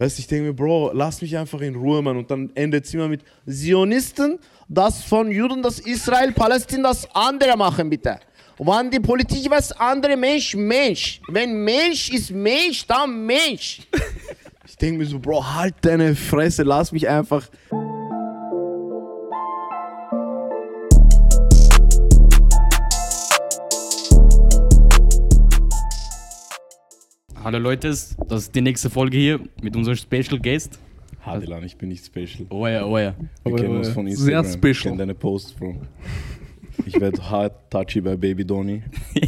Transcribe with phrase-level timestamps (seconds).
[0.00, 2.16] Weißt du, ich denke mir, Bro, lass mich einfach in Ruhe, Mann.
[2.16, 7.54] Und dann endet es immer mit Zionisten, das von Juden, das Israel, Palästina, das andere
[7.54, 8.18] machen, bitte.
[8.56, 11.20] Wenn die Politik was andere Mensch, Mensch.
[11.28, 13.82] Wenn Mensch ist Mensch, dann Mensch.
[14.66, 17.46] ich denke mir so, Bro, halt deine Fresse, lass mich einfach.
[27.42, 30.78] Hallo Leute, das ist die nächste Folge hier mit unserem Special Guest.
[31.22, 32.46] Hadelan, ich bin nicht special.
[32.50, 33.14] Oh ja, oh ja.
[33.18, 34.52] Wir Aber, kennen uns äh, von sehr Instagram.
[34.52, 34.72] special.
[34.72, 35.76] Ich kenne deine Posts, Bro.
[36.84, 38.82] Ich werde hart touchy bei Baby Donny.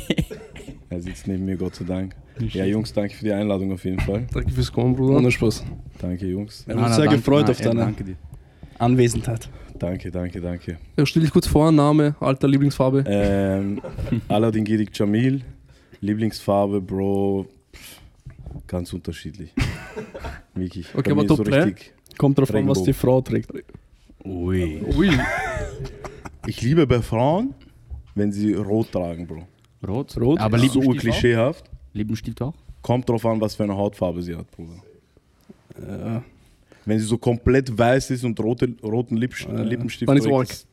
[0.90, 2.14] er sitzt neben mir, Gott sei Dank.
[2.38, 4.26] Ja, Jungs, danke für die Einladung auf jeden Fall.
[4.30, 5.16] Danke fürs Kommen, Bruder.
[5.16, 5.64] Ohne Spaß.
[5.98, 6.66] Danke, Jungs.
[6.66, 8.16] Wir haben uns sehr danke, gefreut na, auf deine Danke dir.
[8.78, 9.48] Anwesenheit.
[9.78, 10.76] Danke, danke, danke.
[10.98, 13.04] Ja, stell dich kurz vor, Name, Alter, Lieblingsfarbe.
[13.06, 13.80] Ähm,
[14.28, 15.40] Aladdin Girik Jamil,
[16.00, 17.46] Lieblingsfarbe, Bro,
[18.66, 19.52] ganz unterschiedlich.
[20.54, 20.86] Wirklich.
[20.94, 21.74] Okay, Bei aber Top drei?
[22.18, 22.84] Kommt drauf an, was Regenbogen.
[22.84, 23.50] die Frau trägt.
[24.24, 24.82] Ui.
[24.96, 25.10] Ui.
[26.46, 27.54] Ich liebe bei Frauen,
[28.16, 29.46] wenn sie rot tragen, Bro.
[29.86, 30.16] Rot?
[30.20, 30.40] Rot?
[30.40, 31.00] Aber so Lippenstift auch?
[31.00, 31.64] klischeehaft.
[31.92, 32.54] Lippenstift auch?
[32.82, 34.82] Kommt drauf an, was für eine Hautfarbe sie hat, Bruder.
[35.80, 36.24] Ja.
[36.84, 40.66] Wenn sie so komplett weiß ist und rote, roten Lippst Äh, Lippenstift dann ist ist-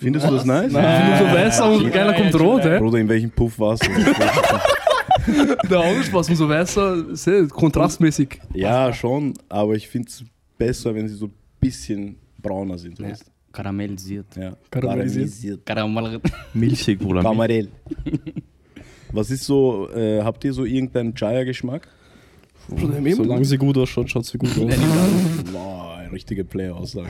[0.00, 0.72] Findest du das nice?
[0.72, 2.78] Ich finde so weißer und geiler kommt rot, hä?
[2.78, 3.90] Bruder, in welchem Puff warst du?
[5.70, 8.40] Der Ausspaß und so weißer, sehr kontrastmäßig.
[8.52, 10.24] ja, schon, aber ich finde es
[10.58, 12.98] besser, wenn sie so ein bisschen brauner sind.
[12.98, 13.08] Ja.
[13.08, 13.30] Weißt?
[13.52, 14.26] Karamellisiert.
[14.36, 14.56] Ja.
[14.70, 15.64] Karamellisiert.
[15.64, 16.20] Karamell.
[16.54, 17.22] Milchig, Bruder.
[17.22, 17.68] Karamell.
[19.12, 21.88] Was ist so, äh, habt ihr so irgendeinen Chaya-Geschmack?
[22.68, 24.74] Solange sie gut ausschaut, schaut sie gut aus.
[26.14, 27.08] Richtige Player-Aussage.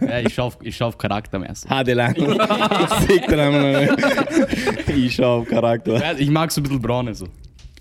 [0.00, 1.68] ja, ich schau auf, ich schau auf Charakter am ersten.
[1.70, 2.14] Hadelang.
[4.96, 5.94] Ich schau auf Charakter.
[6.00, 7.26] Ja, ich mag so ein bisschen braune so.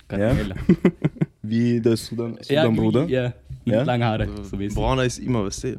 [0.08, 0.54] Karamell.
[1.42, 3.06] Wie der Sudan, Sudan Bruder?
[3.08, 3.34] Ja,
[3.66, 3.84] Ja?
[3.84, 4.28] lange Haare.
[4.44, 4.58] So.
[4.76, 5.78] Brauner ist immer, weißt du.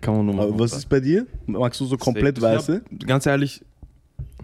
[0.00, 1.26] Kann man nur mal Aber was ist bei dir?
[1.46, 2.82] Magst du so komplett weiße?
[3.06, 3.62] Ganz ehrlich,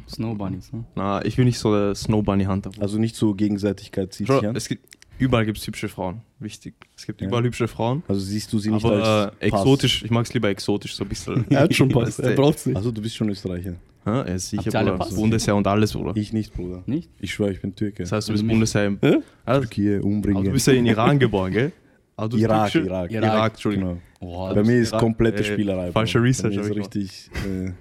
[0.09, 0.85] Snow Bunnies, ne?
[0.97, 2.71] na, ich bin nicht so der Snow Bunny Hunter.
[2.81, 4.57] Also nicht so Gegenseitigkeit zieht Bro, sich an?
[4.57, 4.85] es gibt,
[5.21, 6.23] überall gibt es hübsche Frauen.
[6.39, 6.75] Wichtig.
[6.97, 7.27] Es gibt Ja.
[7.29, 8.03] überall hübsche Frauen.
[8.09, 8.95] Also siehst du sie nicht aber
[9.31, 9.61] als äh, Pass.
[9.61, 11.45] exotisch, ich mag es lieber exotisch, so ein bisschen.
[11.51, 12.37] Er hat schon Pass, er du?
[12.43, 12.77] braucht's nicht.
[12.77, 13.75] Also du bist schon Österreicher.
[14.07, 14.97] Ja, er ist sicher, Bruder.
[15.15, 16.13] Bundesheer und alles, Bruder.
[16.17, 16.83] Ich nicht, Bruder.
[16.87, 17.11] Nicht?
[17.21, 18.03] Ich schwöre, ich bin Türke.
[18.03, 18.99] Das heißt, du Also bist mich- Bundesheer im.
[19.03, 19.19] Hä?
[19.45, 20.45] Also, Türkei, aber umbringen.
[20.45, 21.73] du bist ja in Iran geboren, gell?
[22.17, 23.11] Bist Irak, türkische- Irak.
[23.13, 23.25] Irak.
[23.35, 24.01] Irak, Entschuldigung.
[24.21, 24.51] Genau.
[24.51, 25.93] Oh, Bei mir ist Irak, komplette äh, Spielerei.
[25.93, 26.23] falscher.
[26.23, 27.73] Research, Bei mir ist ich richtig äh,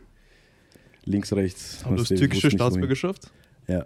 [1.06, 1.80] links, rechts.
[1.86, 2.52] Aber du hast du, türkische.
[2.52, 3.32] Staatsbürgerschaft?
[3.68, 3.86] Ja.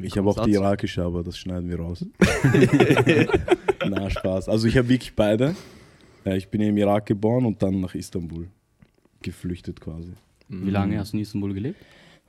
[0.00, 2.04] Ich habe auch die irakische, aber das schneiden wir raus.
[3.88, 4.48] Na, Spaß.
[4.48, 5.54] Also ich habe wirklich beide.
[6.24, 8.48] Ich bin im Irak geboren und dann nach Istanbul
[9.22, 10.12] geflüchtet quasi.
[10.48, 11.78] Wie lange hast du in Istanbul gelebt?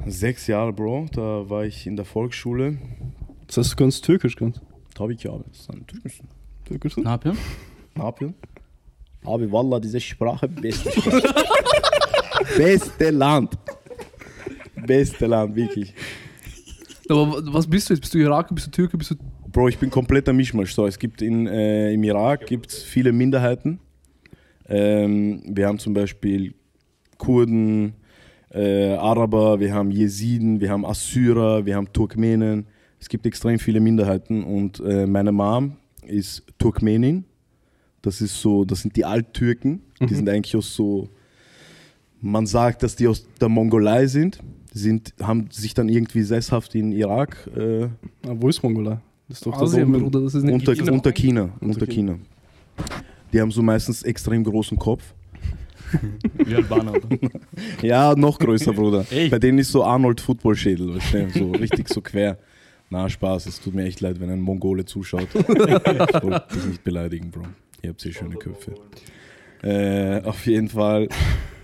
[0.05, 1.07] Sechs Jahre, Bro.
[1.11, 2.77] Da war ich in der Volksschule.
[3.47, 4.61] Das heißt, du kannst Türkisch, kannst
[4.95, 5.43] Tabii ki abi.
[5.51, 6.27] Sen Türk müsün?
[6.65, 6.97] Türkisch?
[6.97, 7.33] Na, ja?
[7.97, 8.35] Ne yapıyorsun?
[9.25, 11.21] Abi valla diese Sprache beste Sprache.
[12.57, 13.53] beste Land.
[14.87, 15.93] Beste Land, wirklich.
[17.09, 18.01] Aber wa- was bist du jetzt?
[18.01, 19.15] Bist du Iraker, bist du Türke, bist du...
[19.51, 20.73] Bro, ich bin kompletter Mischmasch.
[20.73, 23.79] So, es gibt in, äh, im Irak gibt's viele Minderheiten.
[24.67, 26.53] Ähm, wir haben zum Beispiel
[27.17, 27.93] Kurden,
[28.51, 32.65] äh, Araber, wir haben Jesiden, wir haben Assyrer, wir haben Turkmenen.
[32.99, 35.75] Es gibt extrem viele Minderheiten und äh, meine Mom
[36.07, 37.25] ist Turkmenin.
[38.01, 39.81] Das ist so, das sind die Alttürken.
[39.99, 41.09] Die sind eigentlich aus so,
[42.19, 44.39] man sagt, dass die aus der Mongolei sind.
[44.73, 47.83] Sind haben sich dann irgendwie sesshaft in Irak äh,
[48.27, 48.99] Ah, wo ist Mongolei?
[49.29, 50.91] Das ist doch da Asien, oben, Bruder, das ist nicht unter, China.
[50.91, 51.41] unter China.
[51.59, 52.15] Unter Unter China.
[53.31, 55.13] Die haben so meistens extrem großen Kopf.
[56.45, 57.07] Wie Albaner, oder?
[57.81, 59.05] Ja, noch größer, Bruder.
[59.11, 59.29] Ey.
[59.29, 62.37] Bei denen ist so Arnold Football-Schädel, weißt du, so richtig so quer.
[62.89, 65.27] Na, Spaß, es tut mir echt leid, wenn ein Mongole zuschaut.
[65.33, 67.43] Ich wollte dich nicht beleidigen, Bro.
[67.81, 68.73] Ihr habt sehr schöne Köpfe.
[69.61, 71.07] Äh, auf jeden Fall,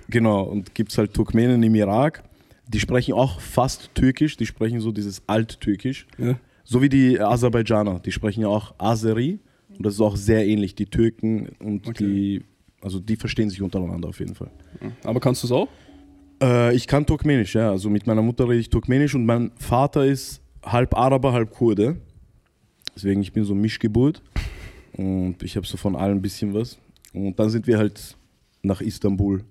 [0.10, 2.24] genau, und gibt es halt Turkmenen im Irak,
[2.72, 6.06] die sprechen auch fast Türkisch, die sprechen so dieses Alttürkisch.
[6.18, 6.40] Ja.
[6.64, 9.40] So wie die Aserbaidschaner, die sprechen ja auch Azeri
[9.76, 10.76] und das ist auch sehr ähnlich.
[10.76, 12.04] Die Türken und Okay.
[12.06, 12.46] die,
[12.82, 14.52] also die verstehen sich untereinander auf jeden Fall.
[15.04, 15.68] Aber kannst du es auch?
[16.42, 17.72] Äh, ich kann Turkmenisch, ja.
[17.72, 21.98] Also mit meiner Mutter rede ich Turkmenisch und mein Vater ist halb Araber, halb Kurde.
[22.96, 24.22] Deswegen ich bin so Mischgeburt
[24.94, 26.78] und ich habe so von allem ein bisschen was.
[27.14, 28.16] Und dann sind wir halt
[28.62, 29.44] nach Istanbul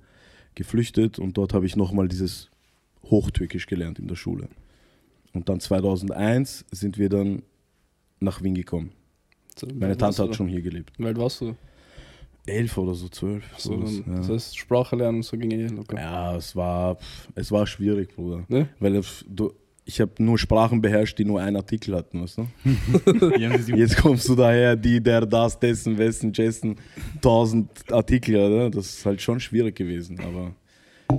[0.54, 2.48] geflüchtet und dort habe ich nochmal dieses
[3.04, 4.48] Hochtürkisch gelernt in der Schule.
[5.32, 7.42] Und dann 2001 sind wir dann
[8.20, 8.92] nach Wien gekommen.
[9.74, 10.92] Meine Tante hat schon hier gelebt.
[10.98, 11.56] Wie alt warst du?
[12.46, 13.44] Elf oder so, zwölf.
[13.58, 14.16] So, dann, ja.
[14.16, 15.96] Das heißt, Sprache lernen, so ging eh locker.
[15.96, 16.96] Ja, es war,
[17.34, 18.44] es war schwierig, Bruder.
[18.48, 18.68] Ne?
[18.78, 19.52] Weil du,
[19.84, 22.38] ich habe nur Sprachen beherrscht, die nur einen Artikel hatten, weißt
[23.66, 23.76] du?
[23.76, 26.76] Jetzt kommst du daher, die, der, das, dessen, wessen, Jessen,
[27.20, 28.70] tausend Artikel, oder?
[28.70, 30.54] Das ist halt schon schwierig gewesen, aber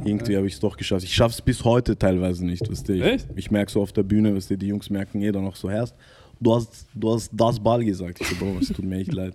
[0.06, 1.04] irgendwie habe ich es doch geschafft.
[1.04, 2.94] Ich schaffe es bis heute teilweise nicht, weißt du?
[2.94, 3.28] Ich, Echt?
[3.36, 5.96] ich merke so auf der Bühne, weißt du, die Jungs merken jeder noch so, Herst,
[6.40, 8.20] du hast, du hast das Ball gesagt.
[8.22, 9.34] Ich so, Bro, es tut mir echt leid.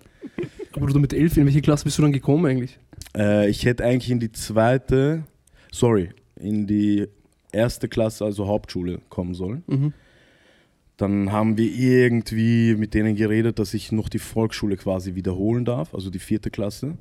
[0.73, 2.77] Aber du mit elf, in welche Klasse bist du dann gekommen eigentlich?
[3.15, 5.23] Äh, ich hätte eigentlich in die zweite,
[5.71, 7.07] sorry, in die
[7.51, 9.63] erste Klasse, also Hauptschule, kommen sollen.
[9.67, 9.93] Mhm.
[10.97, 15.93] Dann haben wir irgendwie mit denen geredet, dass ich noch die Volksschule quasi wiederholen darf,
[15.93, 16.97] also die vierte Klasse.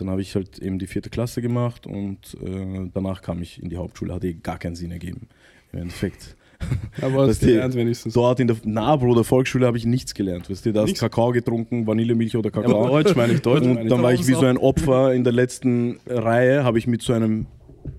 [0.00, 3.68] Dann habe ich halt eben die vierte Klasse gemacht und äh, danach kam ich in
[3.68, 5.28] die Hauptschule, hat eh gar keinen Sinn ergeben.
[5.72, 6.36] Im Endeffekt.
[7.02, 8.14] Aber hast die- gelernt wenigstens.
[8.14, 10.50] Dort in der, na Bro, der Volksschule habe ich nichts gelernt.
[10.50, 11.00] Weißt du, da hast Nichts?
[11.00, 12.80] Kakao getrunken, Vanillemilch oder Ja, Kakao.
[12.86, 15.32] aber Deutsch meine ich, Deutsch Und dann war ich wie so ein Opfer in der
[15.32, 17.46] letzten Reihe, habe ich mit so einem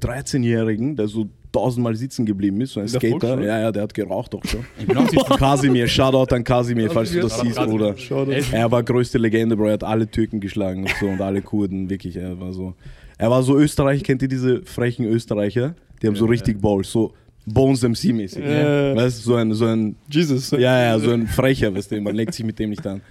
[0.01, 1.29] 13-Jährigen, der so
[1.59, 3.19] tausendmal sitzen geblieben ist, so ein der Skater.
[3.19, 3.47] Volksschule?
[3.47, 4.65] Ja, ja, der hat geraucht doch schon.
[4.79, 5.23] Ich bin auch süß.
[5.37, 8.09] Kasimir, Shoutout an Kasimir, falls du das Shoutout siehst.
[8.09, 8.37] Bruder.
[8.51, 9.67] Er war größte Legende, Bro.
[9.67, 12.15] Er hat alle Türken geschlagen und so und alle Kurden, wirklich.
[12.15, 12.73] Er war so.
[13.17, 15.75] Er war so Österreich, kennt ihr diese frechen Österreicher?
[16.01, 17.13] Die haben so richtig Balls, so
[17.45, 18.39] Bones MC-mäßig.
[18.39, 18.95] Ja.
[18.95, 20.51] Weißt du, so ein, so ein Jesus.
[20.51, 23.01] ja, ja, so ein Frecher, weißt du, man legt sich mit dem nicht an.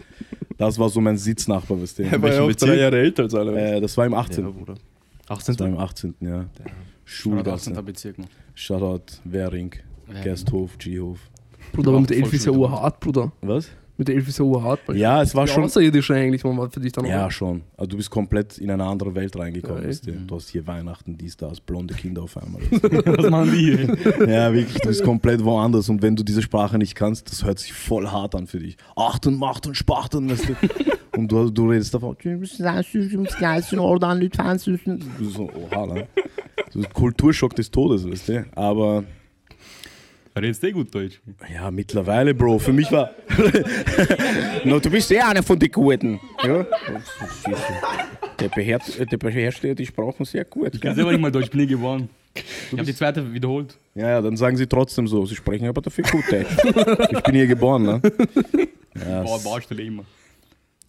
[0.56, 2.02] Das war so mein Sitznachbar, weißt du.
[2.04, 2.70] Er war ja auch Bezirk?
[2.70, 3.76] drei Jahre älter als alle.
[3.76, 4.44] Äh, das war im 18.
[4.44, 4.74] Ja, Bruder.
[5.28, 5.58] Das 18.
[5.60, 6.14] war im 18.
[6.20, 6.46] Ja.
[7.26, 7.74] Oder 18.
[7.74, 7.74] Schulgasse.
[8.54, 9.72] Shoutout, Währing.
[10.22, 11.18] Gersthof, G-Hof.
[11.72, 13.32] Bruder, aber mit elf ist ja urhart, Bruder.
[13.42, 13.68] Was?
[13.98, 14.78] Mit elf ist ja urhart.
[14.86, 15.64] weil- Ja, es war schon.
[15.64, 17.08] Außerirdisch eigentlich, man war für dich dann auch.
[17.08, 17.62] Ja, schon.
[17.76, 19.82] Also du bist komplett in eine andere Welt reingekommen.
[19.82, 20.36] Ja, du.
[20.36, 22.62] hast hier Weihnachten, dies, das, blonde Kinder auf einmal.
[22.70, 24.28] Was machen die hier?
[24.28, 25.88] ja, wirklich, du bist komplett woanders.
[25.88, 28.76] Und wenn du diese Sprache nicht kannst, das hört sich voll hart an für dich.
[28.94, 30.54] Achten, Macht und Spachten, weißt du.
[31.18, 32.16] Und du, du redest davon.
[35.18, 36.06] Du so, oha, ne?
[36.92, 38.46] Kulturschock des Todes, weißt du.
[38.54, 39.04] Aber
[40.40, 41.20] Redest du gut Deutsch?
[41.52, 43.10] ja, mittlerweile, Bro, für mich war.
[44.64, 46.20] no, du bist ja einer von den Guten.
[46.44, 46.64] Ja?
[48.38, 50.74] Der beherrscht, der beherrscht ja die Sprachen sehr gut.
[50.74, 52.08] Ich kann selber nicht mal Deutsch, bin nie geboren.
[52.34, 53.76] Ich habe die zweite wiederholt.
[53.94, 55.26] Ja, ja, dann sagen sie trotzdem so.
[55.26, 56.46] Sie sprechen aber dafür gut Deutsch.
[57.10, 58.02] ich bin hier geboren, ne?
[58.94, 60.04] Ja, Baustelle immer.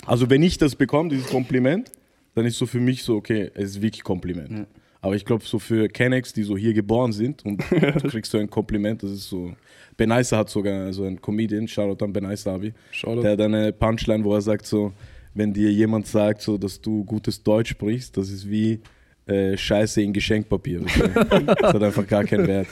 [0.06, 1.92] also wenn ich das bekomme, dieses Kompliment,
[2.36, 4.52] dann ist so für mich so, okay, es ist wirklich Kompliment.
[4.52, 4.66] Ja.
[5.02, 8.38] Aber ich glaube, so für Kennex, die so hier geboren sind und du kriegst so
[8.38, 9.54] ein Kompliment, das ist so.
[9.96, 13.22] Benaisa hat sogar so ein Comedian, Shoutout an Benaisa Abi, Shoutout.
[13.22, 14.94] der hat eine Punchline, wo er sagt so,
[15.34, 18.80] wenn dir jemand sagt, so, dass du gutes Deutsch sprichst, das ist wie
[19.26, 20.82] äh, Scheiße in Geschenkpapier.
[20.86, 22.68] das hat einfach gar keinen Wert.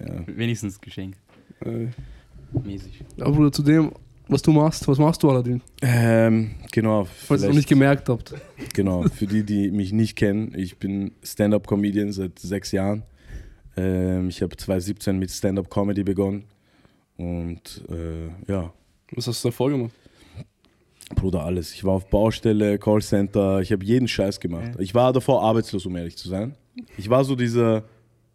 [0.00, 0.24] Ja.
[0.26, 1.16] Wenigstens Geschenk.
[1.60, 1.88] Äh,
[2.64, 3.04] Mäßig.
[3.20, 3.92] Aber Bruder, zu dem,
[4.28, 5.60] was du machst, was machst du Aladdin?
[5.82, 7.04] Ähm, genau.
[7.04, 8.34] Falls ihr noch nicht gemerkt habt.
[8.74, 13.02] Genau, für die, die mich nicht kennen, ich bin Stand-Up-Comedian seit sechs Jahren.
[13.76, 16.44] Ähm, ich habe 2017 mit Stand-Up-Comedy begonnen.
[17.16, 18.72] Und äh, ja,
[19.12, 19.92] Was hast du davor gemacht?
[21.14, 21.72] Bruder, alles.
[21.74, 24.72] Ich war auf Baustelle, Callcenter, ich habe jeden Scheiß gemacht.
[24.78, 26.54] Ich war davor arbeitslos, um ehrlich zu sein.
[26.96, 27.84] Ich war so dieser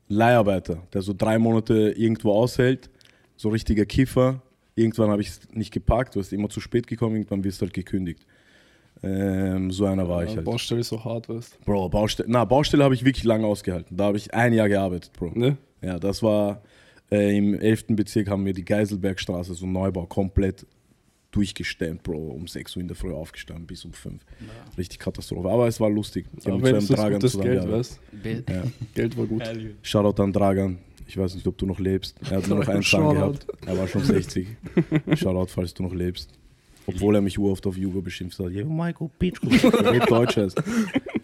[0.08, 2.90] Leiharbeiter, der so drei Monate irgendwo aushält,
[3.36, 4.42] so richtiger Kiffer.
[4.76, 7.66] Irgendwann habe ich es nicht gepackt, du bist immer zu spät gekommen, irgendwann wirst du
[7.66, 8.26] halt gekündigt.
[9.04, 10.46] Ähm, so einer war ich Ja, halt.
[10.46, 13.98] Baustelle ist so hart, weißt Bro, Baustelle, na, Baustelle habe ich wirklich lange ausgehalten.
[13.98, 15.32] Da habe ich ein Jahr gearbeitet, Bro.
[15.32, 15.40] du?
[15.40, 15.58] Ne?
[15.82, 16.62] Ja, das war
[17.12, 17.88] äh, im 11.
[17.90, 20.66] Bezirk haben wir die Geiselbergstraße, so Neubau, komplett
[21.32, 22.18] durchgestemmt, Bro.
[22.30, 24.22] Um 6 Uhr in der Früh aufgestanden, bis um 5.
[24.78, 25.50] Richtig Katastrophe.
[25.50, 26.26] Aber es war lustig.
[26.38, 28.00] Ich habe mit so einem das Dragan gutes Geld, weißt
[28.50, 28.64] Ja.
[28.94, 29.44] Geld war gut.
[29.82, 30.78] Shoutout an Dragan.
[31.08, 32.16] Ich weiß nicht, ob du noch lebst.
[32.30, 33.46] Er hat nur noch einen Zahn gehabt.
[33.66, 34.48] Er war schon 60.
[35.16, 36.30] Shoutout, falls du noch lebst.
[36.86, 38.52] Obwohl er mich uroft auf Jugo beschimpft hat.
[38.52, 39.48] Ja, Michael Pitschko.
[39.48, 40.62] Red Deutsch heißt.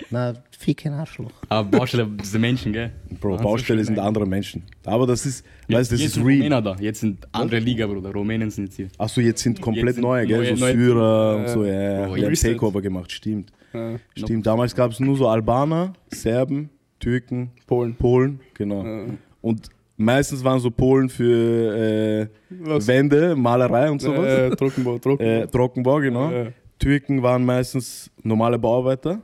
[0.10, 1.32] Na, ficken Arschloch.
[1.50, 2.92] Aber Baustelle, diese Menschen, gell?
[3.20, 4.04] Bro, Wahnsinn, Baustelle sind ey.
[4.06, 4.64] andere Menschen.
[4.86, 6.38] Aber das ist, weißt du, das jetzt ist sind real.
[6.38, 8.12] Rumäner da, jetzt sind andere Liga, Bruder.
[8.14, 8.88] Rumänen sind jetzt hier.
[8.98, 10.38] Achso, jetzt sind komplett Jetzt sind neue, gell?
[10.38, 11.48] neue- so neue- Syrer und Ja.
[11.50, 11.74] so, ja.
[11.74, 12.10] ja.
[12.10, 12.34] Oh, Die haben.
[12.36, 13.52] Takeover gemacht, stimmt.
[13.74, 14.00] Ja.
[14.16, 16.70] Stimmt, damals gab es nur so Albaner, Serben,
[17.02, 17.96] Türken, Polen.
[17.96, 18.84] Polen, genau.
[18.86, 19.04] Ja.
[19.42, 22.28] Und meistens waren so Polen für äh?
[22.50, 24.26] Wände, Malerei und sowas.
[24.26, 25.44] Äh, Trockenbau, Trockenbau.
[25.44, 26.32] Äh, Trockenbau, genau.
[26.32, 29.22] Äh, Türken waren meistens normale Bauarbeiter.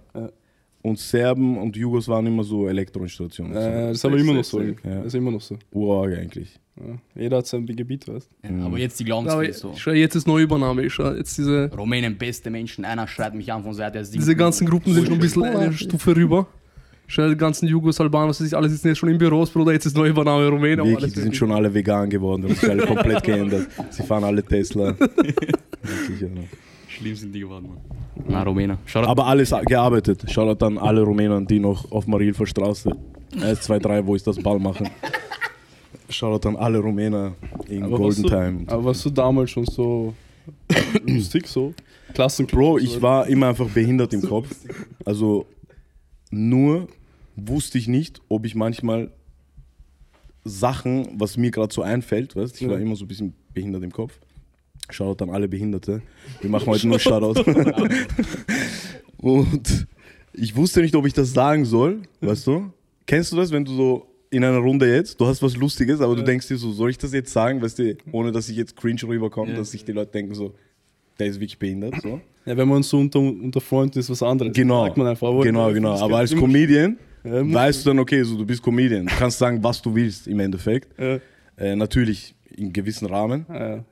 [0.82, 3.54] Und Serben und Jugos waren immer so Elektroinstallationen.
[3.56, 4.62] äh, das ist aber immer noch so.
[4.62, 4.74] Ja.
[4.84, 5.58] Das ist immer noch so.
[5.72, 6.60] Urarg eigentlich.
[6.78, 7.22] Ja.
[7.22, 9.74] Jeder hat sein Gebiet, weißt Ja, Aber jetzt die glauben Aber es so.
[9.76, 10.84] schau, jetzt ist Neuübernahme.
[10.84, 12.86] Ich schau, jetzt diese, Rumänen, beste Menschen.
[12.86, 15.74] Einer schreit mich an von Seite der diese ganzen Gruppen sind schon ein bisschen eine
[15.74, 16.48] Stufe rüber.
[17.08, 19.74] Schau, die ganzen Jugos, Albaner, was weiß ich, alle sitzen jetzt schon in Büros, Bruder.
[19.74, 20.80] Jetzt ist Neuübernahme Rumänen.
[20.80, 22.44] aber Wirklich, alles die sind schon alle vegan geworden.
[22.48, 23.68] Das ist alle komplett geändert.
[23.92, 24.96] Sie fahren alle Tesla.
[26.88, 27.78] Schlimm sind die geworden, Mann.
[28.28, 28.78] Na, Rumäner.
[28.86, 30.24] Schau Aber alles gearbeitet.
[30.32, 32.96] Shoutout an alle Rumänen, die noch auf Marilfer Straße
[33.40, 34.90] 1, 2, 3, wo ist das Ball machen.
[36.10, 37.34] Shoutout an alle Rumäner
[37.68, 38.64] in Aber Golden du, Time.
[38.68, 40.14] Aber warst du damals schon so
[41.06, 41.74] lustig, so?
[42.14, 42.60] Klassenclub?
[42.60, 44.48] Bro, ich war immer einfach behindert im Kopf.
[45.04, 45.46] Also
[46.36, 46.88] nur
[47.36, 49.12] wusste ich nicht, ob ich manchmal
[50.44, 52.82] Sachen, was mir gerade so einfällt, weißt ich war Ja.
[52.82, 54.14] immer so ein bisschen behindert im Kopf.
[54.90, 56.02] Shoutout an alle Behinderte.
[56.42, 57.42] Wir machen heute nur Shoutout.
[59.18, 59.88] Und
[60.34, 62.72] ich wusste nicht, ob ich das sagen soll, weißt du?
[63.08, 66.16] Kennst du das, wenn du so in einer Runde jetzt, du hast was Lustiges, aber
[66.16, 68.76] du denkst dir so, soll ich das jetzt sagen, weißt du, ohne dass ich jetzt
[68.76, 70.54] cringe rüberkomme, dass sich die Leute denken so,
[71.18, 72.20] der ist wirklich behindert, so.
[72.46, 74.54] Ja, wenn man so unter, unter Freunden ist, was anderes.
[74.54, 76.00] Genau, Sagt man einfach, aber genau, genau.
[76.00, 79.08] Aber als Comedian Ja, weißt du dann, okay, so du bist Comedian.
[79.08, 81.00] Du kannst sagen, was du willst im Endeffekt.
[81.00, 81.20] Ja,
[81.58, 83.46] Äh, natürlich in gewissem Rahmen.
[83.50, 83.84] ja.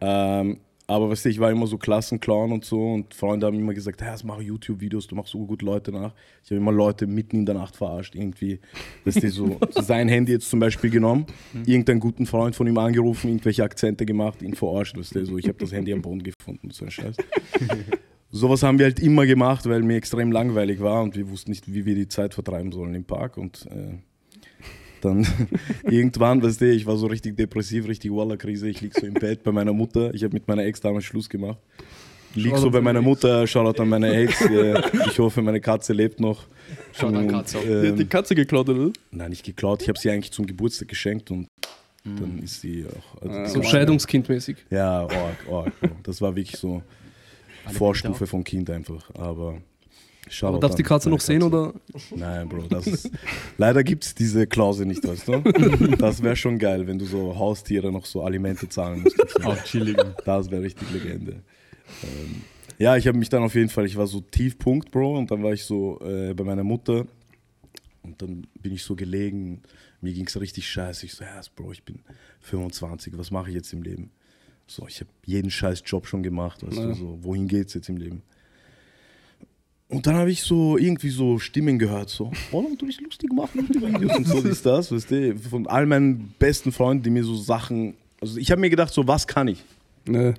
[0.42, 3.74] Ähm, aber weißt du, ich war immer so Klassenclown und so und Freunde haben immer
[3.74, 6.14] gesagt, hey, mach YouTube-Videos, du machst so gut Leute nach.
[6.44, 8.60] Ich habe immer Leute mitten in der Nacht verarscht, irgendwie.
[9.06, 11.26] Dass die so sein Handy jetzt zum Beispiel genommen,
[11.66, 15.48] irgendeinen guten Freund von ihm angerufen, irgendwelche Akzente gemacht, ihn verarscht, weißt du, so ich
[15.48, 17.16] habe das Handy am Boden gefunden, so ein Scheiß.
[18.36, 21.72] Sowas haben wir halt immer gemacht, weil mir extrem langweilig war und wir wussten nicht,
[21.72, 23.94] wie wir die Zeit vertreiben sollen im Park und äh,
[25.02, 25.28] dann
[25.84, 28.70] irgendwann, weißt du, ich war so richtig depressiv, richtig Walla-Krise.
[28.70, 30.14] Ich lieg so im Bett bei meiner Mutter.
[30.16, 31.60] Ich habe mit meiner Ex damals Schluss gemacht.
[32.36, 34.42] Lieg so bei meiner Mutter, Shoutout an meine Ex.
[34.50, 36.48] äh, Ich hoffe, meine Katze lebt noch.
[36.94, 37.62] Shoutout an Katze auch.
[37.64, 38.92] Die hat die Ähm, Katze geklaut, oder?
[39.12, 39.84] nein, nicht geklaut.
[39.84, 41.48] Ich habe sie eigentlich zum Geburtstag geschenkt und
[42.04, 43.22] dann ist sie auch.
[43.22, 44.58] also Ah, so Scheidungskindmäßig.
[44.72, 45.72] Ja, org, org.
[46.02, 46.82] Das war wirklich so
[47.72, 49.10] Vorstufe vom Kind einfach.
[49.16, 49.62] Aber
[50.42, 51.74] Aber darfst an die Katze noch sehen, oder?
[52.16, 53.12] Nein, Bro, das ist,
[53.58, 55.42] leider gibt es diese Klausel nicht, weißt du?
[55.98, 59.44] Das wäre schon geil, wenn du so Haustiere noch so Alimente zahlen so.
[59.44, 59.98] Auch chillig.
[60.26, 61.44] Das wäre richtig Legende.
[62.04, 62.42] Ähm,
[62.80, 65.44] ja, ich habe mich dann auf jeden Fall, ich war so Tiefpunkt, Bro, und dann
[65.44, 67.06] war ich so äh, bei meiner Mutter
[68.02, 69.62] und dann bin ich so gelegen.
[70.02, 71.06] Mir ging es richtig scheiße.
[71.06, 72.00] Ich so, ja, Bro, ich bin
[72.42, 74.12] 25, was mache ich jetzt im Leben?
[74.68, 76.88] So, ich habe jeden scheiß Job schon gemacht, weißt Ja.
[76.88, 78.22] du, so, wohin geht's jetzt im Leben?
[79.90, 83.54] Und dann habe ich so irgendwie so Stimmen gehört, so, oh, du bist lustig, mach
[83.54, 87.36] Videos und so ist das, weißt du, von all meinen besten Freunden, die mir so
[87.36, 89.64] Sachen, also ich habe mir gedacht, so, was kann ich?
[90.08, 90.34] Ne.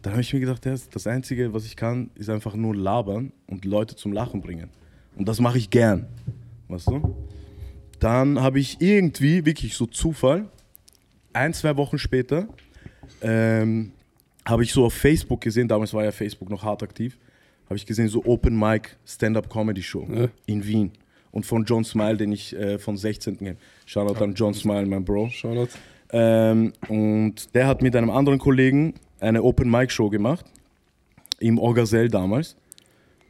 [0.00, 3.32] Dann habe ich mir gedacht, ja, das Einzige, was ich kann, ist einfach nur labern
[3.46, 4.70] und Leute zum Lachen bringen.
[5.16, 6.06] Und das mache ich gern.
[6.68, 7.14] Weißt du?
[8.00, 10.48] Dann habe ich irgendwie, wirklich so Zufall,
[11.32, 12.48] ein, zwei Wochen später,
[13.24, 13.92] ähm,
[14.46, 17.16] habe ich so auf Facebook gesehen, damals war ja Facebook noch hart aktiv,
[17.66, 20.28] habe ich gesehen, so Open Mic Stand-Up Comedy Show Ja.
[20.46, 20.92] in Wien.
[21.32, 23.38] Und von John Smile, den ich äh, von 16.
[23.38, 23.56] kenne.
[23.86, 25.30] Shoutout an John Smile, mein Bro.
[25.30, 25.70] Shoutout.
[26.12, 30.44] Ähm, und der hat mit einem anderen Kollegen eine Open Mic Show gemacht.
[31.40, 32.54] Im Orgasell damals.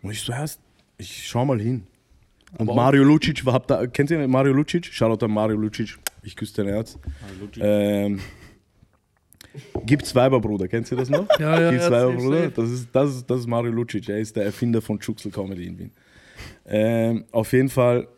[0.02, 0.44] Und ich so, ja,
[0.98, 1.86] ich schau mal hin.
[2.58, 4.84] Und Mario Lucic, war, ihr- kennt ihr Mario Lucic?
[4.86, 5.96] Shoutout an Mario Lucic.
[6.22, 6.98] Ich küsse dein Herz.
[7.58, 8.20] Ähm,
[9.87, 11.26] Gibt's Weiber, Bruder, kennst du das noch?
[11.38, 12.38] Ja, ja, Gibt's ja, Weiber, safe, Bruder?
[12.44, 12.52] safe.
[12.56, 15.66] Das ist, das, ist, das ist Mario Lucic, er ist der Erfinder von Chuxel Comedy
[15.66, 15.90] in Wien.
[16.66, 18.08] Ähm, auf jeden Fall,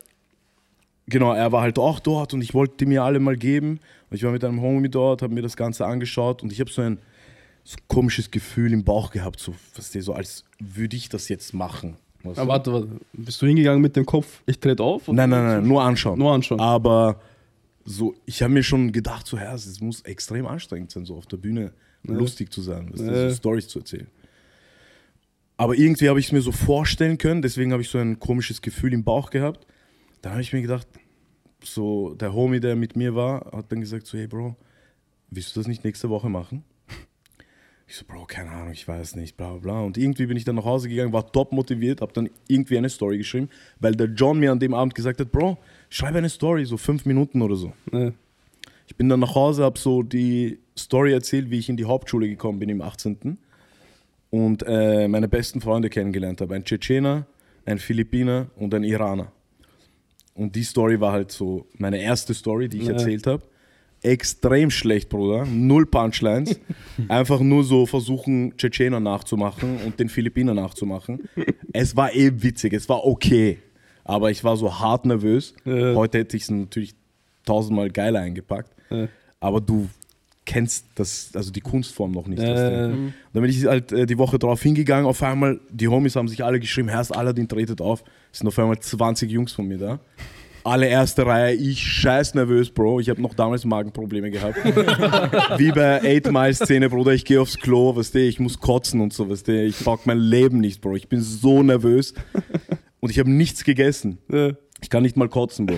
[1.07, 3.81] genau, er war halt auch dort und ich wollte die mir alle mal geben.
[4.11, 6.71] Und ich war mit einem Homie dort, habe mir das Ganze angeschaut und ich habe
[6.71, 6.99] so ein
[7.64, 11.97] so komisches Gefühl im Bauch gehabt, so, was so als würde ich das jetzt machen.
[12.23, 12.47] weißt du?
[12.47, 12.88] warte, warte.
[13.12, 15.09] Bist du hingegangen mit dem Kopf, ich trete auf?
[15.09, 16.16] Nein, nein, nein, nur anschauen.
[16.19, 16.61] Nur anschauen.
[16.61, 17.21] Aber
[17.87, 21.26] so, ich habe mir schon gedacht, so, ja, es muss extrem anstrengend sein, so auf
[21.26, 23.31] der Bühne lustig zu sein, weißt Ja.
[23.31, 24.09] so Stories zu erzählen.
[25.57, 28.61] Aber irgendwie habe ich es mir so vorstellen können, deswegen habe ich so ein komisches
[28.61, 29.66] Gefühl im Bauch gehabt.
[30.21, 30.87] Dann habe ich mir gedacht,
[31.64, 34.57] so, der Homie, der mit mir war, hat dann gesagt, so, hey Bro,
[35.31, 36.64] willst du das nicht nächste Woche machen?
[37.88, 39.81] Ich so, Bro, keine Ahnung, ich weiß nicht, bla bla bla.
[39.83, 42.88] Und irgendwie bin ich dann nach Hause gegangen, war top motiviert, habe dann irgendwie eine
[42.88, 45.57] Story geschrieben, weil der John mir an dem Abend gesagt hat, Bro,
[45.88, 47.73] schreib eine Story, so fünf Minuten oder so.
[47.93, 48.12] Ne.
[48.88, 52.28] Ich bin dann nach Hause, habe so die Story erzählt, wie ich in die Hauptschule
[52.28, 53.38] gekommen bin im 18.
[54.31, 56.55] Und äh, meine besten Freunde kennengelernt habe.
[56.57, 57.26] Ein Tschetschener,
[57.64, 59.31] ein Philippiner und ein Iraner.
[60.35, 62.93] Und die Story war halt so meine erste Story, die ich Ja.
[62.93, 63.43] erzählt habe.
[64.07, 65.45] Extrem schlecht, Bruder.
[65.47, 66.61] Null Punchlines.
[67.09, 71.29] Einfach nur so versuchen, Tschetschener nachzumachen und den Philippiner nachzumachen.
[71.73, 73.59] Es war eh witzig, es war okay.
[74.05, 75.55] Aber ich war so hart nervös.
[75.65, 75.97] Ja.
[75.97, 76.95] Heute hätte ich es natürlich
[77.45, 78.71] tausendmal geiler eingepackt.
[78.91, 79.09] Ja.
[79.41, 79.89] Aber du
[80.45, 82.41] kennst das, also die Kunstform noch nicht.
[82.41, 82.71] Ja.
[82.71, 85.07] Dann bin ich halt äh, die Woche drauf hingegangen.
[85.07, 88.05] Auf einmal, die Homies haben sich alle geschrieben: Herrst Aladdin tretet auf.
[88.33, 89.99] Es sind auf einmal 20 Jungs von mir da.
[90.66, 92.99] Alle erste Reihe, ich scheiß nervös, Bro.
[92.99, 94.56] Ich habe noch damals Magenprobleme gehabt.
[95.58, 97.12] Wie bei 8 Mile Szene, Bruder.
[97.12, 99.64] Ich gehe aufs Klo, weißt du, ich muss kotzen und so, weißt du.
[99.64, 100.96] Ich pack mein Leben nicht, Bro.
[100.96, 102.14] Ich bin so nervös.
[102.99, 104.18] Und ich habe nichts gegessen.
[104.82, 105.76] Ich kann nicht mal kotzen, Bro.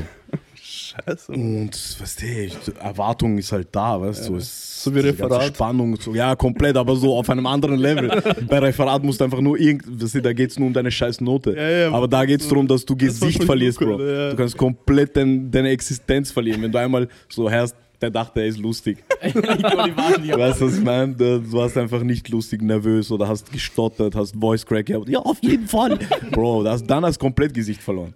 [1.06, 1.32] Scheiße.
[1.32, 5.54] Und weißt du, Erwartung ist halt da, weißt du, es So wie diese ganze Referat.
[5.54, 8.08] Spannung, so, ja, komplett, aber so auf einem anderen Level.
[8.48, 10.90] Bei Referat musst du einfach nur irgend, weißt du, da geht es nur um deine
[10.90, 11.54] scheiß Note.
[11.56, 14.04] Ja, ja, aber da geht es darum, dass du Das Gesicht verlierst, cool, Bro.
[14.06, 14.30] ja.
[14.30, 18.46] Du kannst komplett dein, deine Existenz verlieren, wenn du einmal so hörst, der dachte, er
[18.46, 18.98] ist lustig.
[19.20, 21.14] Weißt du, was ich meine?
[21.14, 25.08] Du du warst einfach nicht lustig, nervös oder hast gestottert, hast Voice Crack gehabt.
[25.08, 25.98] Ja, auf jeden Fall.
[26.30, 28.14] Bro, das, dann hast du komplett Gesicht verloren.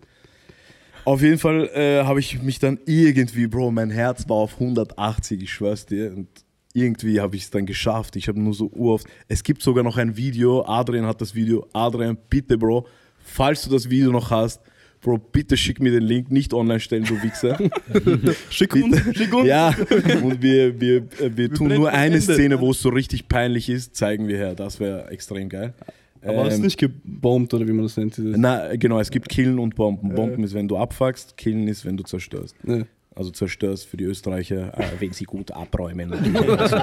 [1.05, 5.43] Auf jeden Fall äh, habe ich mich dann irgendwie, Bro, mein Herz war auf 180,
[5.43, 6.13] ich schwör's dir.
[6.13, 6.29] Und
[6.75, 8.17] irgendwie habe ich es dann geschafft.
[8.17, 9.07] Ich habe nur so uroft.
[9.29, 11.67] Es gibt sogar noch ein Video, Adrian hat das Video.
[11.73, 12.87] Adrian, bitte, Bro,
[13.19, 14.61] falls du das Video noch hast,
[15.01, 17.59] Bro, bitte schick mir den Link, nicht online stellen, du Wichser.
[18.51, 19.49] Schick uns, schick uns.
[19.49, 19.75] Ja,
[20.23, 22.21] und wir, wir, äh, wir tun blenden nur eine.
[22.21, 24.55] Szene, wo es so richtig peinlich ist, zeigen wir her.
[24.55, 25.75] Das wäre extrem geil.
[26.25, 28.17] Aber hast Ähm, du nicht gebombt oder wie man das nennt?
[28.17, 30.15] Dieses, na, genau, es gibt Killen und Bomben.
[30.15, 32.55] Bomben ist, wenn du abfuckst, Killen ist, wenn du zerstörst.
[32.65, 32.87] ne.
[33.15, 36.79] Also zerstörst für die Österreicher, äh, wenn sie gut abräumen und also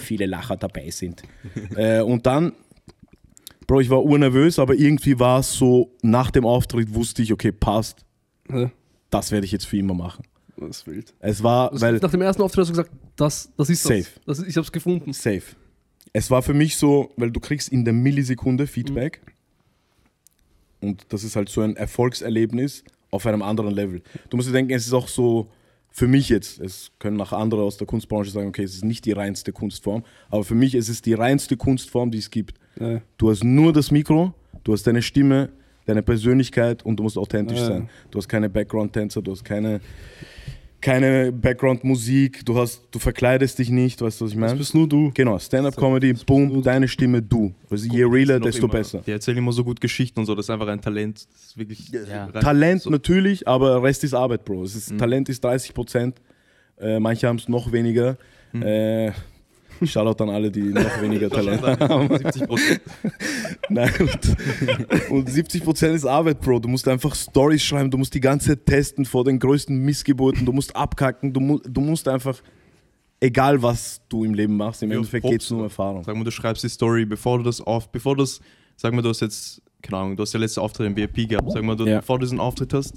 [0.00, 1.22] viele Lacher dabei sind.
[1.76, 2.52] Äh, und dann,
[3.66, 7.52] Bro, ich war urnervös, aber irgendwie war es so, nach dem Auftritt wusste ich, okay,
[7.52, 8.06] passt,
[8.50, 8.70] Ja,
[9.10, 10.24] das werde ich jetzt für immer machen.
[10.56, 11.12] Das ist wild.
[11.20, 13.98] Es war, Also weil nach dem ersten Auftritt hast du gesagt, das, das ist Safe.
[13.98, 14.20] das.
[14.24, 15.12] das ist, ich hab's gefunden.
[15.12, 15.42] Safe.
[16.12, 19.20] Es war für mich so, weil du kriegst in der Millisekunde Feedback
[20.80, 24.02] und das ist halt so ein Erfolgserlebnis auf einem anderen Level.
[24.30, 25.48] Du musst dir denken, es ist auch so
[25.90, 29.04] für mich jetzt, es können nach andere aus der Kunstbranche sagen, okay, es ist nicht
[29.04, 32.58] die reinste Kunstform, aber für mich es ist die reinste Kunstform, die es gibt.
[32.78, 33.00] Ja.
[33.16, 34.34] Du hast nur das Mikro,
[34.64, 35.48] du hast deine Stimme,
[35.86, 37.66] deine Persönlichkeit und du musst authentisch Ja.
[37.66, 37.90] sein.
[38.10, 39.80] Du hast keine Background-Tänzer, du hast keine,
[40.80, 44.58] keine Background-Musik, du, hast, du verkleidest dich nicht, weißt du, was ich Das meine?
[44.58, 45.10] bist nur du.
[45.14, 47.52] Genau, Stand-up-Comedy, boom, deine Stimme, du.
[47.70, 49.02] Also je realer, desto immer, besser.
[49.06, 51.26] Die erzählen immer so gut Geschichten und so, das ist einfach ein Talent.
[51.32, 52.26] Das ist wirklich Ja.
[52.28, 54.64] Talent so, natürlich, aber Rest ist Arbeit, Bro.
[54.64, 56.20] Ist, Talent ist 30 Prozent,
[56.80, 58.16] äh, manche haben es noch weniger.
[58.54, 59.12] Äh,
[59.84, 62.08] Shoutout an alle, die noch weniger Talent haben.
[62.16, 62.80] 70 Prozent.
[63.68, 66.60] Nein, und, und 70 Prozent ist Arbeit, Bro.
[66.60, 70.44] Du musst einfach Stories schreiben, du musst die ganze Zeit testen vor den größten Missgeburten,
[70.46, 72.40] du musst abkacken, du, mu du musst einfach,
[73.20, 75.64] egal was du im Leben machst, im oft Endeffekt geht es nur um?
[75.66, 76.04] Erfahrung.
[76.04, 78.40] Sag mal, du schreibst die Story, bevor du das auf, bevor du das,
[78.76, 81.50] sag mal, du hast jetzt, keine Ahnung, du hast der letzte Auftritt im VIP gehabt,
[81.52, 81.98] sag mal, du, Ja.
[82.00, 82.94] bevor du diesen Auftritt hast,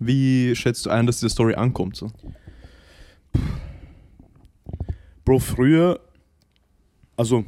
[0.00, 1.96] wie schätzt du ein, dass diese Story ankommt?
[1.96, 2.10] So?
[5.24, 6.00] Bro, früher,
[7.16, 7.44] also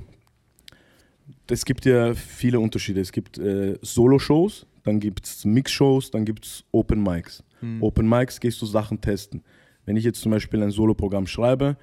[1.49, 3.01] es gibt ja viele Unterschiede.
[3.01, 7.43] Es gibt äh, Solo-Shows, dann gibt es Mix-Shows, dann gibt es Open Mics.
[7.81, 9.43] Open Mics gehst du Sachen testen.
[9.87, 11.77] Wenn ich jetzt zum Beispiel ein Solo-Programm schreibe,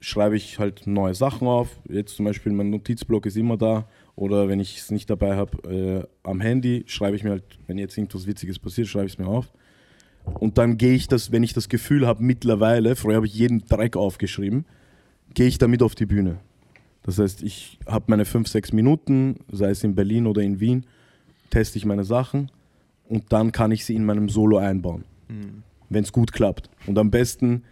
[0.00, 1.80] schreibe ich halt neue Sachen auf.
[1.88, 3.88] Jetzt zum Beispiel mein Notizblock ist immer da.
[4.14, 7.78] Oder wenn ich es nicht dabei habe, äh, am Handy schreibe ich mir halt, wenn
[7.78, 9.52] jetzt irgendwas Witziges passiert, schreibe ich es mir auf.
[10.24, 13.64] Und dann gehe ich das, wenn ich das Gefühl habe, mittlerweile, früher habe ich jeden
[13.64, 14.66] Dreck aufgeschrieben,
[15.34, 16.38] gehe ich damit auf die Bühne.
[17.02, 20.84] Das heißt, ich habe meine fünf, sechs Minuten, sei es in Berlin oder in Wien,
[21.50, 22.50] teste ich meine Sachen
[23.08, 25.04] und dann kann ich sie in meinem Solo einbauen,
[25.90, 26.70] wenn es gut klappt.
[26.86, 27.64] Und am besten,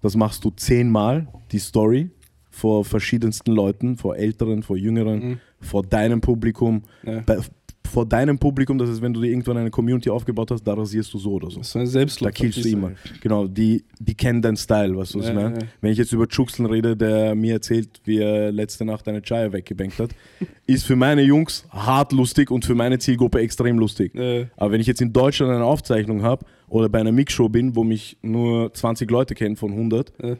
[0.00, 2.10] das machst du zehnmal, die Story,
[2.50, 7.20] vor verschiedensten Leuten, vor Älteren, vor Jüngeren, vor deinem Publikum, Ja.
[7.20, 7.38] bei,
[7.88, 11.12] vor deinem Publikum, das heißt, wenn du dir irgendwann eine Community aufgebaut hast, da rasierst
[11.12, 11.58] du so oder so.
[11.58, 12.32] Das ist ein Da Selbstläufer.
[12.32, 12.92] killst du immer.
[13.20, 15.54] Genau, die, die kennen deinen Style, weißt du, was ich Ja, meine?
[15.58, 15.66] ja.
[15.80, 19.52] Wenn ich jetzt über Chuxeln rede, der mir erzählt, wie er letzte Nacht eine Chaya
[19.52, 20.10] weggebankt hat,
[20.66, 24.14] ist für meine Jungs hart lustig und für meine Zielgruppe extrem lustig.
[24.14, 24.44] Ja.
[24.56, 27.82] Aber wenn ich jetzt in Deutschland eine Aufzeichnung habe oder bei einer Mixshow bin, wo
[27.82, 30.36] mich nur 20 Leute kennen von 100, Ja.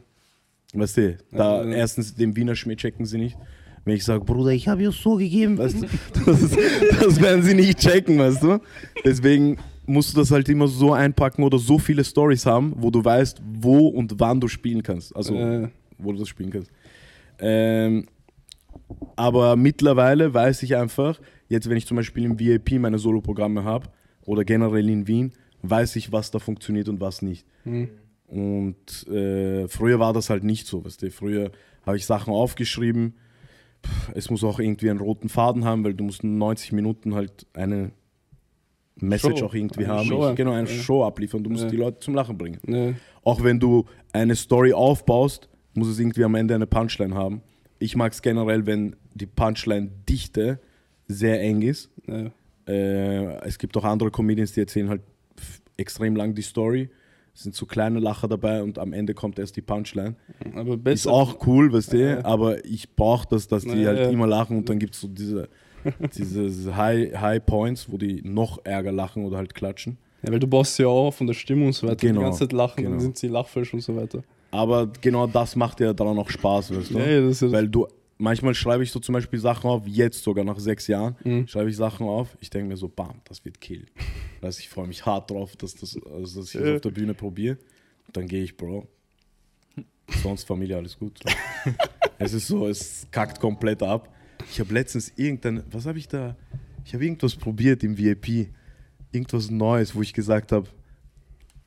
[0.74, 3.36] weißt du, da erstens den Wiener Schmäh checken sie nicht.
[3.84, 5.86] Wenn ich sage, Bruder, ich habe ihr so gegeben, weißt du,
[6.26, 6.58] das, ist,
[7.00, 8.58] das werden sie nicht checken, weißt du.
[9.04, 13.04] Deswegen musst du das halt immer so einpacken oder so viele Stories haben, wo du
[13.04, 15.14] weißt, wo und wann du spielen kannst.
[15.16, 16.70] Also, Äh, wo du das spielen kannst.
[17.38, 18.06] Ähm,
[19.16, 23.88] aber mittlerweile weiß ich einfach, jetzt wenn ich zum Beispiel im VIP meine Soloprogramme habe
[24.24, 27.46] oder generell in Wien, weiß ich, was da funktioniert und was nicht.
[27.64, 27.88] Mhm.
[28.26, 30.84] Und äh, früher war das halt nicht so.
[30.84, 31.10] Weißt du?
[31.10, 31.50] Früher
[31.84, 33.14] habe ich Sachen aufgeschrieben.
[34.14, 37.46] Es muss auch irgendwie einen roten Faden haben, weil du musst in 90 Minuten halt
[37.54, 37.92] eine
[38.96, 39.46] Message Show.
[39.46, 40.08] auch irgendwie Eine haben.
[40.08, 40.74] Show, genau, eine ja.
[40.74, 41.42] Show abliefern.
[41.42, 41.70] Du musst Ja.
[41.70, 42.58] die Leute zum Lachen bringen.
[42.66, 42.92] ja.
[43.22, 47.42] Auch wenn du eine Story aufbaust, muss es irgendwie am Ende eine Punchline haben.
[47.78, 50.58] Ich mag es generell, wenn die Punchline-Dichte
[51.06, 51.90] sehr eng ist.
[52.66, 55.02] Äh, es gibt auch andere Comedians, die erzählen halt
[55.76, 56.90] extrem lang die Story.
[57.32, 60.14] Sind so kleine Lacher dabei und am Ende kommt erst die Punchline.
[60.54, 62.24] Aber Ist auch cool, weißt du, Ja.
[62.24, 64.10] aber ich brauche das, dass die Ja, halt ja.
[64.10, 65.48] immer lachen und dann gibt es so diese,
[66.16, 69.96] diese High, High Points, wo die noch ärger lachen oder halt klatschen.
[70.22, 71.96] Ja, weil du baust sie ja auch von der Stimmung und so weiter.
[72.06, 72.90] Genau, Die ganze Zeit lachen, genau.
[72.90, 74.22] dann sind sie lachfälsch und so weiter.
[74.50, 76.98] Aber genau das macht ja daran auch Spaß, weißt du?
[76.98, 77.86] Ja, ja, das ist Weil du,
[78.20, 81.48] manchmal schreibe ich so zum Beispiel Sachen auf, jetzt sogar nach sechs Jahren, Mhm.
[81.48, 83.86] schreibe ich Sachen auf, ich denke mir so, bam, das wird kill.
[84.40, 87.14] Weißt, ich freue mich hart drauf, dass, das, also, dass ich das auf der Bühne
[87.14, 87.58] probiere.
[88.12, 88.86] Dann gehe ich, Bro.
[90.22, 91.20] Sonst Familie, alles gut.
[92.18, 94.12] es ist so, es kackt komplett ab.
[94.50, 96.36] Ich habe letztens irgendein, was habe ich da?
[96.84, 98.48] Ich habe irgendwas probiert im VIP.
[99.12, 100.66] Irgendwas Neues, wo ich gesagt habe,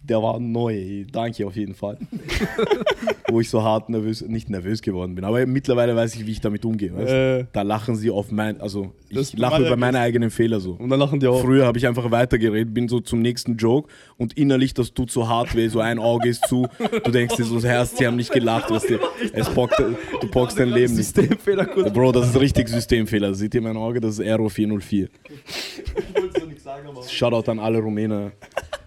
[0.01, 1.05] der war neu.
[1.09, 1.97] Danke auf jeden Fall.
[3.33, 5.23] Wo ich so hart nervös, nicht nervös geworden bin.
[5.25, 6.93] Aber mittlerweile weiß ich, wie ich damit umgehe.
[6.95, 7.11] Weißt?
[7.11, 10.73] Äh, Da lachen sie auf mein, also ich lache über meine eigenen Fehler so.
[10.73, 11.41] und dann lachen die auch.
[11.41, 15.27] Früher habe ich einfach weitergeredet, bin so zum nächsten Joke und innerlich, das tut so
[15.27, 16.67] hart weh, so ein Auge ist zu.
[17.03, 18.99] Du denkst dir so, das Herz, sie haben nicht gelacht, weißt du.
[19.33, 21.15] Es bockt, du bockst dein Leben nicht.
[21.15, 21.91] Systemfehler kurz.
[21.91, 23.33] Bro, das ist richtig Systemfehler.
[23.33, 23.99] Seht ihr mein Auge?
[23.99, 25.09] Das ist Aero 404.
[27.09, 28.31] Shoutout an alle Rumäner,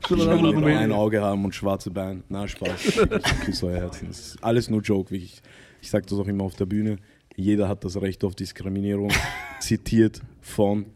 [0.09, 2.23] die nur ein Auge haben und schwarze Beine.
[2.29, 2.87] Na, Spaß.
[2.97, 4.09] Ich küsse euer Herzen.
[4.09, 5.11] Das ist alles nur Joke.
[5.11, 5.42] Wie ich
[5.81, 6.97] ich sage das auch immer auf der Bühne.
[7.37, 9.12] Jeder hat das Recht auf Diskriminierung.
[9.61, 10.87] Zitiert von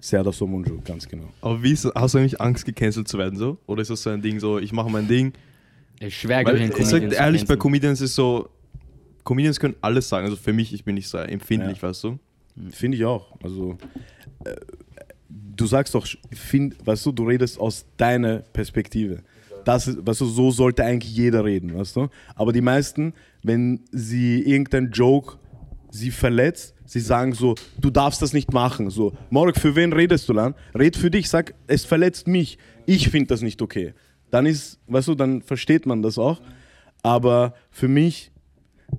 [0.00, 1.28] Serdar Somuncu, ganz genau.
[1.40, 3.58] Aber wie ist, hast du eigentlich Angst, gecancelt zu werden so?
[3.66, 5.32] Oder ist das so ein Ding so, ich mache mein Ding?
[6.00, 7.56] Ist schwer, Weil, ich sag ehrlich, bei.
[7.56, 8.48] Comedians ist so,
[9.22, 10.24] Comedians können alles sagen.
[10.24, 11.88] Also für mich, ich bin nicht so empfindlich, Ja.
[11.88, 12.18] weißt du?
[12.70, 13.36] Finde ich auch.
[13.42, 13.76] Also,
[14.44, 14.56] äh,
[15.60, 19.22] du sagst doch, find, weißt du, du redest aus deiner Perspektive.
[19.64, 22.08] Das weißt du, so sollte eigentlich jeder reden, weißt du?
[22.34, 25.36] Aber die meisten, wenn sie irgendein Joke
[25.90, 28.90] sie verletzt, sie sagen so, du darfst das nicht machen.
[28.90, 30.54] So, Morg, für wen redest du dann?
[30.74, 32.58] Red für dich, sag, es verletzt mich.
[32.86, 33.94] Ich finde das nicht okay.
[34.30, 36.40] Dann ist, weißt du, dann versteht man das auch.
[37.02, 38.30] Aber für mich,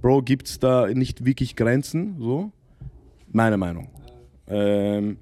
[0.02, 2.52] Bro, gibt es da nicht wirklich Grenzen, so.
[3.32, 3.89] Meine Meinung.
[4.47, 5.17] Ähm,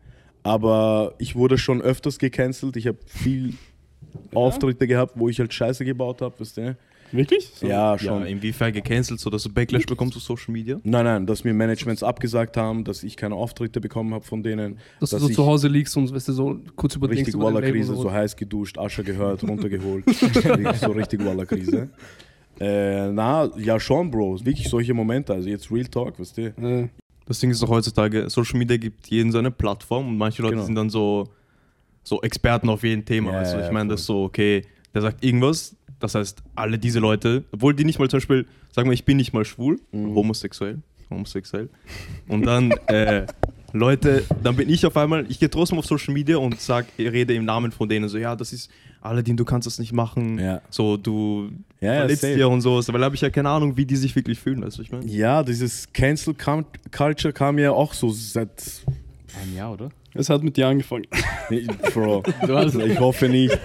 [0.49, 2.75] aber ich wurde schon öfters gecancelt.
[2.75, 3.53] Ich habe viel
[4.33, 6.77] Auftritte gehabt, wo ich halt Scheiße gebaut habe, weißt du?
[7.11, 7.51] Wirklich?
[7.55, 7.67] So.
[7.67, 8.25] Ja, Ja, schon.
[8.25, 10.79] inwiefern gecancelt, so dass du Backlash bekommst auf Social Media?
[10.83, 14.77] Nein, nein, dass mir Managements abgesagt haben, dass ich keine Auftritte bekommen habe von denen.
[14.99, 17.45] Dass, dass du so zu Hause liegst und weißt du, so kurz überdenkst richtig über
[17.45, 20.05] Walla-Krise, oder so heiß geduscht, Asche gehört, runtergeholt.
[20.07, 21.89] wirklich so richtig Walla-Krise.
[22.61, 24.43] Äh, na, ja schon, Bro.
[24.43, 25.33] Wirklich solche Momente.
[25.33, 26.41] Also jetzt Real Talk, weißt du?
[26.47, 26.89] Äh,
[27.29, 30.65] Das Ding ist doch heutzutage, Social Media gibt jedem seine Plattform und manche Leute Genau.
[30.65, 31.29] sind dann so,
[32.03, 33.31] so Experten auf jedem Thema.
[33.31, 33.59] Ja, weißt du?
[33.59, 37.43] ja, Ich meine, das ist so, okay, der sagt irgendwas, das heißt, alle diese Leute,
[37.51, 40.15] obwohl die nicht mal zum Beispiel, sagen wir, ich bin nicht mal schwul, Mhm.
[40.15, 41.69] homosexuell, homosexuell.
[42.27, 43.25] Und dann, äh,
[43.73, 47.11] Leute, dann bin ich auf einmal, ich gehe trotzdem auf Social Media und sag, ich
[47.11, 50.39] rede im Namen von denen so, ja, das ist Aladdin, du kannst das nicht machen.
[50.39, 50.61] Ja.
[50.71, 52.87] So, du Ja, ja, verletzt dir und sowas.
[52.91, 54.91] Weil da habe ich ja keine Ahnung, wie die sich wirklich fühlen, weißt du, ich
[54.91, 55.05] meine.
[55.05, 56.35] Ja, dieses Cancel
[56.91, 58.49] Culture kam ja auch so seit.
[59.41, 59.89] Ein Jahr, oder?
[60.15, 61.05] es hat mit dir angefangen.
[61.49, 63.57] Nee, Bro, Du hast- ich hoffe nicht.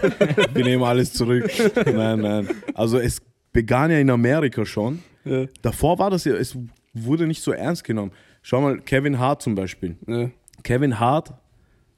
[0.52, 1.50] Wir nehmen alles zurück.
[1.86, 2.48] Nein, nein.
[2.74, 3.20] Also, es
[3.52, 5.00] begann ja in Amerika schon.
[5.24, 5.46] Ja.
[5.62, 6.56] Davor war das ja, es
[6.92, 8.12] wurde nicht so ernst genommen.
[8.42, 9.96] Schau mal, Kevin Hart zum Beispiel.
[10.06, 10.28] Ja.
[10.62, 11.32] Kevin Hart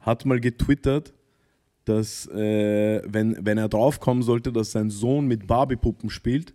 [0.00, 1.12] hat mal getwittert,
[1.86, 6.52] dass äh, wenn, wenn er draufkommen sollte, dass sein Sohn mit Barbie-Puppen spielt,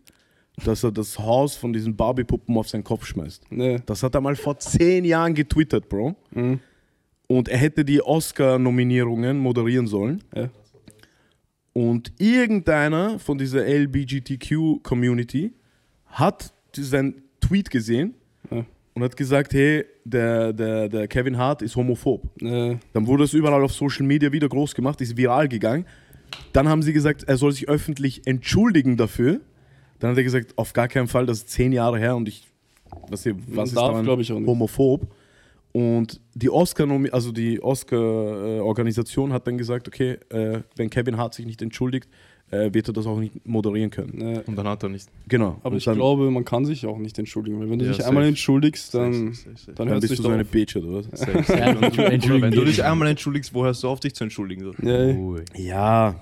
[0.66, 3.46] dass er das Haus von diesen Barbie-Puppen auf seinen Kopf schmeißt.
[3.50, 3.80] Ja.
[3.80, 6.16] Das hat er mal vor zehn Jahren getwittert, Bro.
[6.32, 6.60] Mhm.
[7.28, 10.22] Und er hätte die Oscar-Nominierungen moderieren sollen.
[10.36, 10.50] Ja.
[11.74, 15.54] Und irgendeiner von dieser LBGTQ-Community
[16.08, 18.16] hat seinen Tweet gesehen.
[18.94, 22.24] Und hat gesagt, hey, der, der, der Kevin Hart ist homophob.
[22.42, 22.76] Ja.
[22.94, 25.86] Dann wurde es überall auf Social Media wieder groß gemacht, ist viral gegangen.
[26.54, 29.42] Dann haben sie gesagt, er soll sich öffentlich entschuldigen dafür.
[30.00, 32.48] Dann hat er gesagt, auf gar keinen Fall, das ist zehn Jahre her und ich,
[33.10, 35.08] was, hier, was ist daran ich, homophob?
[35.74, 41.46] Und die Oscar, also die Oscar-Organisation hat dann gesagt, okay, äh, wenn Kevin Hart sich
[41.46, 42.10] nicht entschuldigt,
[42.52, 44.20] äh, wird er das auch nicht moderieren können.
[44.36, 44.42] Ja.
[44.46, 45.08] Und dann hat er nicht.
[45.28, 45.58] Genau.
[45.64, 47.92] Aber und ich dann, glaube, man kann sich auch nicht entschuldigen, weil wenn du Ja,
[47.92, 48.10] dich safe.
[48.10, 49.66] einmal entschuldigst, dann, Safe, safe, safe.
[49.68, 51.20] dann dann hörst bist du du dich so eine Bitch oder was?
[51.20, 52.04] Safe, Ja, safe.
[52.06, 54.72] entschuldigen Wenn du dich einmal entschuldigst, wo hörst du auf, dich zu entschuldigen?
[54.84, 55.16] Ja, ja.
[55.56, 56.16] Ja,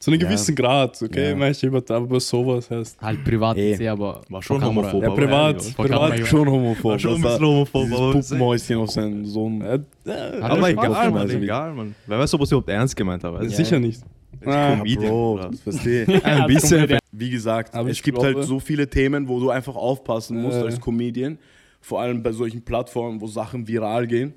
[0.00, 0.28] Zu einem Ja.
[0.28, 1.30] gewissen Grad, okay?
[1.30, 1.34] Ja.
[1.34, 3.02] Manche übertreiben, aber sowas heißt.
[3.02, 5.02] Halt privat jetzt eh, aber War schon homophob.
[5.02, 6.18] Ja, privat, Vor privat.
[6.24, 6.92] Schon homophob.
[6.92, 9.60] War schon ein bisschen homophob, aber- Puppenmäuschen auf seinen Sohn.
[9.60, 9.74] Äh,
[10.06, 11.94] äh, Aber er egal, Mann, egal, Mann.
[12.06, 13.42] Wer weiß, ob er es überhaupt ernst gemeint hat.
[13.42, 13.48] du?
[13.50, 14.00] Sicher nicht.
[14.44, 16.06] Ah, Comedian, Bro, verstehe.
[16.24, 16.98] Ein bisschen.
[17.12, 20.58] Wie gesagt, Aber es gibt glaube- halt so viele Themen, wo du einfach aufpassen musst
[20.58, 20.64] Ja.
[20.64, 21.38] als Comedian.
[21.80, 24.34] Vor allem bei solchen Plattformen, wo Sachen viral gehen,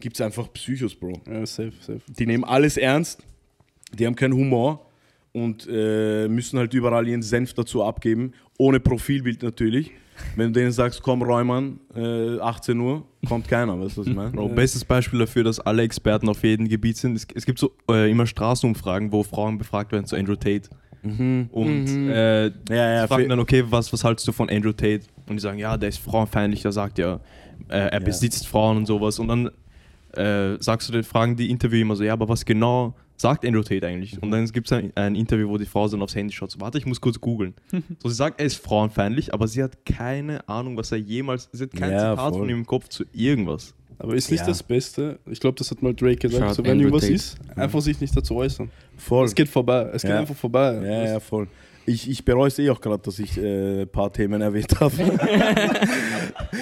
[0.00, 1.20] gibt es einfach Psychos, Bro.
[1.30, 2.00] Ja, safe, safe.
[2.08, 3.22] Die nehmen alles ernst,
[3.92, 4.86] die haben keinen Humor
[5.32, 9.92] und äh, müssen halt überall ihren Senf dazu abgeben, ohne Profilbild natürlich.
[10.36, 14.14] Wenn du denen sagst, komm Räumann, äh, 18 Uhr, kommt keiner, weißt du, was ich
[14.14, 14.30] meine?
[14.32, 17.16] Bro, bestes Beispiel dafür, dass alle Experten auf jedem Gebiet sind.
[17.16, 20.68] Es, es gibt so äh, immer Straßenumfragen, wo Frauen befragt werden zu Andrew Tate.
[21.52, 25.00] Und äh, Ja, ja, die fragen dann, okay, was, was haltst du von Andrew Tate?
[25.26, 27.20] Und die sagen, ja, der ist frauenfeindlich, der sagt ja,
[27.68, 29.18] äh, er besitzt Frauen und sowas.
[29.18, 29.50] Und dann
[30.12, 33.62] äh, sagst du, den- fragen die Interviewer immer so, ja, aber was genau sagt Andrew
[33.62, 34.20] Tate eigentlich?
[34.22, 36.60] Und dann gibt es ein, ein Interview, wo die Frau dann aufs Handy schaut, so,
[36.60, 37.54] warte, ich muss kurz googeln.
[38.02, 41.64] so, sie sagt, er ist frauenfeindlich, aber sie hat keine Ahnung, was er jemals, sie
[41.64, 42.40] hat kein Ja, Zitat voll.
[42.40, 43.74] von ihm im Kopf zu irgendwas.
[43.98, 44.46] Aber ist nicht Ja.
[44.46, 47.12] das Beste, ich glaube, das hat mal Drake gesagt, Shout so, wenn irgendwas Tate.
[47.14, 48.70] ist, einfach sich nicht dazu äußern.
[48.96, 49.26] Voll.
[49.26, 50.20] Es geht vorbei, es geht Ja.
[50.20, 50.74] einfach vorbei.
[50.82, 51.48] Ja, ja, voll.
[51.86, 54.92] Ich, ich bereue es eh auch gerade, dass ich äh, ein paar Themen erwähnt habe.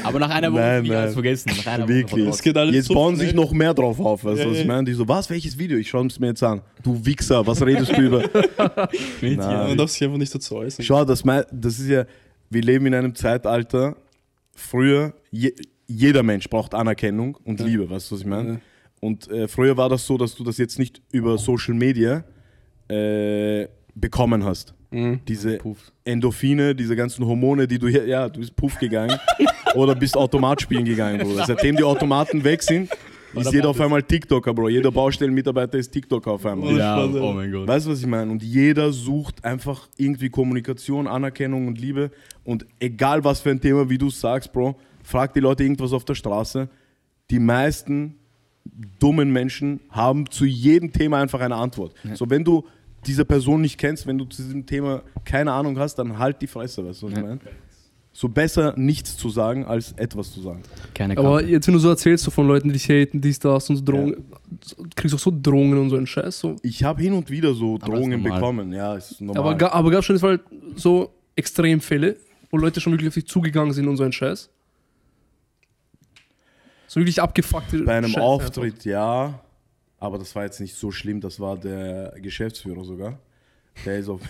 [0.05, 1.03] Aber nach einer Woche Nein, wieder nein.
[1.03, 1.51] alles vergessen.
[1.57, 2.25] Nach einer Wirklich.
[2.25, 4.51] Woche Es geht alles Jetzt so bauen sich noch mehr drauf auf, weißt du, Ja,
[4.51, 4.67] was ich ja.
[4.67, 4.85] meine?
[4.85, 5.77] Die so, was, welches Video?
[5.79, 6.63] Ich schaue es mir jetzt an.
[6.83, 8.23] Du Wichser, was redest du über?
[9.21, 10.85] Na, Man darf sich einfach nicht dazu äußern.
[10.85, 12.05] Schau, das, das ist ja,
[12.51, 13.97] wir leben in einem Zeitalter,
[14.55, 15.53] früher, je,
[15.87, 18.53] jeder Mensch braucht Anerkennung und Liebe, weißt du, was ich meine?
[18.53, 18.61] Ja.
[19.01, 22.25] Und äh, früher war das so, dass du das jetzt nicht über Social Media
[22.89, 23.69] äh,
[24.01, 24.75] bekommen hast.
[24.91, 25.21] Mhm.
[25.29, 25.59] Diese
[26.05, 29.19] Endorphine, diese ganzen Hormone, die du hier, ja, du bist Puff gegangen
[29.75, 31.45] oder bist Automat spielen gegangen, Bruder.
[31.47, 32.91] Seitdem die Automaten weg sind,
[33.35, 34.71] ist jeder auf einmal TikToker, Bro.
[34.71, 36.77] Jeder Baustellenmitarbeiter ist TikToker auf einmal.
[36.77, 37.69] Ja, oh mein Gott.
[37.69, 38.31] Weißt du, was ich meine?
[38.31, 42.11] Und jeder sucht einfach irgendwie Kommunikation, Anerkennung und Liebe.
[42.45, 46.05] Und egal was für ein Thema, wie du sagst, Bro, frag die Leute irgendwas auf
[46.05, 46.69] der Straße.
[47.31, 48.15] Die meisten
[48.99, 51.95] dummen Menschen haben zu jedem Thema einfach eine Antwort.
[52.15, 52.65] So, wenn du
[53.07, 56.47] diese Person nicht kennst, wenn du zu diesem Thema keine Ahnung hast, dann halt die
[56.47, 57.41] Fresse, weißt du, was ich meine?
[58.13, 60.63] So besser nichts zu sagen, als etwas zu sagen.
[60.93, 61.47] Keine Aber Karte.
[61.47, 63.85] jetzt, wenn du so erzählst, so von Leuten, die dich haten, dies, das und so
[63.85, 64.25] Drohungen,
[64.97, 66.41] kriegst du auch so Drohungen und so einen Scheiß.
[66.41, 66.57] So.
[66.63, 69.43] Ich habe hin und wieder so Aber Drohungen bekommen, ja, ist normal.
[69.43, 70.41] Aber, ga, aber gab es schon Fall
[70.75, 72.17] so Extremfälle,
[72.51, 74.51] wo Leute schon wirklich auf dich zugegangen sind und so einen Scheiß?
[76.89, 79.39] So wirklich abgefuckte Bei einem Scheiß Auftritt ja,
[79.99, 81.21] aber das war jetzt nicht so schlimm.
[81.21, 83.19] Das war der Geschäftsführer sogar.
[83.85, 84.21] Der ist auf.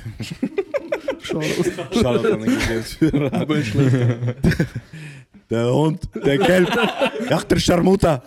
[1.22, 3.30] Shoutout an den Geschäftsführer.
[5.50, 6.70] der Hund, der Kelb.
[7.30, 8.22] Ach, der Scharmuta.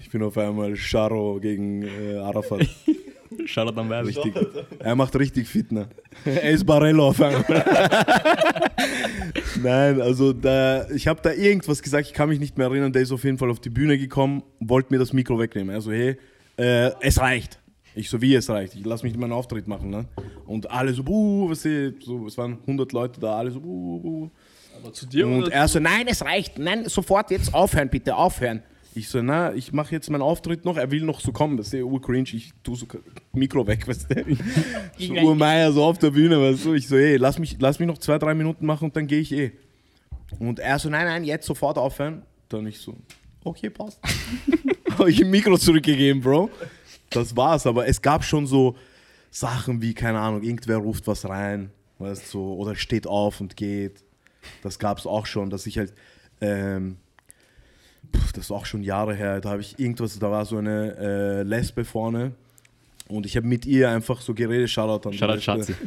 [0.00, 2.66] Ich bin auf einmal Charo gegen äh, Arafat.
[3.46, 4.08] Shoutout an Werbe.
[4.08, 4.34] Richtig.
[4.78, 5.88] Er macht richtig Fitner.
[6.24, 7.44] Er ist Barello auf einmal.
[9.62, 12.92] Nein, also da, ich habe da irgendwas gesagt, ich kann mich nicht mehr erinnern.
[12.92, 15.74] Der ist auf jeden Fall auf die Bühne gekommen, wollte mir das Mikro wegnehmen.
[15.74, 16.16] Also, hey,
[16.60, 17.58] äh, es reicht.
[17.94, 18.74] Ich so, wie es reicht.
[18.74, 19.90] Ich lass mich meinen Auftritt machen.
[19.90, 20.06] Ne?
[20.46, 24.30] Und alle so, buh, was so, es waren 100 Leute da, alle so, buh, buh.
[24.80, 26.58] Aber zu dir Und er so, nein, es reicht.
[26.58, 28.62] Nein, sofort jetzt aufhören, bitte, aufhören.
[28.94, 30.76] Ich so, na, ich mache jetzt meinen Auftritt noch.
[30.76, 31.56] Er will noch so kommen.
[31.56, 32.28] Das ist ja urcringe.
[32.32, 32.86] Ich tu so
[33.32, 34.36] Mikro weg, weißt du.
[34.98, 36.74] so Urmeier so auf der Bühne, weißt du.
[36.74, 39.20] Ich so, ey, lass mich, lass mich noch zwei, drei Minuten machen und dann gehe
[39.20, 39.52] ich eh.
[40.38, 42.22] Und er so, nein, nein, jetzt sofort aufhören.
[42.48, 42.96] Dann ich so,
[43.44, 44.00] okay, passt.
[45.00, 46.50] Habe ich ein Mikro zurückgegeben, Bro.
[47.08, 47.66] Das war's.
[47.66, 48.76] Aber es gab schon so
[49.30, 54.04] Sachen wie, keine Ahnung, irgendwer ruft was rein, weißt du, oder steht auf und geht.
[54.62, 55.94] Das gab es auch schon, dass ich halt,
[56.42, 56.96] ähm,
[58.14, 60.96] pf, das ist auch schon Jahre her, da habe ich irgendwas, da war so eine
[60.98, 62.32] äh, Lesbe vorne
[63.08, 65.40] und ich habe mit ihr einfach so geredet, Shoutout an Shoutout.
[65.40, 65.74] Schatzi.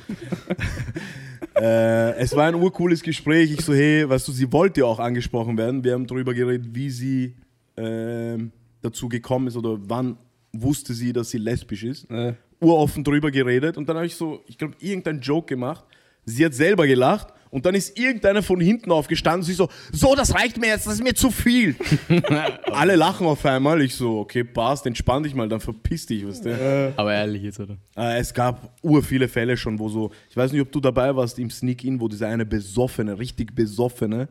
[1.56, 3.52] Äh, es war ein urcooles Gespräch.
[3.52, 5.84] Ich so, hey, weißt du, sie wollte ja auch angesprochen werden.
[5.84, 7.36] Wir haben darüber geredet, wie sie
[7.78, 8.52] ähm,
[8.84, 10.18] dazu gekommen ist oder wann
[10.52, 12.10] wusste sie, dass sie lesbisch ist.
[12.10, 12.36] Ja.
[12.60, 15.84] Uroffen drüber geredet und dann habe ich so, ich glaube, irgendeinen Joke gemacht.
[16.26, 19.44] Sie hat selber gelacht und dann ist irgendeiner von hinten aufgestanden.
[19.44, 21.76] Sie so, so, das reicht mir jetzt, das ist mir zu viel.
[22.72, 23.82] Alle lachen auf einmal.
[23.82, 26.94] Ich so, okay, passt, entspann dich mal, dann verpiss dich, weißt du.
[26.96, 27.78] Aber ehrlich jetzt, oder?
[27.98, 31.14] Äh, es gab ur viele Fälle schon, wo so, ich weiß nicht, ob du dabei
[31.16, 34.30] warst im Sneak-In, wo diese eine besoffene, richtig besoffene,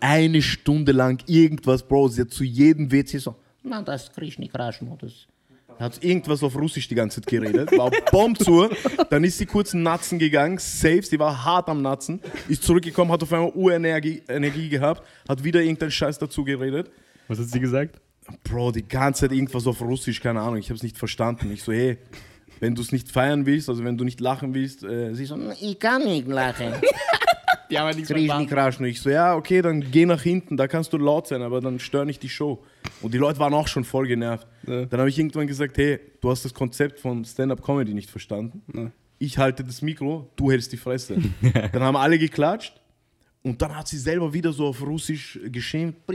[0.00, 4.48] eine Stunde lang irgendwas, Bro, sie hat zu jedem WC so, Na, das ist Krishni
[4.48, 4.96] Krashno.
[5.00, 5.26] Das
[5.78, 8.68] hat irgendwas auf Russisch die ganze Zeit geredet, war Bomb zu,
[9.10, 13.22] dann ist sie kurz Natzen gegangen, safe, sie war hart am Natzen, ist zurückgekommen, hat
[13.22, 16.90] auf einmal Urenergie Energie gehabt, hat wieder irgendeinen Scheiß dazu geredet.
[17.28, 18.00] Was hat sie gesagt?
[18.44, 21.50] Bro, die ganze Zeit irgendwas auf Russisch, keine Ahnung, ich habe es nicht verstanden.
[21.52, 21.98] Ich so, hey,
[22.60, 25.36] wenn du es nicht feiern willst, also wenn du nicht lachen willst, äh, sie so,
[25.60, 26.74] ich kann nicht lachen.
[27.72, 28.80] Die haben halt nichts Krieg nicht.
[28.80, 31.62] Und ich so, ja, okay, dann geh nach hinten, da kannst du laut sein, aber
[31.62, 32.62] dann störe nicht die Show.
[33.00, 34.46] Und die Leute waren auch schon voll genervt.
[34.66, 34.84] Ja.
[34.84, 38.60] Dann habe ich irgendwann gesagt, hey, du hast das Konzept von Stand-Up-Comedy nicht verstanden.
[38.74, 38.90] Ja.
[39.18, 41.16] Ich halte das Mikro, du hältst die Fresse.
[41.72, 42.78] dann haben alle geklatscht.
[43.42, 46.06] Und dann hat sie selber wieder so auf Russisch geschämt.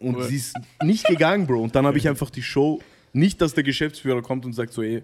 [0.00, 1.62] und sie ist nicht gegangen, Bro.
[1.62, 2.80] Und dann habe ich einfach die Show,
[3.12, 5.00] nicht, dass der Geschäftsführer kommt und sagt so, ey,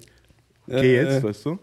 [0.66, 1.58] geh jetzt, weißt du?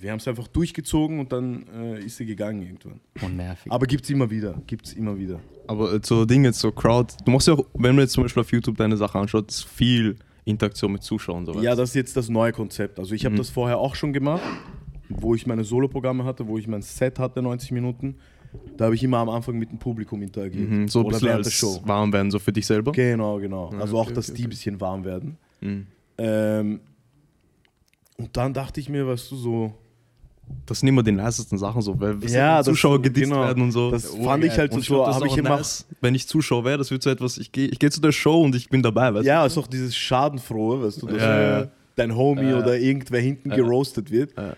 [0.00, 3.00] Wir haben es einfach durchgezogen und dann äh, ist sie gegangen irgendwann.
[3.22, 3.70] Und nervig.
[3.70, 5.40] Aber gibt's immer wieder, gibt's immer wieder.
[5.66, 8.40] Aber äh, so Dinge, so Crowd, du machst ja auch, wenn man jetzt zum Beispiel
[8.40, 11.44] auf YouTube deine Sache anschaut, ist viel Interaktion mit Zuschauern.
[11.46, 12.98] So Ja, das ist jetzt das neue Konzept.
[12.98, 13.38] Also ich habe Mhm.
[13.38, 14.42] das vorher auch schon gemacht,
[15.08, 18.16] wo ich meine Soloprogramme hatte, wo ich mein Set hatte, 90 Minuten.
[18.76, 20.68] Da habe ich immer am Anfang mit dem Publikum interagiert.
[20.68, 21.80] mhm, so ein Oder bisschen während der Show.
[21.84, 22.90] warm werden, so für dich selber.
[22.92, 23.70] Genau, genau.
[23.72, 24.50] Ja, Also auch, okay, dass okay, die ein okay.
[24.50, 25.36] bisschen warm werden.
[25.60, 25.86] Mhm.
[26.18, 26.80] Ähm,
[28.16, 29.74] und dann dachte ich mir, weißt du, so,
[30.66, 33.42] Das sind immer die nicesten Sachen, so, weil Ja, das- Zuschauer gedisst genau.
[33.44, 33.90] werden und so.
[33.90, 35.56] das fand ich halt so, Und so das habe ich immer.
[35.56, 38.12] nice, wenn ich Zuschauer wäre, das wird so etwas, ich gehe ich geh zu der
[38.12, 41.60] Show und ich bin dabei, weißt Ja, ist auch dieses Schadenfrohe, weißt du, dass Ja,
[41.62, 44.32] äh, dein Homie oder irgendwer hinten geroastet wird.
[44.38, 44.54] Aber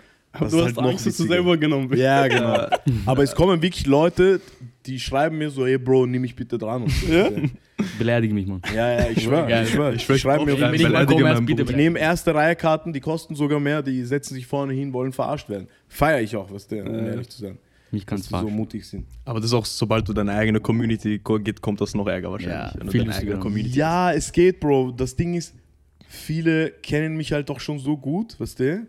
[0.46, 2.00] Das du hast halt noch Angst, dass du selber genommen wirst.
[2.02, 2.66] Ja, genau.
[3.06, 4.40] Aber es kommen wirklich Leute,
[4.86, 6.84] die schreiben mir so, ey Bro, nimm mich bitte dran.
[6.84, 7.06] Und so.
[7.12, 7.28] ja?
[7.98, 8.60] Beleidige mich, Mann.
[8.74, 9.64] ja, ich schwör, Geil.
[9.64, 9.92] ich schwör.
[9.92, 11.74] Ich schwör, ich schreibe mir auf Wenn ich mal beleidige komme, erst meinen bitte Die
[11.76, 15.48] nehmen erste Reihe Karten, die kosten sogar mehr, die setzen sich vorne hin, wollen verarscht
[15.48, 15.68] werden.
[15.88, 17.58] Feier ich auch, was der, um ehrlich zu sein.
[17.90, 19.06] Mich Dass ganz die so mutig sind.
[19.26, 22.72] Aber das ist auch, sobald du deine eigene Community geht, kommt das noch ärger wahrscheinlich.
[22.74, 24.92] Ja, wenn viel eigene Community Ja, es geht, Bro.
[24.92, 25.54] Das Ding ist,
[26.08, 28.86] viele kennen mich halt doch schon so gut, weißt du?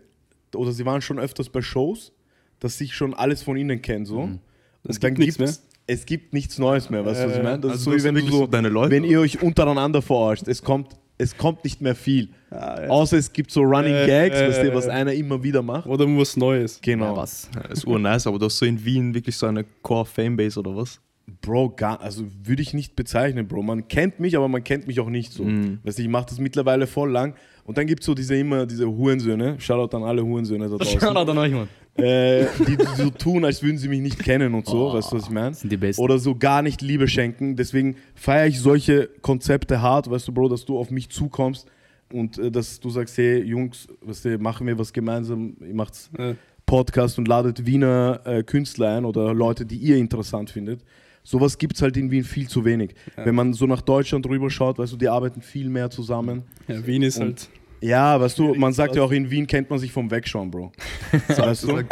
[0.54, 2.12] Oder sie waren schon öfters bei Shows,
[2.60, 4.22] dass ich schon alles von ihnen kenne, so.
[4.26, 4.38] Mhm.
[4.84, 7.42] Es Und dann gibt nichts gibt's- Es gibt nichts Neues mehr, weißt du, was ich
[7.42, 7.58] meine?
[7.58, 10.48] Das Also ist so, wie wenn so, deine Leute, wenn ihr euch untereinander verarscht.
[10.48, 12.30] Es kommt, es kommt nicht mehr viel.
[12.50, 14.90] Außer es gibt so Running Äh, Gags, äh, weißt du, was äh.
[14.90, 15.86] einer immer wieder macht.
[15.86, 16.80] Oder was Neues.
[16.80, 17.12] Genau.
[17.12, 17.50] Ja, was?
[17.54, 21.00] Ja, ist urnice, aber du hast so in Wien wirklich so eine Core-Fanbase oder was?
[21.40, 23.62] Bro, gar, also würde ich nicht bezeichnen, Bro.
[23.62, 25.44] Man kennt mich, aber man kennt mich auch nicht so.
[25.44, 25.78] Mhm.
[25.82, 27.34] Weißt du, ich mache das mittlerweile voll lang.
[27.64, 29.56] Und dann gibt es so diese immer diese Hurensöhne.
[29.58, 31.00] Shoutout an alle Hurensöhne da draußen.
[31.00, 31.68] Shoutout an euch, Mann.
[31.96, 34.92] Äh, die, so tun, als würden sie mich nicht kennen und so.
[34.92, 35.54] weißt du, was ich meine?
[35.54, 36.02] Sind die Besten.
[36.02, 37.56] Oder so gar nicht Liebe schenken.
[37.56, 41.66] Deswegen feiere ich solche Konzepte hart, weißt du, Bro, dass du auf mich zukommst
[42.12, 46.10] und äh, dass du sagst, hey, Jungs, weißt du, machen wir was gemeinsam, ihr macht's
[46.18, 46.34] Ja.
[46.66, 50.80] Podcast und ladet Wiener äh, Künstler ein oder Leute, die ihr interessant findet.
[51.22, 52.94] Sowas gibt es halt in Wien viel zu wenig.
[53.16, 56.42] Wenn man so nach Deutschland rüber schaut, weißt du, die arbeiten viel mehr zusammen.
[56.68, 57.48] Ja, Wien ist Und- halt.
[57.84, 60.72] Ja, weißt du, man sagt ja auch, in Wien kennt man sich vom Wegschauen, Bro.
[61.28, 61.82] weißt du?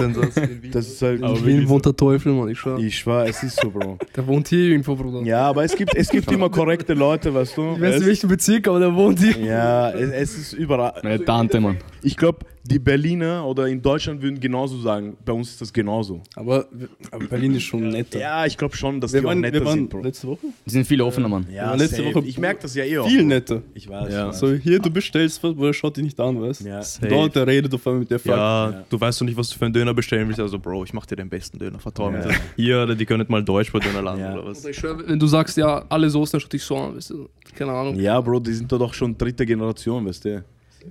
[0.71, 2.79] Das ist halt, Aber In Wien wohnt der Teufel, Mann, ich schwör.
[2.79, 3.99] ich schwör, es ist so, Bro.
[4.17, 5.21] Der wohnt hier irgendwo, Bruder.
[5.23, 7.75] Ja, aber es gibt, es gibt immer korrekte Leute, weißt du.
[7.75, 9.39] Ich weiß nicht, welchen Bezirk, aber der wohnt hier.
[9.39, 10.95] Ja, es, es ist überall.
[11.03, 11.77] Meine Tante, Mann.
[12.03, 16.23] Ich glaube, die Berliner oder in Deutschland würden genauso sagen, bei uns ist das genauso.
[16.37, 16.67] Aber,
[17.11, 18.21] aber Berlin ist schon netter.
[18.21, 20.03] Ja, ich glaube schon, dass wir die auch waren, netter wir waren sind, Bro.
[20.03, 21.47] letzte Woche Die sind viel offener, Mann.
[21.53, 22.15] Ja, letzte safe.
[22.15, 23.09] Woche Ich merke das ja eh auch.
[23.09, 23.63] viel netter.
[23.75, 24.13] Ich weiß.
[24.13, 24.33] Ja.
[24.33, 25.57] So, hier, du bestellst was,
[25.91, 26.81] dich nicht an, weißt Ja.
[27.01, 27.09] du?
[27.09, 28.37] Dort, der redet auf einmal mit der fragt.
[28.39, 28.85] Ja, Ja.
[28.89, 30.41] du weißt doch nicht, was du für einen Döner bestellen willst.
[30.41, 31.79] Also, Bro, ich mach dir den besten Döner.
[31.79, 32.19] Vertrau mir.
[32.21, 32.25] Ja.
[32.29, 32.37] das.
[32.57, 34.35] Hier, oder die können nicht mal Deutsch bei Dönerland Ja.
[34.35, 34.65] oder was.
[34.65, 37.29] Ich schwör, wenn du sagst, ja, alle Soßen, dann schaut dich so an, weißt du.
[37.57, 37.99] Keine Ahnung.
[37.99, 40.45] Ja, Bro, die sind da doch schon dritte Generation, weißt du.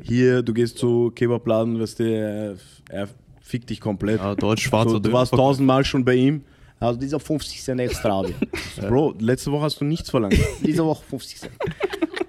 [0.03, 2.55] Hier, du gehst zu Kebabladen, weißt du, er,
[2.89, 3.07] er
[3.41, 4.19] fickt dich komplett.
[4.19, 6.43] Ja, Deutsch, schwarzer so, du warst tausendmal schon bei ihm.
[6.79, 8.23] Also dieser 50 Cent extra.
[8.81, 10.35] Bro, letzte Woche hast du nichts verlangt.
[10.65, 11.51] Diese Woche 50 Cent.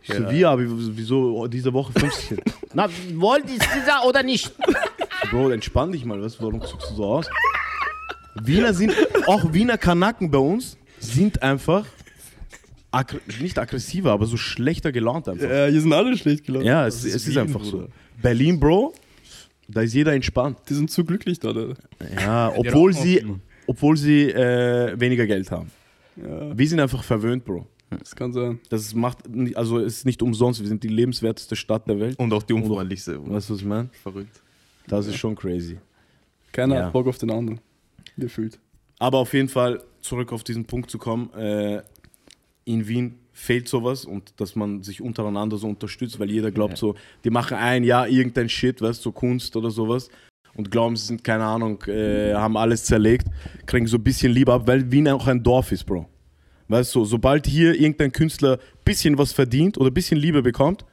[0.05, 2.41] Ich so, wie, aber wieso diese Woche 50 Cent?
[2.75, 4.53] Na, wollt ihr dieser oder nicht?
[5.31, 7.31] Bro, entspann dich mal, du, warum guckst du so aus?
[8.43, 8.95] Wiener sind,
[9.27, 11.87] auch Wiener Kanaken bei uns sind einfach
[12.91, 15.49] aggr nicht aggressiver, aber so schlechter gelaunt einfach.
[15.49, 16.67] Ja, hier sind alle schlecht gelaufen.
[16.67, 17.85] Ja, es, ist es ist Wien, einfach Bruder.
[17.85, 17.89] so.
[18.21, 18.95] Berlin, Bro,
[19.69, 20.59] da ist jeder entspannt.
[20.69, 21.49] Die sind zu glücklich da.
[21.49, 21.75] Alter.
[22.21, 23.25] Ja, obwohl sie,
[23.67, 25.71] obwohl sie äh, weniger Geld haben.
[26.17, 27.67] Ja, Wir sind einfach verwöhnt, Bro.
[27.99, 28.61] Das kann sein.
[28.71, 32.19] Das macht, nicht- also es ist nicht umsonst, wir sind die lebenswerteste Stadt der Welt.
[32.19, 33.19] Und auch die unfreundlichste.
[33.29, 33.89] Weißt du, was ich meine?
[34.03, 34.41] Verrückt.
[34.89, 35.79] Das ist schon crazy.
[36.53, 36.85] Keiner Ja.
[36.87, 37.61] hat Bock auf den anderen.
[38.19, 38.59] Gefühlt.
[38.99, 41.83] Aber auf jeden Fall, zurück auf diesen Punkt zu kommen, äh,
[42.65, 46.77] in Wien fehlt sowas und dass man sich untereinander so unterstützt, weil jeder glaubt Ja.
[46.77, 50.11] so, die machen ein Jahr irgendein Shit, weißt du, so Kunst oder sowas
[50.55, 53.27] und glauben, sie sind, keine Ahnung, äh, haben alles zerlegt,
[53.67, 56.07] kriegen so ein bisschen Liebe ab, weil Wien auch ein Dorf ist, Bro.
[56.73, 60.85] Weißt du, sobald hier irgendein Künstler bisschen was verdient oder bisschen Liebe bekommt,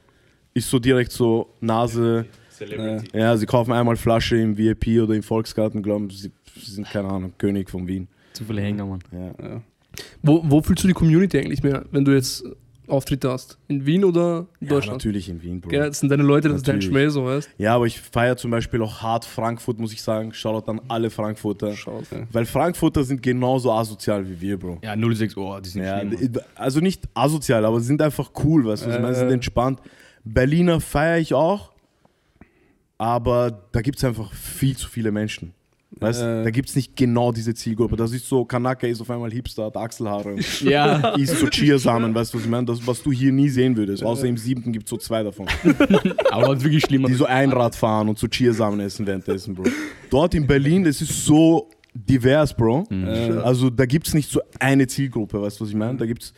[0.53, 3.17] ist so direkt so Nase, Celebrity.
[3.17, 7.07] ja, sie kaufen einmal Flasche im VIP oder im Volksgarten, glauben, sie sie sind, keine
[7.07, 8.07] Ahnung, König von Wien.
[8.33, 8.99] Zu viele Hänger, Mann.
[9.11, 9.33] Ja.
[9.41, 9.61] Ja.
[10.21, 12.43] Wo, wo fühlst du die Community eigentlich mehr, wenn du jetzt
[12.89, 13.57] Auftritte hast?
[13.67, 14.97] In Wien oder in Ja, Deutschland?
[14.97, 15.69] natürlich in Wien, Bro.
[15.69, 16.93] Gell, das sind deine Leute, das ist dein Natürlich.
[16.93, 20.33] Schmäh, so weißt Ja, aber ich feiere zum Beispiel auch hart Frankfurt, muss ich sagen.
[20.33, 21.73] Shoutout an alle Frankfurter.
[21.75, 22.27] Schaut, ja.
[22.31, 24.79] Weil Frankfurter sind genauso asozial wie wir, Bro.
[24.83, 26.39] Ja, 06 Uhr, die sind Ja, schlimm.
[26.55, 28.87] Also nicht asozial, aber sind einfach cool, weißt du?
[28.89, 29.15] was ich meine?
[29.15, 29.33] sind Äh.
[29.33, 29.79] entspannt.
[30.23, 31.71] Berliner feiere ich auch,
[32.97, 35.53] aber da gibt es einfach viel zu viele Menschen.
[35.91, 36.43] Weißt Äh.
[36.43, 37.95] da gibt es nicht genau diese Zielgruppe.
[37.95, 41.09] Das ist so, Kanaka ist auf einmal Hipster, hat Achselhaare Ja.
[41.17, 42.65] isst so Chiasamen, weißt du, was ich meine?
[42.65, 44.03] Das, was du hier nie sehen würdest.
[44.03, 45.47] Außer im siebten gibt es so zwei davon.
[46.31, 47.07] Aber das ist wirklich schlimmer.
[47.07, 49.63] Die so Einrad fahren und so Chiasamen essen währenddessen, Bro.
[50.09, 52.85] Dort in Berlin, das ist so divers, Bro.
[52.91, 55.97] Äh, Also da gibt es nicht so eine Zielgruppe, weißt du, was ich meine?
[55.97, 56.33] Da gibt's, es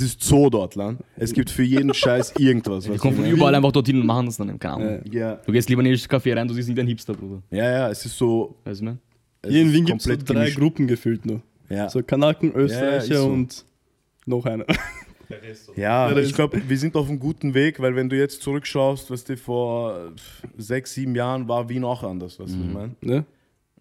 [0.00, 1.00] ist so dort, Land.
[1.16, 2.84] Es gibt für jeden Scheiß irgendwas.
[2.84, 4.58] Die weißt kommen von was überall einfach dorthin und machen das dann.
[4.58, 5.00] Keine Ahnung.
[5.10, 7.42] Ja, Du gehst lieber in das Café rein, du siehst nicht ein Hipster, Bruder.
[7.50, 8.56] ja, ja, es ist so.
[8.64, 8.98] Weißt du, ne?
[9.42, 10.58] Es hier in ist Wien gibt es so komplett drei gemischt.
[10.58, 11.42] Gruppen gefühlt nur.
[11.68, 13.26] Ja, So Kanaken, Österreicher ist so.
[13.28, 13.64] und
[14.26, 14.64] noch einer.
[15.76, 19.10] ja Ja, ich glaube, wir sind auf einem guten Weg, weil wenn du jetzt zurückschaust,
[19.10, 20.12] weißt du, vor
[20.56, 22.94] sechs, sieben Jahren war Wien auch anders, weißt du, was ich meine?
[23.00, 23.24] ne?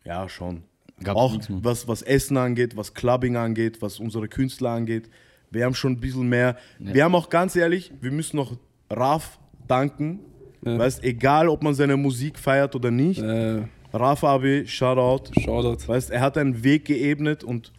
[0.06, 0.64] Ja, schon.
[1.04, 5.10] Gab's auch was, was Essen angeht, was Clubbing angeht, was unsere Künstler angeht.
[5.54, 6.58] Wir haben schon ein bisschen mehr.
[6.80, 6.93] Ja.
[6.93, 8.58] Wir haben auch ganz ehrlich, wir müssen noch
[8.89, 10.20] Raf danken.
[10.66, 10.78] Ja.
[10.80, 13.22] Weißt, egal ob man seine Musik feiert oder nicht.
[13.22, 13.62] Äh,
[13.93, 15.39] Raf Abi, Shoutout.
[15.41, 15.88] Shoutout.
[15.88, 17.72] Weißt, er hat einen Weg geebnet und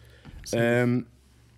[0.53, 1.05] ähm,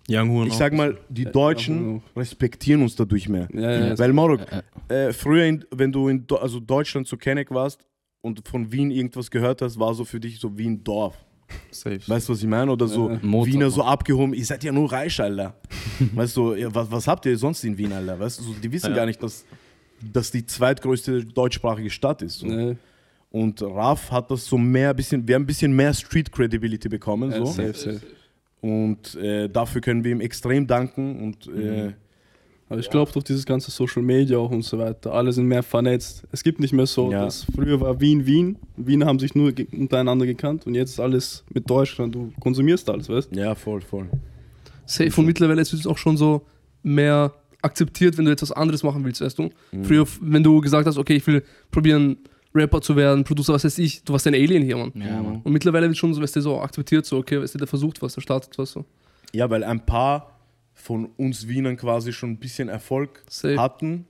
[0.08, 0.50] ich auch.
[0.52, 3.46] sag mal, die Ja, Deutschen respektieren uns dadurch mehr.
[3.52, 3.98] Ja, ja, ja.
[3.98, 4.40] Weil Morok,
[4.88, 7.84] Äh, äh, früher, in, wenn du in Do also Deutschland zu Kenneck warst
[8.22, 11.14] und von Wien irgendwas gehört hast, war so für dich so wie ein Dorf.
[11.70, 11.98] Safe.
[12.06, 12.70] Weißt du, was ich meine?
[12.72, 13.18] Oder so Ja.
[13.22, 15.54] Mozart, Wiener so abgehoben, ihr seid ja nur reich, Alter.
[16.14, 18.18] weißt du, ja, was, was habt ihr sonst in Wien, Alter?
[18.18, 18.96] Weißt du, so, die wissen Ja.
[18.96, 19.44] gar nicht, dass
[20.12, 22.38] das die zweitgrößte deutschsprachige Stadt ist.
[22.40, 22.46] So.
[22.46, 22.76] Ne,
[23.30, 27.30] Und Raf hat das so mehr, bisschen, wir haben ein bisschen mehr Street Credibility bekommen.
[27.30, 27.46] ja, So.
[27.46, 28.00] safe, safe.
[28.60, 31.20] Und äh, dafür können wir ihm extrem danken.
[31.22, 31.60] Und Mhm.
[31.62, 31.92] äh,
[32.70, 35.62] Aber ich glaube durch dieses ganze Social Media auch und so weiter, alle sind mehr
[35.62, 36.24] vernetzt.
[36.32, 37.24] Es gibt nicht mehr so, Ja.
[37.24, 38.56] dass früher war Wien, Wien.
[38.76, 42.14] Wiener haben sich nur untereinander gekannt und jetzt ist alles mit Deutschland.
[42.14, 44.06] Du konsumierst alles, weißt ja, voll, voll.
[44.84, 46.42] Safe und mittlerweile ist es auch schon so
[46.82, 49.50] mehr akzeptiert, wenn du etwas anderes machen willst, weißt du?
[49.72, 49.84] Mhm.
[49.84, 52.18] Früher, wenn du gesagt hast, okay, ich will probieren,
[52.54, 54.92] Rapper zu werden, Producer, was weiß ich, du warst ein Alien hier, Mann.
[54.94, 55.40] Ja, Mann.
[55.42, 58.00] Und mittlerweile wird schon so, weißt du, so akzeptiert, so, okay, weißt du, der versucht
[58.00, 58.84] was, der startet was so.
[59.32, 60.37] Ja, weil ein paar
[60.88, 63.58] von uns Wienern quasi schon ein bisschen Erfolg Safe.
[63.60, 64.06] hatten.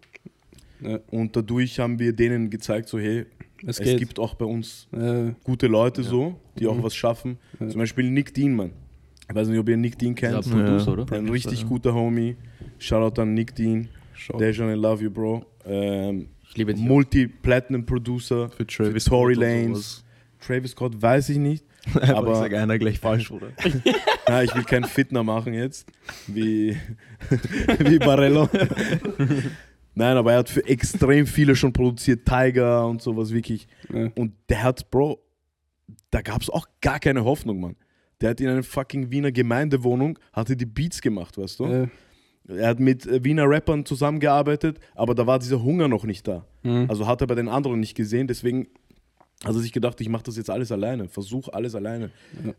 [0.81, 1.01] Ja.
[1.11, 3.27] Und dadurch haben wir denen gezeigt, so hey,
[3.67, 7.37] Es es, gibt auch bei uns Äh, gute Leute so, die auch was schaffen.
[7.59, 7.67] Ja.
[7.69, 8.71] Zum Beispiel Nick Dean, Mann.
[9.29, 10.49] Ich weiß nicht, ob ihr Nick Dean kennt.
[10.49, 11.13] Producer, oder?
[11.17, 12.37] Ein richtig guter Homie.
[12.79, 13.89] Shoutout an Nick Dean.
[14.39, 15.45] Dejan, I love you, Bro.
[15.67, 16.85] Ähm, Ich liebe dich.
[16.85, 20.05] Multi-Platinum-Producer Für Travis für Tory Lanez.
[20.41, 21.65] Travis Scott weiß ich nicht.
[22.15, 23.49] Aber- ich sag einer gleich falsch, oder?
[24.29, 25.89] Ja, ich will keinen Fitner machen jetzt,
[26.27, 26.77] wie,
[27.79, 28.47] wie Barello.
[29.95, 33.67] Nein, aber er hat für extrem viele schon produziert, Tiger und sowas wirklich.
[33.93, 34.11] Ja.
[34.17, 35.19] Und der hat, Bro,
[36.11, 37.77] da gab es auch gar keine Hoffnung, Mann.
[38.21, 41.65] Der hat in einer fucking Wiener Gemeindewohnung, hatte die Beats gemacht, weißt du?
[41.65, 41.89] äh,
[42.49, 46.45] Er hat mit äh, Wiener Rappern zusammengearbeitet, aber da war dieser Hunger noch nicht da.
[46.63, 46.87] mhm.
[46.89, 48.69] Also hat er bei den anderen nicht gesehen, deswegen
[49.45, 52.11] hat er sich gedacht, ich mache das jetzt alles alleine, versuch alles alleine,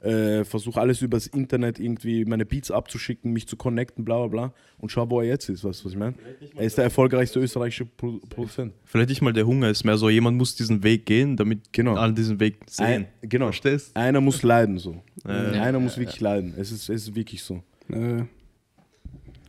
[0.01, 4.53] äh, versuch alles übers Internet irgendwie meine Beats abzuschicken, mich zu connecten, bla bla bla
[4.77, 6.15] und schau, wo er jetzt ist, weißt du, was ich meine?
[6.55, 8.71] Er ist der erfolgreichste österreichische Pro Produzent.
[8.85, 11.95] Vielleicht nicht mal der Hunger, ist mehr so, jemand muss diesen Weg gehen, damit Genau.
[11.95, 12.85] alle diesen Weg sehen.
[12.85, 13.47] Ein, genau.
[13.47, 13.93] Verstehst?
[13.97, 14.95] Einer muss leiden so.
[15.25, 16.53] Äh, Einer muss wirklich leiden.
[16.57, 17.61] Es ist, es ist wirklich so.
[17.89, 18.23] äh,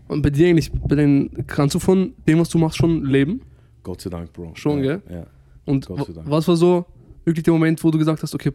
[0.08, 3.42] Und bei dir eigentlich, bei den, kannst du von dem, was du machst, schon leben?
[3.84, 4.56] Gott sei Dank, Bro.
[4.56, 5.02] Schon, ja, gell?
[5.18, 5.26] Ja.
[5.64, 6.28] Und Gott sei Dank.
[6.28, 6.84] was war so
[7.30, 8.52] wirklich der Moment, wo du gesagt hast, okay,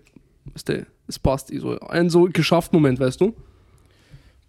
[1.08, 3.34] es passt, so ein so geschafft Moment, weißt du?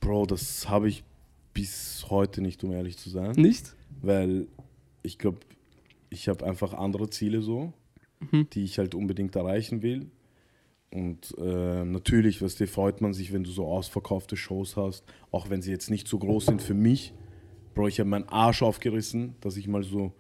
[0.01, 1.05] Bro, das habe ich
[1.55, 3.33] bis heute nicht, um ehrlich zu sein.
[3.33, 3.75] Nicht?
[4.03, 4.47] weil
[5.03, 5.39] ich glaube,
[6.11, 7.73] ich habe einfach andere Ziele so,
[8.21, 8.49] Mhm.
[8.53, 10.07] die ich halt unbedingt erreichen will.
[10.91, 15.51] Und äh, natürlich, weißt du, freut man sich, wenn du so ausverkaufte Shows hast, auch
[15.51, 17.13] wenn sie jetzt nicht so groß sind für mich.
[17.75, 20.13] Bro, ich habe meinen Arsch aufgerissen, dass ich mal so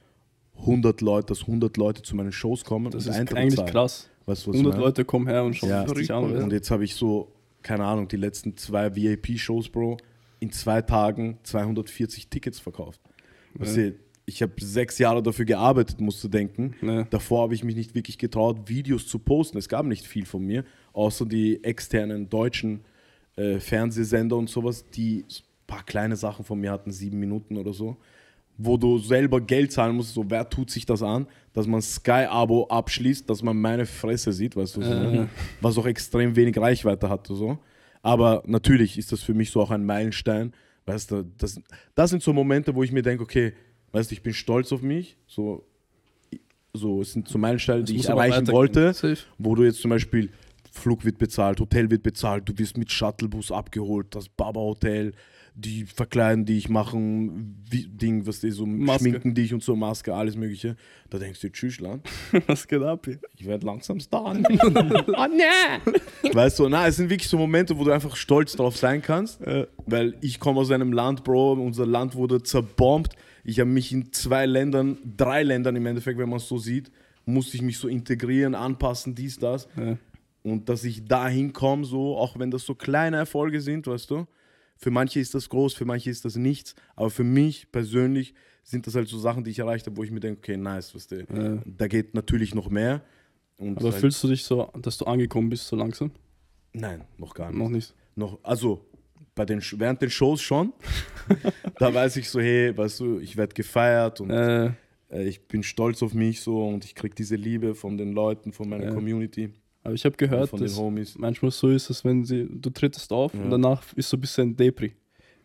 [0.60, 3.70] 100 Leute, dass 100 Leute zu meinen Shows kommen das und ist Eintritt eigentlich zahlen.
[3.70, 4.10] krass.
[4.26, 4.84] Weißt du, was ich 100 meine?
[4.86, 5.86] Leute kommen her und schauen Ja.
[5.94, 6.24] sich an.
[6.36, 7.28] Und jetzt habe ich so,
[7.62, 9.98] keine Ahnung, die letzten zwei VIP-Shows, Bro,
[10.40, 13.00] in zwei Tagen 240 Tickets verkauft.
[13.54, 13.94] Weißt du,
[14.26, 16.74] ich habe sechs Jahre dafür gearbeitet, musst du denken.
[16.82, 17.04] Ja.
[17.04, 19.56] Davor habe ich mich nicht wirklich getraut, Videos zu posten.
[19.58, 22.80] Es gab nicht viel von mir, außer die externen deutschen
[23.36, 27.72] äh, Fernsehsender und sowas, die ein paar kleine Sachen von mir hatten, sieben Minuten oder
[27.72, 27.96] so,
[28.58, 30.14] wo du selber Geld zahlen musst.
[30.14, 34.56] So, wer tut sich das an, dass man Sky-Abo abschließt, dass man meine Fresse sieht,
[34.56, 34.88] weißt du, Ja.
[35.04, 35.28] meine?
[35.60, 37.34] was auch extrem wenig Reichweite hatte.
[37.34, 37.58] So.
[38.02, 40.52] Aber natürlich ist das für mich so auch ein Meilenstein.
[40.86, 41.60] Weißt du, das,
[41.94, 43.52] das sind so Momente, wo ich mir denke, okay,
[43.92, 45.16] weißt du, ich bin stolz auf mich.
[45.26, 45.64] So,
[46.72, 49.16] so es sind so Meilensteine, die ich erreichen wollte Safe.
[49.38, 50.30] wo du jetzt zum Beispiel
[50.70, 55.12] Flug wird bezahlt, Hotel wird bezahlt, du wirst mit Shuttlebus abgeholt, das Baba Hotel,
[55.58, 59.08] die verkleiden dich, machen wie, Ding, was die so Maske.
[59.08, 60.76] schminken dich und so Maske, alles mögliche.
[61.08, 62.06] Da denkst du, tschüss, Land,
[62.46, 63.18] Was geht ab hier?
[63.38, 64.36] ich werde langsam Star.
[64.36, 65.80] oh ne!
[66.30, 69.40] Weißt du, na, es sind wirklich so Momente, wo du einfach stolz drauf sein kannst,
[69.86, 73.16] weil ich komme aus einem Land, Bro, unser Land wurde zerbombt.
[73.42, 76.90] Ich habe mich in zwei Ländern, drei Ländern im Endeffekt, wenn man es so sieht,
[77.24, 79.68] musste ich mich so integrieren, anpassen, dies, das.
[79.76, 79.96] Ja.
[80.42, 84.26] Und dass ich da hinkomme, so, auch wenn das so kleine Erfolge sind, weißt du,
[84.76, 88.86] für manche ist das groß, für manche ist das nichts, aber für mich persönlich sind
[88.86, 91.10] das halt so Sachen, die ich erreicht habe, wo ich mir denke, okay, nice, weißt
[91.12, 91.62] du, Ja.
[91.64, 93.02] da geht natürlich noch mehr.
[93.58, 96.10] Und Aber halt, fühlst du dich so, dass du angekommen bist, so langsam?
[96.72, 97.58] Nein, noch gar nicht.
[97.58, 97.94] Noch nicht.
[98.16, 98.84] Noch, also
[99.34, 100.72] bei den, während den Shows schon.
[101.78, 104.66] da weiß ich so, hey, weißt du, ich werde gefeiert und Äh,
[105.10, 108.52] äh, ich bin stolz auf mich so und ich kriege diese Liebe von den Leuten,
[108.52, 108.92] von meiner Ja.
[108.94, 109.50] Community,
[109.86, 110.78] aber ich habe gehört, von dass
[111.18, 113.40] manchmal so ist, dass wenn sie, du trittst auf Ja.
[113.42, 114.94] und danach ist so ein bisschen Depri.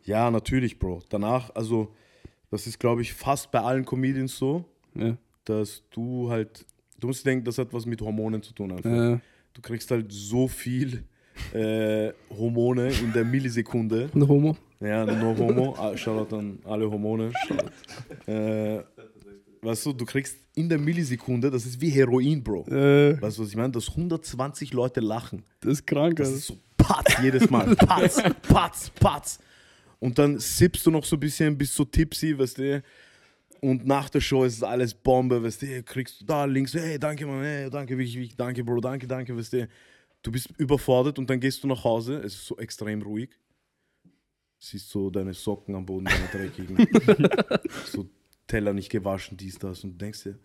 [0.03, 1.01] Ja, natürlich, Bro.
[1.09, 1.93] Danach, also,
[2.49, 4.65] das ist, glaube ich, fast bei allen Comedians so,
[4.95, 5.15] Ja.
[5.45, 6.65] dass du halt,
[6.99, 8.71] du musst denken, das hat was mit Hormonen zu tun.
[8.79, 9.19] Äh,
[9.53, 11.03] Du kriegst halt so viel
[11.53, 14.09] äh, Hormone in der Millisekunde.
[14.15, 14.55] ein Homo.
[14.79, 15.75] Ja, nur Homo.
[15.77, 17.31] Ah, Shoutout an alle Hormone.
[18.27, 18.79] Äh,
[19.61, 22.67] weißt du, du kriegst in der Millisekunde, das ist wie Heroin, Bro.
[22.67, 23.71] Äh, Weißt du, was ich meine?
[23.71, 25.43] Dass 120 Leute lachen.
[25.61, 26.37] das ist krank, Das Alter.
[26.39, 27.75] ist so patz jedes Mal.
[27.75, 29.39] Patz, patz, patz.
[29.99, 32.83] Und dann sippst du noch so ein bisschen, bist so tipsy, weißt du.
[33.61, 35.83] Und nach der Show ist alles Bombe, weißt du.
[35.83, 39.37] Kriegst du da links, hey, danke, Mann, hey, danke, wirklich, wirklich, danke, Bro, danke, danke,
[39.37, 39.67] weißt du.
[40.23, 43.29] Du bist überfordert und dann gehst du nach Hause, es ist so extrem ruhig.
[44.59, 46.77] Siehst so deine Socken am Boden, deine dreckigen.
[47.85, 48.07] so
[48.51, 49.83] Teller nicht gewaschen, dies, das.
[49.83, 50.35] Und denkst dir,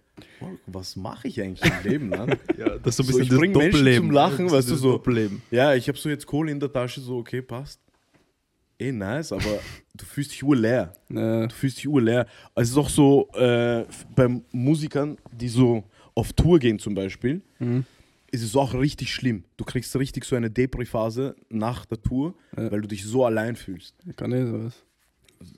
[0.66, 2.36] was mache ich eigentlich im Leben, Mann?
[2.58, 4.76] Ja, das ist so ein So, bisschen ich das bring Menschen zum Lachen, weißt du,
[4.76, 4.92] so.
[4.92, 5.42] Doppelleben.
[5.50, 7.80] Ja, ich habe so jetzt Kohle in der Tasche, so okay, passt.
[8.78, 9.58] Eh nice, aber
[9.94, 10.92] du fühlst dich urleer.
[11.10, 12.26] Äh, Du fühlst dich urleer.
[12.54, 13.84] Es ist auch so äh,
[14.14, 15.82] bei Musikern, die so
[16.14, 17.84] auf Tour gehen zum Beispiel, Mhm.
[18.30, 19.44] ist es auch richtig schlimm.
[19.56, 22.70] Du kriegst richtig so eine Depri-Phase nach der Tour, Ja.
[22.70, 23.94] weil du dich so allein fühlst.
[24.16, 24.84] kann ich sowas.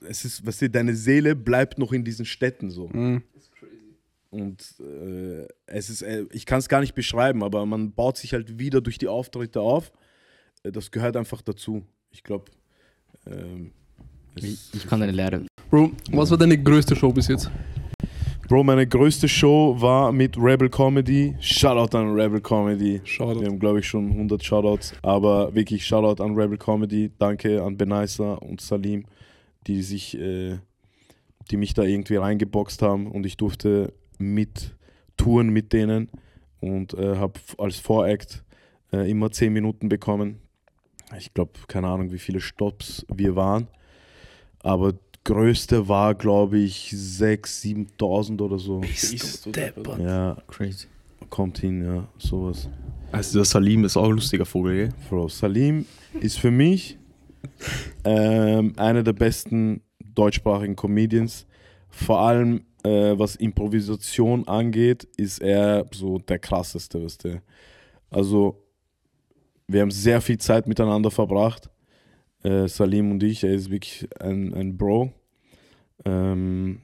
[0.07, 2.89] Es ist, weißt du, deine Seele bleibt noch in diesen Städten so.
[2.89, 3.23] Mhm.
[4.31, 8.33] Und äh, es ist, äh, ich kann es gar nicht beschreiben, aber man baut sich
[8.33, 9.91] halt wieder durch die Auftritte auf.
[10.63, 11.83] Äh, das gehört einfach dazu.
[12.11, 12.45] Ich glaube,
[13.25, 13.71] ähm,
[14.35, 15.45] Ich, ich kann deine Lehre.
[15.71, 17.49] Bro, was war deine größte Show bis jetzt?
[18.47, 21.35] Bro, meine größte Show war mit Rebel Comedy.
[21.39, 22.99] Shoutout an Rebel Comedy.
[23.03, 23.41] Shoutout.
[23.41, 24.93] Wir haben, glaube ich, schon 100 Shoutouts.
[25.03, 27.11] Aber wirklich Shoutout an Rebel Comedy.
[27.19, 29.05] Danke an Benaisa und Salim,
[29.69, 30.57] die sich, äh,
[31.51, 33.07] die mich da irgendwie reingeboxt haben.
[33.09, 34.75] Und ich durfte mit
[35.15, 36.09] touren mit denen
[36.59, 38.43] und äh, habe als Voract
[38.91, 40.39] äh, immer 10 Minuten bekommen.
[41.17, 43.67] Ich glaube, keine Ahnung, wie viele Stops wir waren.
[44.61, 44.93] Aber
[45.23, 48.79] größte war, glaube ich, 6.000, 7.000 oder so.
[48.79, 49.99] Bist du deppert.
[49.99, 50.87] Ja, Crazy.
[51.29, 52.67] kommt hin, ja, sowas.
[53.11, 54.89] Also der Salim ist auch ein lustiger Vogel, gell?
[55.09, 55.85] Bro, Salim
[56.19, 56.98] ist für mich
[58.03, 59.81] ähm, einer der besten
[60.15, 61.45] deutschsprachigen Comedians.
[61.89, 67.41] Vor allem, äh, was Improvisation angeht, ist er so der krasseste, weißt du.
[68.09, 68.63] Also,
[69.67, 71.69] wir haben sehr viel Zeit miteinander verbracht.
[72.43, 75.11] Äh, Salim und ich, er ist wirklich ein, ein Bro.
[76.05, 76.81] Ähm,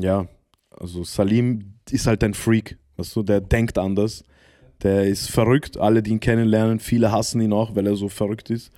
[0.00, 0.26] ja,
[0.70, 4.24] also Salim ist halt ein Freak, weißt du, der denkt anders.
[4.82, 8.48] Der ist verrückt, alle, die ihn kennenlernen, viele hassen ihn auch, weil er so verrückt
[8.48, 8.72] ist.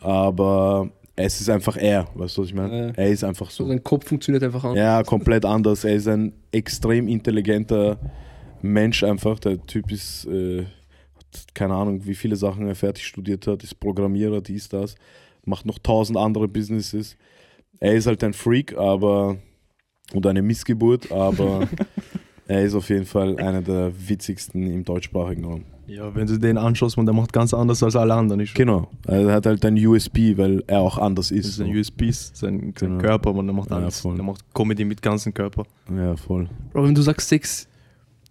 [0.00, 2.88] Aber es ist einfach er, weißt du, was ich meine?
[2.88, 2.92] Ja.
[2.96, 3.70] Er ist einfach So, so.
[3.70, 4.76] dein Kopf funktioniert einfach an.
[4.76, 5.84] Ja, komplett anders.
[5.84, 7.98] Er ist ein extrem intelligenter
[8.62, 9.38] Mensch einfach.
[9.38, 10.64] Der Typ ist, äh,
[11.16, 14.96] hat keine Ahnung, wie viele Sachen er fertig studiert hat, ist Programmierer, dies, das,
[15.44, 17.16] macht noch tausend andere Businesses.
[17.78, 19.36] Er ist halt ein Freak, aber,
[20.14, 21.68] oder eine Missgeburt, aber
[22.48, 25.64] er ist auf jeden Fall einer der witzigsten im deutschsprachigen Raum.
[25.86, 28.40] Ja, wenn du den anschaust, man, der macht ganz anders als alle anderen.
[28.40, 31.46] Ich Genau, er hat halt ein USP, weil er auch anders Das ist.
[31.46, 31.78] ist ein so.
[31.80, 32.98] USB, sein, sein Genau.
[32.98, 34.00] Körper, man, der macht Ja, alles.
[34.00, 34.14] voll.
[34.16, 35.64] der macht Comedy mit ganzem Körper.
[35.94, 36.48] Ja, voll.
[36.72, 37.68] Bro, wenn du sagst 6,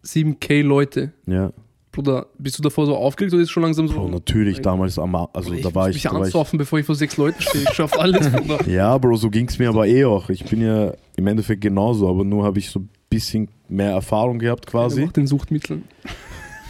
[0.03, 1.51] 7k Leute, Ja,
[1.91, 3.93] Bruder, bist du davor so aufgeregt oder ist schon langsam so?
[3.93, 6.57] Bro, natürlich damals am, also Bruder, da war muss ich, mich da war ich anzaufen,
[6.57, 7.65] bevor ich vor sechs Leuten stehe.
[7.65, 8.59] Ich schaff alles, Bruder.
[8.67, 10.29] Ja, Bro, so ging es mir aber eh auch.
[10.31, 14.39] Ich bin ja im Endeffekt genauso, aber nur habe ich so ein bisschen mehr Erfahrung
[14.39, 15.05] gehabt Er quasi.
[15.05, 15.83] macht den Suchtmitteln.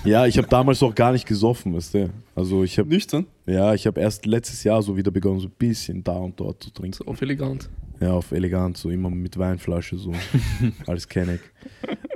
[0.04, 2.10] Ja, ich habe damals auch gar nicht gesoffen, weißt du.
[2.36, 3.26] Also ich habe, Nüchtern?
[3.46, 6.62] ja, ich habe erst letztes Jahr so wieder begonnen, so ein bisschen da und dort
[6.62, 6.98] zu trinken.
[6.98, 7.70] So auf elegant.
[8.02, 10.12] Ja, auf elegant, so immer mit Weinflasche, so
[10.88, 11.40] als Kenneck,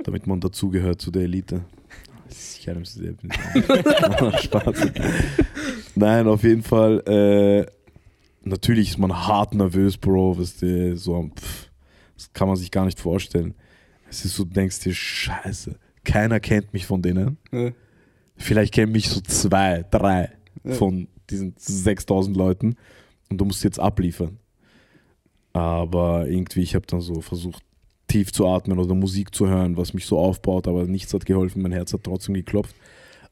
[0.04, 1.64] damit man dazugehört zu der Elite.
[2.30, 3.14] Ich halte mich sehr
[4.42, 4.92] Spaß.
[5.94, 7.00] Nein, auf jeden Fall.
[7.06, 7.66] Äh,
[8.46, 10.38] natürlich ist man hart nervös, Bro.
[10.38, 11.70] Weißt du, so, pff,
[12.16, 13.54] das kann man sich gar nicht vorstellen.
[14.10, 15.78] Es ist so, du denkst dir, Scheiße,
[16.08, 17.36] keiner kennt mich von denen.
[17.52, 17.70] Ja.
[18.36, 20.30] Vielleicht kennen mich so zwei, drei
[20.64, 20.74] Ja.
[20.74, 22.76] von diesen 6000 Leuten
[23.30, 24.38] und du musst jetzt abliefern.
[25.52, 27.62] Aber irgendwie, ich habe dann so versucht,
[28.06, 31.62] tief zu atmen oder Musik zu hören, was mich so aufbaut, aber nichts hat geholfen,
[31.62, 32.74] mein Herz hat trotzdem geklopft.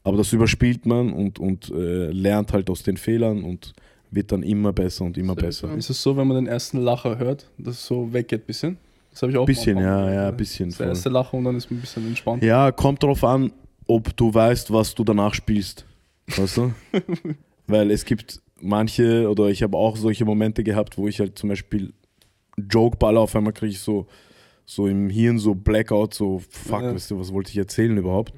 [0.03, 3.73] Aber das überspielt man und, und äh, lernt halt aus den Fehlern und
[4.11, 5.75] wird dann immer besser und immer Sehr besser.
[5.75, 8.77] Ist es so, wenn man den ersten Lacher hört, dass es so weggeht ein bisschen?
[9.17, 10.69] Das habe ich auch Bisschen, ja, ja, bisschen.
[10.69, 10.87] Das voll.
[10.89, 12.43] erste Lacher und dann ist man ein bisschen entspannt.
[12.43, 13.51] Ja, kommt drauf an,
[13.87, 15.87] ob du weißt, was du danach spielst.
[16.35, 16.71] Weißt du?
[17.65, 21.49] Weil es gibt manche, oder ich habe auch solche Momente gehabt, wo ich halt zum
[21.49, 21.93] Beispiel
[22.69, 24.05] Jokeballer auf einmal kriege ich so,
[24.65, 26.93] so im Hirn so Blackout, so fuck, Ja.
[26.93, 28.35] weißt du, was wollte ich erzählen überhaupt?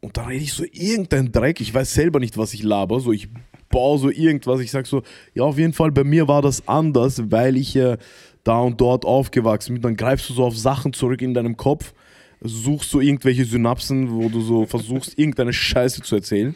[0.00, 3.12] Und dann rede ich so irgendein Dreck, ich weiß selber nicht, was ich laber, so
[3.12, 3.28] ich
[3.68, 5.02] baue so irgendwas, ich sag so,
[5.34, 7.98] ja, auf jeden Fall, bei mir war das anders, weil ich ja
[8.44, 9.82] da und dort aufgewachsen bin.
[9.82, 11.94] Dann greifst du so auf Sachen zurück in deinem Kopf,
[12.40, 16.54] suchst so irgendwelche Synapsen, wo du so versuchst, irgendeine Scheiße zu erzählen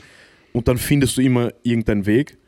[0.52, 2.38] und dann findest du immer irgendeinen Weg.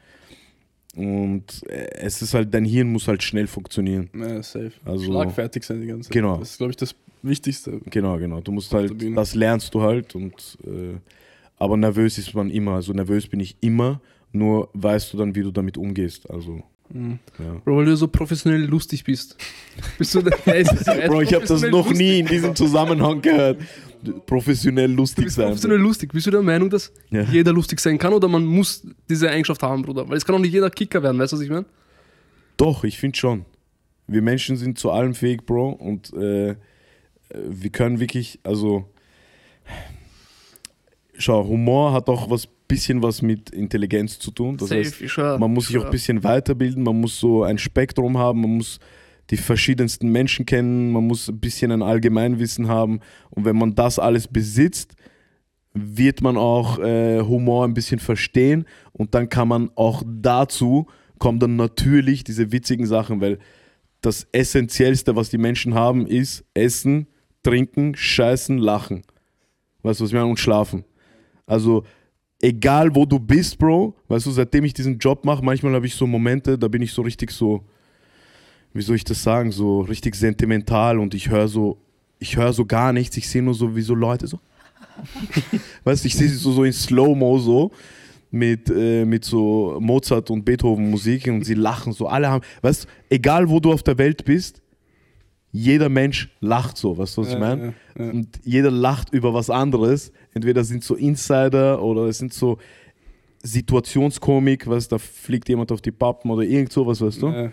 [0.97, 4.11] Und äh, es ist halt, dein Hirn muss halt schnell funktionieren.
[4.19, 4.73] Ja, safe.
[4.85, 6.13] Also- Schlagfertig sein die ganze Zeit.
[6.13, 6.39] Genau.
[6.39, 7.81] Das ist, glaube ich, das Wichtigste.
[7.87, 8.41] Genau, genau.
[8.41, 10.97] Du musst halt, das lernst du halt und äh,
[11.59, 12.73] aber nervös ist man immer.
[12.75, 14.01] Also nervös bin ich immer,
[14.33, 16.31] nur weißt du dann, wie du damit umgehst.
[16.31, 17.19] Also, Mhm.
[17.39, 17.55] ja.
[17.65, 19.37] Bro, weil du so professionell lustig bist.
[19.99, 21.97] Bist du der, er er Bro, ich habe das noch lustig.
[21.99, 23.61] nie in diesem Zusammenhang gehört.
[24.27, 25.47] Professionell Du lustig bist sein.
[25.49, 26.13] professionell lustig.
[26.13, 27.23] Bist du der Meinung, dass Ja.
[27.23, 30.09] jeder lustig sein kann oder man muss diese Eigenschaft haben, Bruder?
[30.09, 31.67] Weil es kann auch nicht jeder Kicker werden, weißt du, was ich meine?
[32.57, 33.45] Doch, ich finde schon.
[34.07, 35.71] Wir Menschen sind zu allem fähig, Bro.
[35.71, 36.55] Und äh,
[37.35, 38.89] wir können wirklich, also.
[41.17, 44.57] Schau, Humor hat auch was bisschen was mit Intelligenz zu tun.
[44.57, 47.43] Das heißt, ich schwör, man muss ich sich auch ein bisschen weiterbilden, man muss so
[47.43, 48.79] ein Spektrum haben, man muss
[49.31, 53.01] die verschiedensten Menschen kennen, man muss ein bisschen ein Allgemeinwissen haben.
[53.31, 54.95] Und wenn man das alles besitzt,
[55.75, 60.87] wird man auch äh, Humor ein bisschen verstehen und dann kann man auch dazu
[61.19, 63.39] kommen dann natürlich diese witzigen Sachen, weil
[64.01, 67.09] das Essentiellste, was die Menschen haben, ist Essen,
[67.43, 69.03] Trinken, Scheißen, Lachen.
[69.83, 70.27] Weißt du, was ich meine?
[70.27, 70.85] Und Schlafen.
[71.47, 71.85] Also,
[72.41, 75.95] egal wo du bist, Bro, weißt du, seitdem ich diesen Job mache, manchmal habe ich
[75.95, 77.63] so Momente, da bin ich so richtig so,
[78.73, 81.79] wie soll ich das sagen, so richtig sentimental und ich höre so,
[82.19, 84.39] ich höre so gar nichts, ich sehe nur so, wie so Leute so,
[85.85, 87.73] weißt du, ich sehe sie so, so in Slow-Mo so,
[88.31, 92.85] mit, äh, mit so Mozart und Beethoven Musik und sie lachen so, alle haben, weißt
[92.85, 94.63] du, egal wo du auf der Welt bist,
[95.51, 97.75] jeder Mensch lacht so, weißt du, was ich Ja, meine?
[97.99, 98.11] ja, ja.
[98.11, 100.13] Und jeder lacht über was anderes.
[100.35, 102.59] Entweder sind so Insider oder es sind so
[103.43, 107.51] Situationskomik, was da fliegt jemand auf die Pappen oder irgend sowas, weißt du?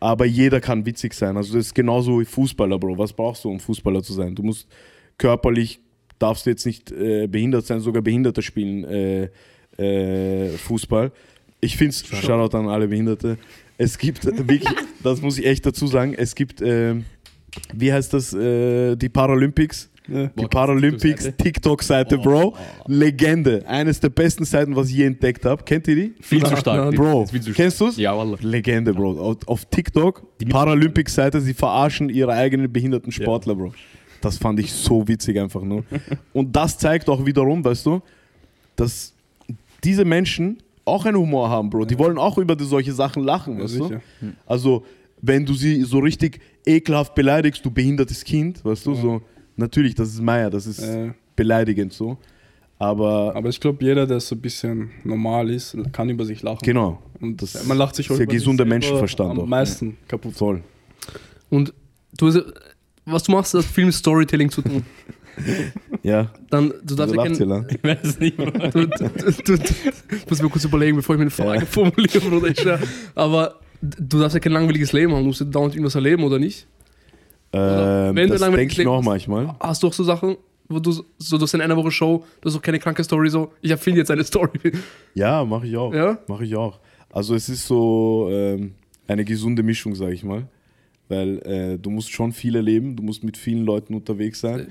[0.00, 1.36] Aber jeder kann witzig sein.
[1.36, 2.98] Also das ist genauso wie Fußballer, Bro.
[2.98, 4.34] Was brauchst du, um Fußballer zu sein?
[4.34, 4.66] Du musst
[5.16, 5.80] körperlich,
[6.18, 9.28] darfst du jetzt nicht äh, behindert sein, sogar Behinderte spielen äh,
[9.78, 11.12] äh, Fußball.
[11.60, 13.38] Ich finde es, Shoutout an alle Behinderte.
[13.78, 14.64] Es gibt wirklich,
[15.04, 17.04] das muss ich echt dazu sagen, es gibt, ähm,
[17.74, 19.90] wie heißt das, äh, die Paralympics?
[20.08, 20.26] Ja.
[20.26, 22.54] Die Paralympics TikTok-Seite, Bro.
[22.86, 23.62] Legende.
[23.68, 25.62] Eines der besten Seiten, was ich je entdeckt habe.
[25.62, 26.14] Kennt ihr die?
[26.20, 26.94] Viel zu stark.
[26.96, 27.54] Bro, zu stark.
[27.54, 27.96] kennst du's?
[27.96, 28.36] Ja, Wallah.
[28.40, 29.20] Legende, Bro.
[29.20, 33.74] Auf, auf TikTok, die Paralympics-Seite, sie verarschen ihre eigenen behinderten Sportler, Bro.
[34.20, 35.84] Das fand ich so witzig einfach nur.
[36.32, 38.02] Und das zeigt auch wiederum, weißt du,
[38.76, 39.14] dass
[39.84, 41.84] diese Menschen auch einen Humor haben, Bro.
[41.84, 43.84] Die wollen auch über solche Sachen lachen, Ja, weißt du?
[43.84, 44.00] sicher.
[44.46, 44.84] Also,
[45.22, 49.22] wenn du sie so richtig ekelhaft beleidigst, du behindertes Kind, weißt du, so,
[49.56, 52.18] natürlich, das ist Meier, das ist Äh, beleidigend so.
[52.78, 56.58] Aber, aber ich glaube, jeder, der so ein bisschen normal ist, kann über sich lachen.
[56.64, 59.44] genau, Und Das man lacht sich ist auch ja über gesunder Menschenverstand auch.
[59.44, 60.34] Am meisten kaputt.
[60.34, 60.62] voll.
[61.48, 61.72] Und
[62.18, 62.42] du,
[63.04, 64.82] was du machst, hat viel mit Storytelling zu tun.
[66.02, 67.66] Ja, Dann, du darfst ja kein?
[67.70, 68.50] Ich weiß es nicht, Bro.
[68.50, 69.62] du, du, du, du,
[70.28, 71.66] muss mir kurz überlegen, bevor ich meine Frage Ja.
[71.66, 72.80] formuliere, Bruder.
[73.14, 75.20] Aber du darfst ja kein langweiliges Leben haben.
[75.20, 76.66] Du musst ja dauernd irgendwas erleben, oder nicht?
[77.52, 79.54] Ähm, wenn du das denke ich denkst- manchmal.
[79.60, 80.36] Hast du auch so Sachen,
[80.68, 81.04] wo du so,
[81.36, 84.00] du hast in einer Woche Show, du hast auch keine kranke Story, so, ich erfinde
[84.00, 84.58] jetzt eine Story.
[85.14, 85.92] Ja, mache ich auch.
[85.92, 86.18] Ja?
[86.28, 86.78] Mache ich auch.
[87.12, 88.72] Also es ist so ähm,
[89.06, 90.46] eine gesunde Mischung, sage ich mal.
[91.08, 94.68] Weil äh, du musst schon viel erleben, du musst mit vielen Leuten unterwegs sein.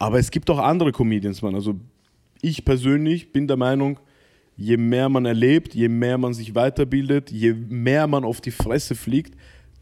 [0.00, 1.54] Aber es gibt auch andere Comedians, man.
[1.54, 1.76] Also
[2.40, 4.00] ich persönlich bin der Meinung,
[4.58, 8.96] je mehr man erlebt, je mehr man sich weiterbildet, je mehr man auf die Fresse
[8.96, 9.34] fliegt,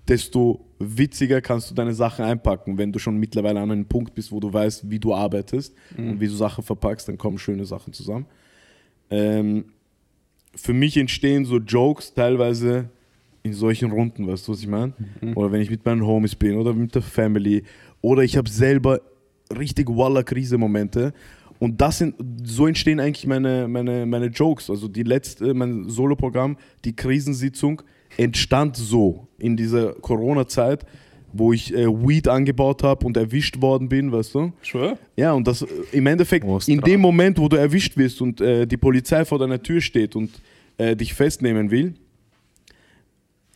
[0.06, 2.76] desto witziger kannst du deine Sachen einpacken.
[2.76, 6.20] Wenn du schon mittlerweile an einem Punkt bist, wo du weißt, wie du arbeitest und
[6.20, 8.26] wie du Sachen verpackst, dann kommen schöne Sachen zusammen.
[9.10, 9.64] Ähm,
[10.54, 12.90] für mich entstehen so Jokes teilweise
[13.42, 14.92] in solchen Runden, weißt du, was ich meine?
[15.34, 17.62] Oder wenn ich mit meinen Homies bin oder mit der Family.
[18.02, 19.00] Oder ich habe selber
[19.56, 21.14] richtig Walla-Krise-Momente.
[21.58, 24.70] Und das sind, so entstehen eigentlich meine, meine, meine Jokes.
[24.70, 27.82] Also die letzte, mein Soloprogramm, die Krisensitzung,
[28.16, 30.84] entstand so in dieser Corona-Zeit,
[31.32, 34.52] wo ich äh, Weed angebaut habe und erwischt worden bin, weißt du?
[34.62, 34.98] Schwör?
[35.16, 38.40] Ja, und das äh, im Endeffekt, Prost in dem Moment, wo du erwischt wirst und
[38.40, 40.30] äh, die Polizei vor deiner Tür steht und
[40.78, 41.94] äh, dich festnehmen will,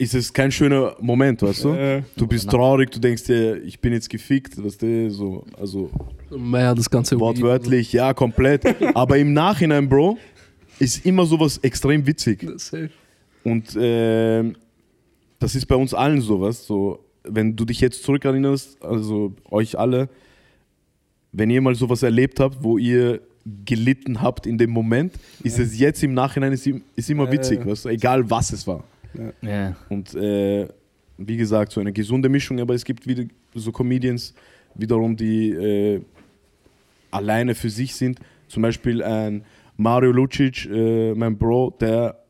[0.01, 1.75] ist es kein schöner Moment, weißt du?
[1.75, 5.91] Äh, Du bist traurig, du denkst dir, ich bin jetzt gefickt, weißt du, so, also
[6.31, 8.65] Mehr das ganze wortwörtlich, ja, komplett.
[8.95, 10.17] Aber im Nachhinein, Bro,
[10.79, 12.47] ist immer sowas extrem witzig.
[13.45, 14.57] Und ähm,
[15.39, 16.67] das ist bei uns allen sowas.
[16.67, 20.09] So, wenn du dich jetzt zurückerinnerst, also euch alle,
[21.33, 23.21] wenn ihr mal sowas erlebt habt, wo ihr
[23.67, 27.67] gelitten habt in dem Moment, ist es jetzt im Nachhinein ist, ist immer witzig, ja.
[27.67, 28.83] weißt du, egal was es war.
[29.43, 29.77] Ja.
[29.89, 30.69] Und äh,
[31.19, 34.35] wie gesagt, so eine gesunde Mischung, aber es gibt wieder so Comedians
[34.75, 36.03] wiederum, die äh,
[37.11, 38.21] alleine für sich sind.
[38.49, 39.45] Zum Beispiel ein
[39.77, 42.21] Mario Lucic, äh, mein Bro, der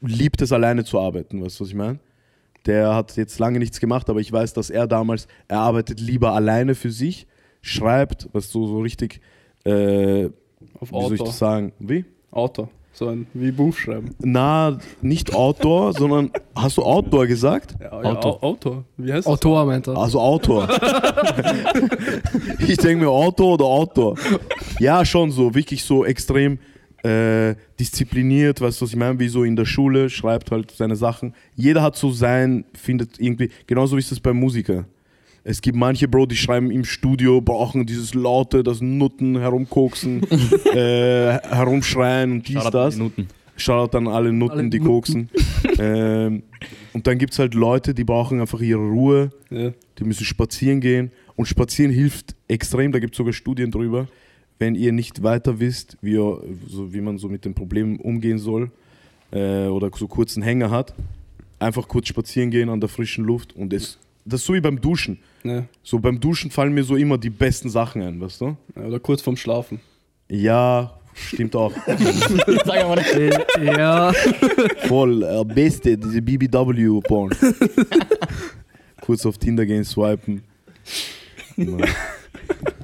[0.00, 1.98] liebt es alleine zu arbeiten, weißt du, was ich meine?
[2.66, 6.32] Der hat jetzt lange nichts gemacht, aber ich weiß, dass er damals, er arbeitet lieber
[6.32, 7.26] alleine für sich,
[7.62, 9.20] schreibt, was du so richtig,
[9.64, 10.26] äh,
[10.78, 11.72] auf wie soll ich das sagen?
[11.78, 12.04] Wie?
[12.30, 12.68] Autor.
[12.98, 14.10] So ein, wie Buch schreiben.
[14.18, 17.76] Na, nicht Outdoor, sondern hast du Outdoor gesagt?
[17.80, 18.12] Ja, Autor.
[18.12, 18.84] Ja, Au- Autor.
[18.96, 19.32] Wie heißt das?
[19.34, 19.96] Autor meint er.
[19.96, 20.68] Also Autor.
[22.66, 24.16] ich denke mir Autor oder Autor.
[24.80, 26.58] Ja, schon so, wirklich so extrem
[27.04, 29.18] äh, diszipliniert, weißt du, was ich meine?
[29.20, 31.34] Wie so in der Schule, schreibt halt seine Sachen.
[31.54, 34.86] Jeder hat so sein, findet irgendwie, genauso wie ist das bei Musiker.
[35.44, 40.22] Es gibt manche, Bro, die schreiben im Studio, brauchen dieses Laute, das Nutten, herumkoksen,
[40.74, 42.96] äh, herumschreien und dies, Shoutout das.
[42.96, 43.28] Nutten.
[43.56, 44.92] Shoutout an alle Nutten, Alle die Nutten.
[44.92, 45.30] koksen.
[45.78, 46.42] ähm,
[46.92, 49.72] und dann gibt es halt Leute, die brauchen einfach ihre Ruhe, Ja.
[49.98, 51.10] die müssen spazieren gehen.
[51.36, 54.06] Und spazieren hilft extrem, da gibt es sogar Studien drüber.
[54.58, 58.38] Wenn ihr nicht weiter wisst, wie, ihr, so, wie man so mit den Problemen umgehen
[58.38, 58.70] soll
[59.30, 60.94] äh, oder so kurzen Hänger hat,
[61.60, 63.54] einfach kurz spazieren gehen an der frischen Luft.
[63.54, 63.98] Und es,
[64.28, 65.18] das ist so wie beim Duschen.
[65.44, 65.64] Ja.
[65.82, 68.56] So beim Duschen fallen mir so immer die besten Sachen ein, weißt du?
[68.76, 69.80] Ja, Oder kurz vorm Schlafen.
[70.28, 71.72] Ja, stimmt auch.
[71.86, 73.14] Sag mal nicht.
[73.14, 74.12] Äh, ja,
[74.88, 77.34] Voll, äh, beste, diese BBW-Porn.
[79.00, 80.42] Kurz auf Tinder gehen, swipen.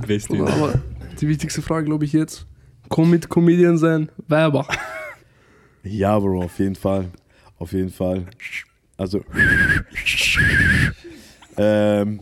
[0.06, 0.38] Beste.
[0.38, 0.80] aber
[1.20, 2.46] die wichtigste Frage, glaube ich, jetzt.
[2.88, 4.66] Komm mit Comedian sein, Weiber.
[5.82, 7.10] Ja, Bro, auf jeden Fall.
[7.58, 8.24] Auf jeden Fall.
[8.96, 9.22] Also.
[11.56, 12.20] Ähm,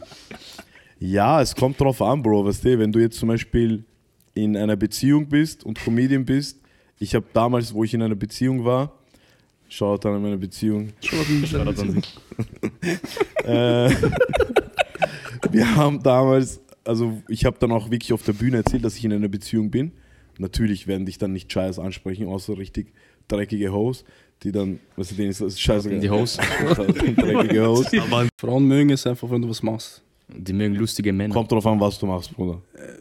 [0.99, 2.47] ja, es kommt drauf an, Bro.
[2.47, 3.85] Weißt du, wenn du jetzt zum Beispiel
[4.35, 6.59] in einer Beziehung bist und Comedian bist,
[6.99, 8.93] ich habe damals, wo ich in einer Beziehung war,
[9.69, 10.93] schaut an meine Beziehung,
[13.45, 13.91] äh,
[15.51, 19.05] wir haben damals, also ich habe dann auch wirklich auf der Bühne erzählt, dass ich
[19.05, 19.93] in einer Beziehung bin.
[20.39, 22.93] Natürlich werden dich dann nicht scheiß ansprechen, außer richtig
[23.29, 24.05] dreckige Hoes,
[24.43, 25.89] die dann, was du denen ist, das ist scheiße.
[25.99, 26.37] Die Hoes.
[27.17, 28.29] dreckige.
[28.39, 30.03] Frauen mögen es einfach, wenn du was machst.
[30.35, 31.35] Die mögen lustige Männer.
[31.35, 32.61] Kommt drauf an, was du machst, Bruder.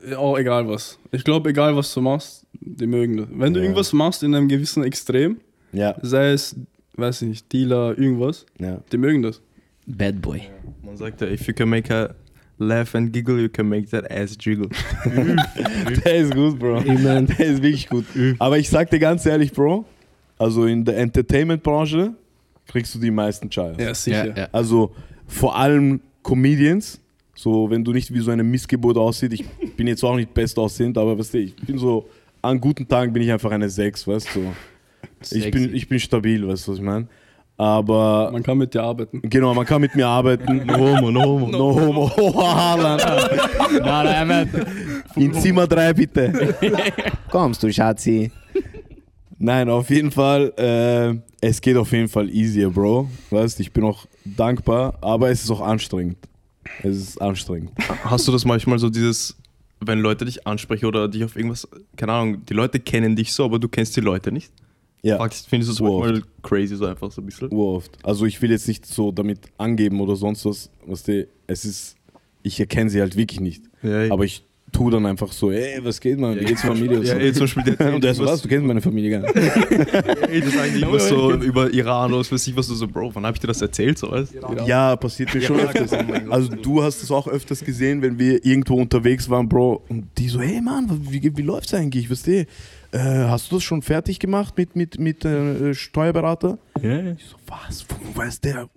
[0.10, 1.00] Ja, auch egal was.
[1.12, 3.28] Ich glaube, egal was du machst, die mögen das.
[3.32, 3.64] Wenn du Ja.
[3.66, 5.38] irgendwas machst in einem gewissen Extrem,
[5.72, 6.56] Ja, sei es,
[6.98, 8.82] weiß ich nicht, Dealer, irgendwas, ja.
[8.92, 9.42] die mögen das.
[9.88, 10.42] Bad Boy.
[10.84, 12.14] Man sagt ja, if you can make her
[12.60, 14.68] laugh and giggle, you can make that ass jiggle.
[16.06, 16.80] Der ist gut, Bro.
[16.80, 17.28] Amen.
[17.28, 18.06] Der ist wirklich gut.
[18.40, 19.86] Aber ich sag dir ganz ehrlich, Bro,
[20.42, 22.14] also in der Entertainment-Branche
[22.68, 23.76] kriegst du die meisten Chais.
[23.80, 24.28] Ja, sicher.
[24.30, 24.48] Ja, ja.
[24.52, 24.92] Also
[25.28, 27.00] vor allem Comedians,
[27.36, 29.46] so wenn du nicht wie so eine Missgeburt aussiehst, ich
[29.78, 32.08] bin jetzt auch nicht best aussehend, aber weißt du, ich bin so,
[32.42, 34.42] an guten Tagen bin ich einfach eine 6, weißt du.
[35.22, 35.36] So.
[35.36, 37.08] Ich bin, ich bin stabil, weißt du, was ich meine?
[37.58, 39.22] Aber Man kann mit dir arbeiten.
[39.24, 40.66] genau, man kann mit mir arbeiten.
[40.66, 41.48] No homo, no homo.
[41.50, 42.12] No homo.
[42.18, 43.04] Oh, Haaland.
[43.80, 44.50] Nein, nein,
[45.16, 46.56] In Zimmer 3 bitte.
[47.30, 48.32] Kommst du, Schatzi?
[49.44, 53.10] Nein, auf jeden Fall, äh, es geht auf jeden Fall easier, Bro.
[53.32, 56.18] Weißt, ich bin auch dankbar, aber es ist auch anstrengend.
[56.84, 57.72] Es ist anstrengend.
[58.04, 59.36] Hast du das manchmal so dieses,
[59.80, 63.44] wenn Leute dich ansprechen oder dich auf irgendwas, keine Ahnung, die Leute kennen dich so,
[63.46, 64.52] aber du kennst die Leute nicht?
[65.02, 67.50] Ja, Fragst- Findest du es manchmal crazy so einfach so ein bisschen?
[67.52, 67.98] uroft.
[68.04, 70.70] Also ich will jetzt nicht so damit angeben oder sonst was.
[70.86, 71.96] Weißt du, es ist,
[72.44, 73.64] ich erkenne sie halt wirklich nicht.
[73.82, 76.40] Ja, Aber ich tu dann einfach so, ey, was geht, man?
[76.40, 77.00] Wie geht's Familie?
[77.00, 77.20] Und, Ja, so.
[77.20, 78.42] ey, zum Beispiel der, und der so, was?
[78.42, 79.36] Du kennst meine Familie gar nicht.
[80.30, 83.12] Ey, das eigentlich immer so über Iran oder was weiß ich, was du so, Bro,
[83.14, 84.34] wann hab ich dir das erzählt, sowas?
[84.66, 85.92] Ja, passiert mir schon öfters.
[86.30, 90.30] Also du hast es auch öfters gesehen, wenn wir irgendwo unterwegs waren, Bro, und die
[90.30, 92.10] so, hey Mann, wie, wie läuft's eigentlich?
[92.10, 92.46] Weißt du, äh,
[92.94, 96.58] hast du das schon fertig gemacht mit, mit, mit äh, Steuerberater?
[96.82, 97.12] Ja.
[97.12, 97.86] Ich so, was?
[97.90, 98.70] Wo weiß der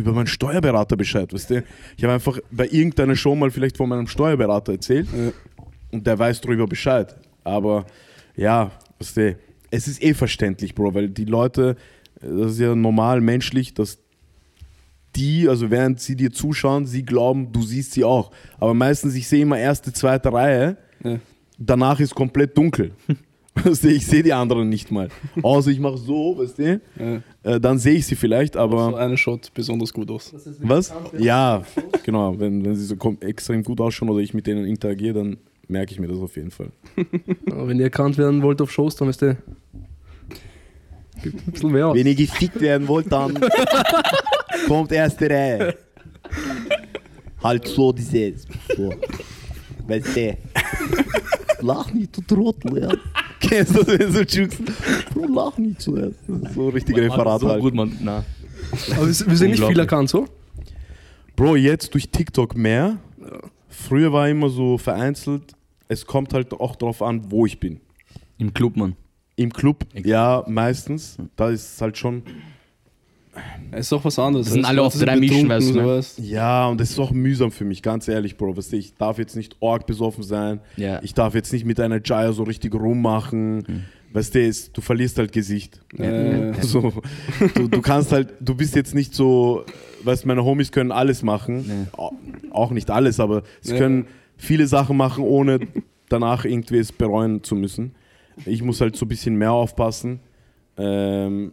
[0.00, 1.32] über meinen Steuerberater Bescheid?
[1.32, 1.62] Weißt du?
[1.96, 5.08] Ich habe einfach bei irgendeiner Show mal vielleicht von meinem Steuerberater erzählt
[5.92, 7.14] und der weiß darüber Bescheid.
[7.44, 7.86] Aber
[8.36, 9.36] ja, weißt du,
[9.70, 11.76] es ist eh verständlich, Bro, weil die Leute,
[12.20, 13.98] das ist ja normal menschlich, dass
[15.16, 18.30] die, also während sie dir zuschauen, sie glauben, du siehst sie auch.
[18.58, 21.18] Aber meistens, ich sehe immer erste, zweite Reihe, Ja.
[21.58, 22.92] danach ist komplett dunkel.
[23.64, 25.08] Weißt du, ich sehe die anderen nicht mal.
[25.42, 27.22] Außer ich mache so, weißt du, Ja.
[27.54, 28.96] äh, dann sehe ich sie vielleicht, So aber.
[28.98, 30.32] eine schaut besonders gut aus.
[30.60, 30.92] Was?
[31.18, 31.62] Ja,
[32.04, 32.38] genau.
[32.38, 35.36] Wenn, wenn sie so extrem gut ausschauen oder ich mit denen interagiere, dann
[35.68, 36.70] merke ich mir das auf jeden Fall.
[37.50, 39.36] Aber wenn ihr erkannt werden wollt auf Shows, dann ist der.
[41.22, 41.96] Gibt ein bisschen mehr aus.
[41.96, 43.38] Wenn ihr gefickt werden wollt, dann
[44.66, 45.76] kommt erste Reihe.
[47.42, 48.46] Halt so dieses.
[48.76, 48.92] So.
[49.86, 50.36] Weißt du?
[51.60, 52.88] Lach nicht, du Trottel, ja.
[53.40, 54.58] Kennst du das, wenn so Jukes?
[55.14, 55.96] Bro, lach nicht so.
[55.96, 56.08] Ja.
[56.54, 57.60] So richtiger Referat so halt.
[57.60, 57.96] gut, man.
[58.00, 58.24] Na.
[58.96, 60.28] Aber wir, sind nicht viel erkannt, so?
[61.36, 62.98] Bro, jetzt durch TikTok mehr.
[63.68, 65.54] Früher war immer so vereinzelt.
[65.88, 67.80] Es kommt halt auch drauf an, wo ich bin.
[68.38, 68.94] Im Club, man.
[69.36, 71.16] Im Club, ja, meistens.
[71.36, 72.22] Da ist es halt schon.
[73.70, 74.46] Es ist auch was anderes.
[74.46, 76.28] Das sind alle auf drei Mischen, betrunken, weißt du, ne?
[76.28, 78.56] Ja, und es ist auch mühsam für mich, ganz ehrlich, Bro.
[78.56, 80.60] Weißt du, ich darf jetzt nicht org besoffen sein.
[80.76, 81.00] Ja.
[81.02, 83.84] Ich darf jetzt nicht mit einer Jaya so richtig rummachen.
[84.12, 85.80] Weißt du, du verlierst halt Gesicht.
[85.96, 86.92] Äh, So,
[87.54, 89.64] du, du kannst halt, du bist jetzt nicht so,
[90.02, 91.86] weißt meine Homies können alles machen.
[91.96, 92.12] Au-
[92.50, 93.78] Auch nicht alles, aber sie Ja.
[93.78, 94.06] können
[94.36, 95.60] viele Sachen machen, ohne
[96.08, 97.94] danach irgendwie es bereuen zu müssen.
[98.46, 100.18] Ich muss halt so ein bisschen mehr aufpassen.
[100.76, 101.52] Ähm,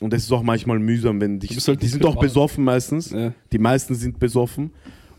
[0.00, 1.66] und es ist auch manchmal mühsam, wenn dich.
[1.66, 3.10] Halt die sind doch besoffen meistens.
[3.10, 3.32] ja.
[3.52, 4.70] Die meisten sind besoffen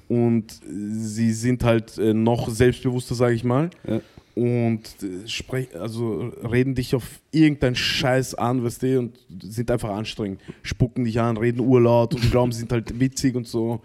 [0.07, 3.69] und sie sind halt äh, noch selbstbewusster, sage ich mal.
[3.87, 3.99] Ja.
[4.35, 9.89] Und äh, sprech, also reden dich auf irgendeinen Scheiß an, weißt du, und sind einfach
[9.89, 10.39] anstrengend.
[10.63, 13.81] Spucken dich an, reden urlaut und glauben, sie sind halt witzig und so.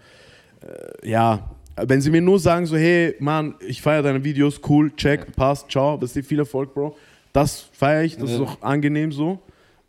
[0.61, 4.93] Äh, ja, wenn sie mir nur sagen, so, hey, Mann, ich feiere deine Videos, cool,
[4.95, 6.95] check, passt, ciao, weißt du, viel Erfolg, Bro.
[7.33, 8.43] Das feiere ich, das ist Ja.
[8.45, 9.39] auch angenehm so.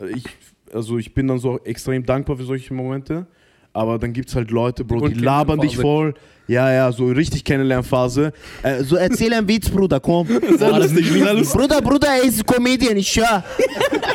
[0.01, 0.25] Äh, Ich,
[0.73, 3.27] also ich bin dann so extrem dankbar für solche Momente.
[3.73, 6.15] Aber dann gibt es halt Leute, Bro, wollen die labern dich voll.
[6.49, 8.33] Ja, ja, so richtig Kennenlernphase.
[8.63, 10.29] Äh, so erzähl einen Witz, Bruder, komm.
[10.31, 11.51] War das nicht lustig?
[11.53, 13.45] Bruder, Bruder, er ist Comedian, ich schwör.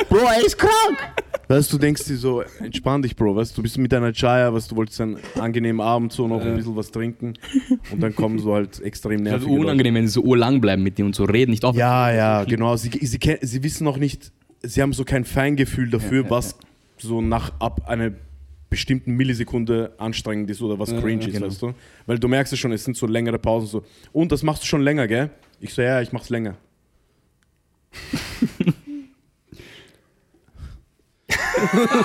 [0.08, 0.98] Bro, er ist krank.
[1.46, 3.36] Weißt du, denkst dir so, entspann dich, Bro.
[3.36, 6.40] Weißt du, du bist mit deiner Chaya, weißt du, wolltest einen angenehmen Abend so noch
[6.40, 7.34] ein bisschen was trinken.
[7.92, 9.62] Und dann kommen so halt extrem Das ist nervige Leute.
[9.66, 11.76] unangenehm, wenn sie so urlang bleiben mit dir und so reden, nicht auf.
[11.76, 12.74] Ja, ja, genau.
[12.76, 14.32] Sie, sie, sie wissen noch nicht,
[14.62, 16.56] sie haben so kein Feingefühl dafür, was
[16.98, 18.12] so nach ab einer
[18.70, 21.46] bestimmten Millisekunde anstrengend ist oder was cringe ist, genau.
[21.46, 21.74] weißt du?
[22.06, 23.84] Weil du merkst ja schon, es sind so längere Pausen so.
[24.12, 25.28] Und das machst du schon länger, gell?
[25.60, 26.56] Ich so, ja, ich mach's länger.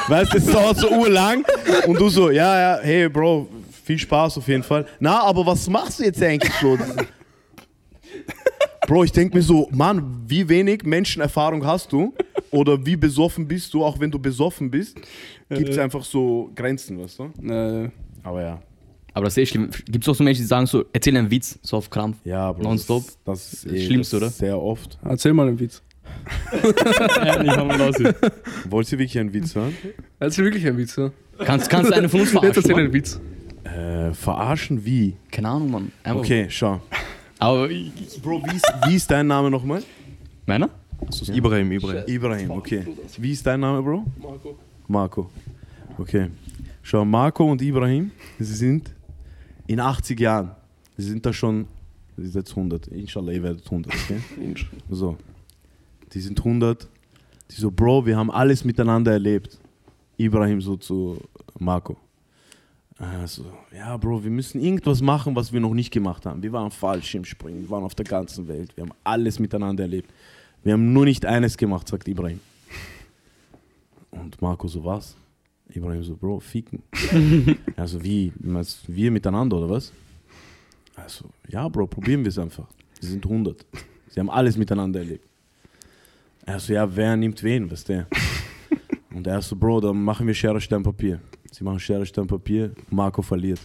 [0.08, 1.46] weißt du, es dauert so urlang
[1.88, 3.48] und du so, ja, ja, hey Bro,
[3.86, 4.86] viel Spaß auf jeden Fall.
[5.00, 6.78] Na, aber was machst du jetzt eigentlich so?
[8.88, 12.14] Bro, ich denke mir so, Mann, wie wenig Menschenerfahrung hast du?
[12.52, 14.98] Oder wie besoffen bist du, auch wenn du besoffen bist?
[15.50, 17.24] Gibt es einfach so Grenzen, weißt du?
[17.52, 17.90] Äh,
[18.24, 18.62] Aber ja.
[19.14, 19.70] Aber das ist eh schlimm.
[19.86, 22.18] Gibt es auch so Menschen, die sagen so, erzähl einen Witz, so auf Krampf.
[22.24, 22.64] Ja, Bro.
[22.64, 23.04] Nonstop.
[23.04, 25.00] Das, das ist Das eh, Schlimmste, das ist Sehr oft.
[25.04, 25.82] erzähl mal einen Witz.
[27.26, 27.96] ja, ich hab mal raus.
[28.70, 29.76] Wollt ihr wirklich einen Witz hören?
[30.20, 31.12] Erzähl wirklich einen Witz, ja?
[31.40, 32.62] Kannst, kannst du einen von uns Jetzt verarschen?
[32.64, 32.84] erzähl Mann?
[32.86, 33.20] einen Witz.
[33.64, 35.16] Äh, verarschen wie?
[35.32, 35.92] Keine Ahnung, Mann.
[36.04, 36.80] Einfach Okay, schau.
[37.40, 37.68] Aber
[38.24, 39.84] Bro, wie ist, wie ist dein Name nochmal?
[40.46, 40.70] meiner?
[41.06, 42.04] Das ist Ibrahim, Ibrahim.
[42.08, 42.86] Ibrahim, okay.
[43.18, 44.06] Wie ist dein Name, Bro?
[44.20, 44.58] Marco.
[44.88, 45.30] Marco.
[45.98, 46.30] Okay.
[46.82, 48.94] Schau, Marco und Ibrahim, sie sind
[49.68, 50.52] in 80 Jahren.
[50.96, 51.68] Sie sind da schon,
[52.16, 52.88] sie sind jetzt 100.
[52.88, 54.22] Inshallah, ihr werdet 100, okay?
[54.90, 55.18] So.
[56.14, 56.88] Die sind 100.
[57.52, 59.58] Die so, Bro, wir haben alles miteinander erlebt.
[60.18, 61.20] Ibrahim so zu
[61.60, 61.98] Marco.
[62.98, 63.46] Also,
[63.76, 66.42] ja, Bro, wir müssen irgendwas machen, was wir noch nicht gemacht haben.
[66.42, 68.76] Wir waren falsch im Springen, wir waren auf der ganzen Welt.
[68.76, 70.10] Wir haben alles miteinander erlebt.
[70.68, 72.42] Wir haben nur nicht eines gemacht, sagt Ibrahim.
[74.12, 75.16] Und Marco so, was?
[75.74, 76.84] Ibrahim so, Bro, ficken.
[77.78, 78.34] also wie?
[78.86, 79.94] Wir miteinander oder was?
[80.94, 82.68] Also, ja, Bro, probieren wir es einfach.
[83.00, 83.66] Sie sind 100.
[84.10, 85.26] Sie haben alles miteinander erlebt.
[86.46, 88.06] Er so, ja, wer nimmt wen, weißt du?
[89.16, 91.22] Und er so, Bro, dann machen wir Schere, Stein, Papier.
[91.50, 93.62] Sie machen Schere, Stein, Papier, Marco verliert.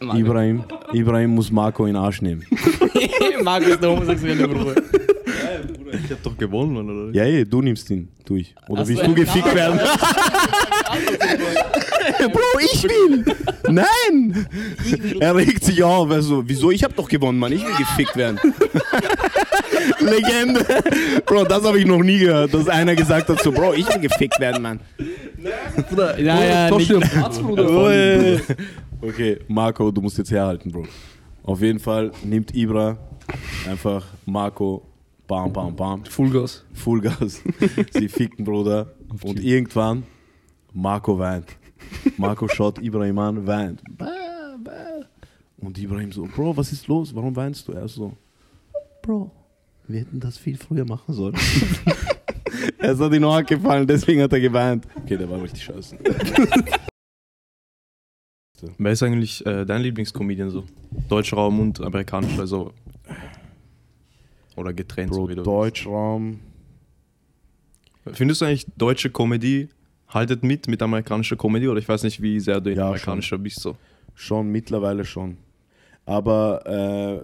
[0.00, 0.64] Ibrahim,
[0.94, 2.46] Ibrahim muss Marco in den Arsch nehmen.
[3.44, 5.01] Markus, der homosexuelle Bruder.
[5.92, 7.14] Ich hab doch gewonnen, oder?
[7.14, 8.54] Ja, ey, du nimmst ihn durch.
[8.68, 9.78] Oder Ach willst so, du gefickt werden?
[12.32, 12.40] Bro,
[12.72, 13.24] ich will!
[13.68, 14.46] Nein!
[15.20, 16.10] Er regt sich auf.
[16.10, 16.70] Also, wieso?
[16.70, 17.52] Ich hab doch gewonnen, Mann.
[17.52, 18.38] Ich will gefickt werden.
[20.00, 20.64] Legende.
[21.26, 24.00] Bro, das habe ich noch nie gehört, dass einer gesagt hat so, Bro, ich will
[24.00, 24.80] gefickt werden, Mann.
[25.88, 28.40] Bruder, Ja, ja, tausch nicht- Platz, Bruder.
[29.00, 30.86] Okay, Marco, du musst jetzt herhalten, Bro.
[31.44, 32.96] Auf jeden Fall nimmt Ibra
[33.68, 34.82] einfach Marco,
[35.32, 36.62] bam, bam, bam, Fullgas.
[36.74, 37.40] Fullgas.
[37.92, 38.92] Sie ficken, Bruder.
[39.22, 40.02] Und irgendwann,
[40.74, 41.56] Marco weint.
[42.18, 43.82] Marco schaut Ibrahim an, weint.
[45.56, 47.14] Und Ibrahim so, Bro, was ist los?
[47.14, 47.72] Warum weinst du?
[47.72, 48.12] Er so,
[49.00, 49.30] Bro,
[49.88, 51.34] wir hätten das viel früher machen sollen.
[52.78, 54.86] es hat ihm auch gefallen, deswegen hat er geweint.
[55.02, 55.96] Okay, der war richtig scheiße.
[58.76, 60.64] Wer ist eigentlich äh, dein Lieblingscomedian so?
[61.08, 62.74] Deutscher Raum und amerikanischer, also.
[64.56, 65.42] Oder getrennt, Bro, so wie du.
[65.42, 66.40] Deutschraum.
[68.12, 69.68] Findest du eigentlich deutsche Comedy
[70.08, 73.38] haltet mit mit amerikanischer Comedy oder ich weiß nicht, wie sehr du in Ja, amerikanischer
[73.38, 73.76] bist so.
[74.14, 75.36] Schon, mittlerweile schon.
[76.04, 76.66] Aber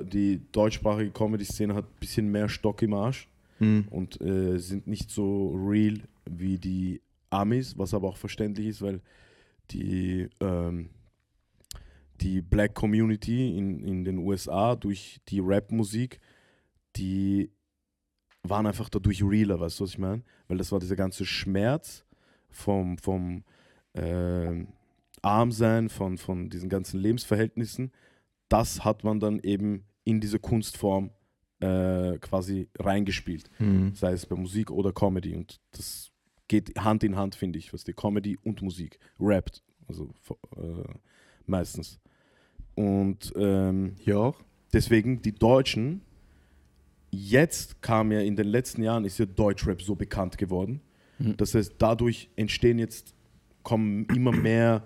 [0.00, 3.86] äh, die deutschsprachige Comedy-Szene hat ein bisschen mehr Stock im Arsch Hm.
[3.90, 5.94] und äh, sind nicht so real
[6.30, 9.00] wie die Amis, was aber auch verständlich ist, weil
[9.72, 10.90] die, ähm,
[12.20, 16.20] die Black Community in, in den USA durch die Rap-Musik,
[16.98, 17.50] die
[18.42, 20.22] waren einfach dadurch realer, weißt du, was ich meine?
[20.48, 22.04] Weil das war dieser ganze Schmerz
[22.50, 23.44] vom, vom
[23.94, 24.68] ähm,
[25.22, 27.92] Armsein, von, von diesen ganzen Lebensverhältnissen,
[28.48, 31.10] das hat man dann eben in diese Kunstform
[31.60, 33.50] äh, quasi reingespielt.
[33.58, 33.94] Hm.
[33.94, 35.34] Sei es bei Musik oder Comedy.
[35.34, 36.10] Und das
[36.46, 39.62] geht Hand in Hand, finde ich, was die Comedy und Musik rappt.
[39.86, 40.10] Also
[40.56, 40.84] äh,
[41.46, 41.98] meistens.
[42.74, 44.32] Und ähm, Ja.
[44.72, 46.00] deswegen die Deutschen,
[47.10, 50.80] jetzt kam ja in den letzten Jahren, ist ja Deutschrap so bekannt geworden.
[51.18, 51.36] Mhm.
[51.36, 53.14] Das heißt, dadurch entstehen jetzt,
[53.62, 54.84] kommen immer mehr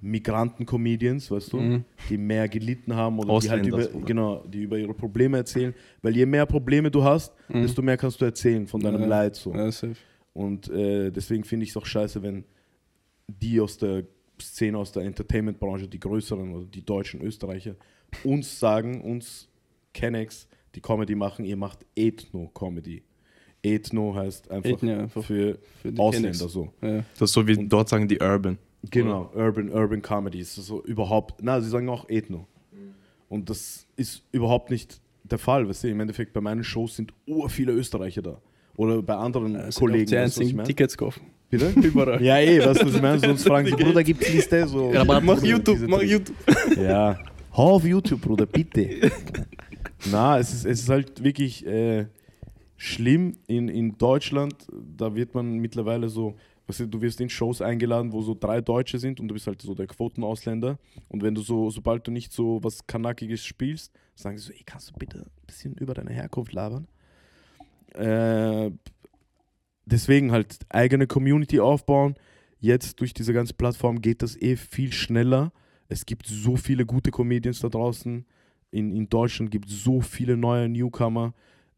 [0.00, 1.84] Migranten-Comedians, weißt du, Mhm.
[2.08, 4.06] die mehr gelitten haben oder die halt Ausländer, über, oder?
[4.06, 5.74] genau, die über ihre Probleme erzählen.
[6.02, 7.62] Weil je mehr Probleme du hast, Mhm.
[7.62, 9.06] desto mehr kannst du erzählen von deinem Ja.
[9.06, 9.36] Leid.
[9.36, 9.54] So.
[9.54, 9.96] Ja, safe.
[10.32, 12.44] Und äh, deswegen finde ich es auch scheiße, wenn
[13.28, 14.04] die aus der
[14.40, 17.74] Szene, aus der Entertainment-Branche, die größeren oder die deutschen Österreicher,
[18.22, 19.48] uns sagen, uns
[19.94, 20.46] Kennex,
[20.76, 23.02] die Comedy machen, ihr macht Ethno-Comedy.
[23.62, 26.52] Ethno heißt einfach, Ethno, einfach für, für die Ausländer Kennex.
[26.52, 26.72] so.
[26.82, 27.02] Ja.
[27.18, 28.58] Das ist so wie Und- dort sagen die Urban.
[28.90, 32.46] Genau, Urban, Urban Comedy ist so überhaupt, na, sie sagen auch Ethno.
[33.28, 37.12] Und das ist überhaupt nicht der Fall, weißt du, im Endeffekt bei meinen Shows sind
[37.26, 38.40] ur viele Österreicher da.
[38.76, 40.12] Oder bei anderen Ja, es sind Kollegen.
[40.12, 40.66] weißt ich mein?
[40.66, 41.22] Tickets kaufen.
[41.50, 41.70] Bitte?
[41.80, 42.22] Überall.
[42.22, 43.18] Ja, eh, weißt du, was ich meine?
[43.18, 44.68] Sonst fragen sie, Bruder, gibt's Liste?
[44.68, 46.02] So, aber mach YouTube, mach.
[46.02, 46.36] YouTube.
[46.80, 47.18] Ja.
[47.56, 49.10] Hau auf YouTube, Bruder, bitte.
[50.04, 52.06] Na, es ist, es ist halt wirklich äh,
[52.76, 54.54] schlimm in, in Deutschland.
[54.96, 56.36] Da wird man mittlerweile so,
[56.66, 59.62] weißt du, wirst in Shows eingeladen, wo so drei Deutsche sind und du bist halt
[59.62, 60.78] so der Quotenausländer.
[61.08, 64.62] Und wenn du so, sobald du nicht so was Kanackiges spielst, sagen sie so, ey,
[64.64, 66.86] kannst du bitte ein bisschen über deine Herkunft labern?
[67.94, 68.70] Äh,
[69.86, 72.14] deswegen halt eigene Community aufbauen.
[72.58, 75.52] Jetzt durch diese ganze Plattform geht das eh viel schneller.
[75.88, 78.26] Es gibt so viele gute Comedians da draußen.
[78.70, 81.34] In, in Deutschland gibt es so viele neue Newcomer.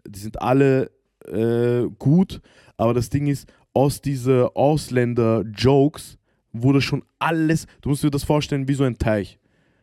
[0.07, 0.91] Die sind alle
[1.27, 2.41] äh, gut.
[2.77, 6.19] Aber das Ding ist, aus diesen Ausländer-Jokes
[6.53, 9.39] wurde schon alles, du musst dir das vorstellen wie so ein Teich.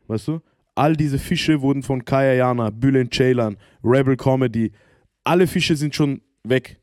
[0.08, 0.42] Weißt du?
[0.76, 4.72] All diese Fische wurden von Kaya Jana, Bülent Ceylan, Rebel Comedy,
[5.24, 6.80] alle Fische sind schon weg.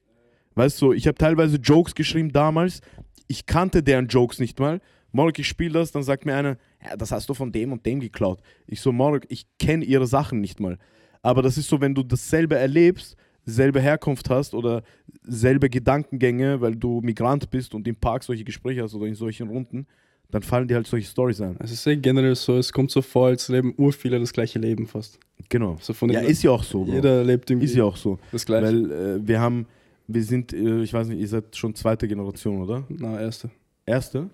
[0.55, 2.81] Weißt du, ich habe teilweise Jokes geschrieben damals,
[3.27, 4.81] ich kannte deren Jokes nicht mal.
[5.13, 7.85] Morg, ich spiele das, dann sagt mir einer, ja, das hast du von dem und
[7.87, 8.41] dem geklaut.
[8.67, 10.79] Ich so, Morg, ich kenne ihre Sachen nicht mal.
[11.23, 14.83] Aber das ist so, wenn du dasselbe erlebst, selbe Herkunft hast oder
[15.23, 19.49] selbe Gedankengänge, weil du Migrant bist und im Park solche Gespräche hast oder in solchen
[19.49, 19.87] Runden,
[20.31, 21.57] dann fallen dir halt solche Stories ein.
[21.61, 24.59] Es ist eh generell so, es kommt so vor, als leben ur viele das gleiche
[24.59, 25.19] Leben fast.
[25.49, 25.77] Genau.
[25.81, 26.85] So von Ja, ist ja auch so.
[26.85, 26.95] Bro.
[26.95, 28.19] Jeder lebt irgendwie Ist ja auch so.
[28.31, 28.67] das gleiche.
[28.67, 29.67] Weil äh, wir haben,
[30.07, 32.85] wir sind, äh, ich weiß nicht, ihr seid schon zweite Generation, oder?
[32.89, 33.51] Na, erste.
[33.85, 34.31] Erste?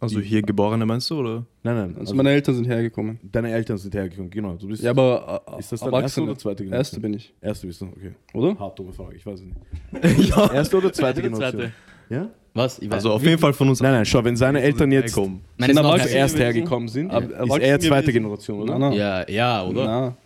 [0.00, 1.44] Also hier Geborene meinst du oder?
[1.62, 1.88] Nein, nein.
[1.90, 3.18] Also, Also meine Eltern sind hergekommen.
[3.22, 4.54] deine Eltern sind hergekommen, genau.
[4.54, 6.78] Du bist Ja, aber äh, Ist das dann erste oder zweite Generation?
[6.80, 8.12] Erste bin ich, Erste bist du, okay.
[8.34, 8.58] oder?
[8.58, 9.46] Hart dumme Frage, ich weiß es
[10.18, 10.28] nicht.
[10.28, 10.52] ja.
[10.52, 11.22] Erste oder zweite Zweite.
[11.22, 11.72] Generation?
[12.10, 12.28] Ja?
[12.52, 12.78] Was?
[12.80, 13.80] Ich weiß Also auf jeden Fall von uns.
[13.80, 15.40] Nein, nein, schau, wenn seine Eltern jetzt Herkommen.
[15.56, 16.38] Meine Sind zuerst gewesen?
[16.38, 18.12] hergekommen sind, Ab- ist er zweite?
[18.12, 18.78] Generation, oder?
[18.78, 18.98] Nein, nein.
[18.98, 19.84] Ja, ja, oder?
[19.86, 20.16] Na,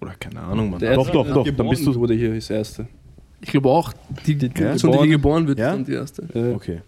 [0.00, 0.80] Oder keine Ahnung, Mann.
[0.80, 2.88] der Doch, doch, doch, dann geboren bist du- wurde hier, ist erste.
[3.40, 3.92] Ich glaube auch,
[4.26, 4.52] die, die Ja?
[4.52, 5.76] Generation, die geboren wird, Ja?
[5.76, 6.26] die erste.
[6.34, 6.54] Ja.
[6.56, 6.80] Okay.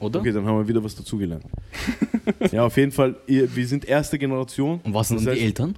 [0.00, 0.20] Oder?
[0.20, 1.44] Okay, dann haben wir wieder was dazugelernt.
[2.52, 4.80] ja, auf jeden Fall, wir sind erste Generation.
[4.84, 5.76] Und was sind Das die Eltern?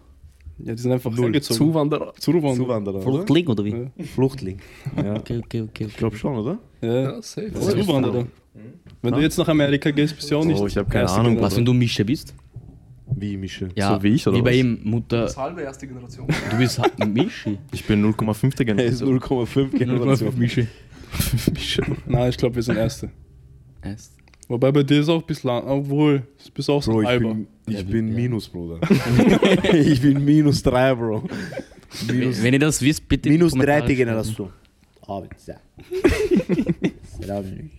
[0.58, 1.26] Ja, die sind einfach Null.
[1.26, 1.56] hergezogen.
[1.56, 2.12] Zuwanderer.
[2.18, 2.54] Zuwanderer.
[2.56, 3.02] Zuwanderer, oder?
[3.02, 3.70] Fluchtling oder wie?
[3.70, 4.04] Ja.
[4.14, 4.58] Fluchtling.
[4.96, 5.84] Ja, Okay, okay, okay.
[5.88, 6.58] ich glaube schon, oder?
[6.80, 7.52] Ja, Ja, safe.
[7.52, 8.26] Zuwanderer.
[9.02, 10.60] Wenn du jetzt nach Amerika gehst, bist du auch nicht.
[10.60, 11.42] Oh, ich hab keine Ahnung, Generation.
[11.42, 12.34] Was, wenn du Mische bist?
[13.14, 13.68] Wie, Mische?
[13.76, 14.56] Ja, So wie ich, oder Wie bei was?
[14.56, 15.22] ihm, Mutter.
[15.22, 16.26] Das halbe erste Generation.
[16.50, 17.58] Du bist Mische.
[17.72, 19.20] Ich bin 0,5 der Er ist Generation.
[19.46, 20.38] 0,5 Generation.
[20.38, 20.66] Mische.
[22.06, 23.10] Nein, ich glaube, wir sind Erste.
[23.82, 24.12] Erst.
[24.48, 27.14] Wobei bei dir ist auch ein bisschen, lang- obwohl, du bist auch so Bro, ein
[27.16, 28.14] ich bin, ich Ja, bin ja.
[28.14, 28.80] Minus, Bruder.
[29.74, 31.24] ich bin minus 3, Bro.
[32.10, 33.28] Minus, Wenn ihr das wisst, bitte.
[33.28, 34.08] in die Minus Kommentare dritte schreiben.
[34.08, 34.50] Generation.
[35.06, 35.54] Ah, ja.
[37.20, 37.70] Salam.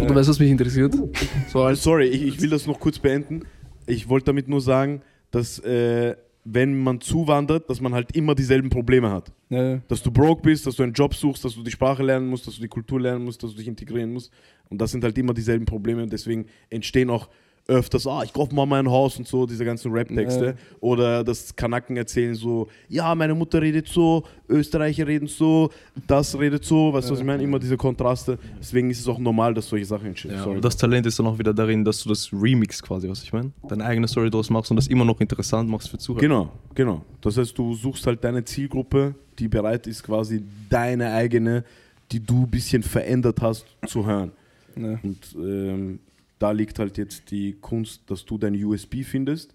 [0.00, 0.94] Oder weißt du, was mich interessiert?
[1.48, 3.42] So Sorry, ich, ich will das noch kurz beenden.
[3.86, 8.68] Ich wollte damit nur sagen, dass äh, wenn man zuwandert, dass man halt immer dieselben
[8.68, 9.32] Probleme hat.
[9.48, 9.78] Ja.
[9.88, 12.46] Dass du broke bist, dass du einen Job suchst, dass du die Sprache lernen musst,
[12.46, 14.30] dass du die Kultur lernen musst, dass du dich integrieren musst.
[14.68, 17.28] Und das sind halt immer dieselben Probleme und deswegen entstehen auch
[17.66, 20.46] öfters, ah, ich kaufe mal mein Haus und so, diese ganzen Rap-Texte.
[20.46, 20.54] Ja.
[20.80, 25.70] Oder das Kanaken erzählen so, ja, meine Mutter redet so, Österreicher reden so,
[26.06, 27.42] das redet so, weißt du, was ich meine?
[27.42, 28.38] Immer diese Kontraste.
[28.60, 30.32] Deswegen ist es auch normal, dass solche Sachen entstehen.
[30.32, 33.22] Ja, und das Talent ist dann auch wieder darin, dass du das Remix quasi, was
[33.22, 36.20] ich meine, deine eigene Story daraus machst und das immer noch interessant machst für Zuhörer.
[36.20, 37.04] Genau, genau.
[37.22, 41.64] Das heißt, du suchst halt deine Zielgruppe, die bereit ist, quasi deine eigene,
[42.12, 44.32] die du ein bisschen verändert hast, zu hören.
[44.76, 44.98] Ja.
[45.02, 45.98] Und ähm,
[46.44, 49.54] da liegt halt jetzt die Kunst, dass du dein USB findest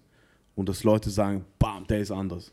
[0.56, 2.50] und dass Leute sagen, bam, der ist anders.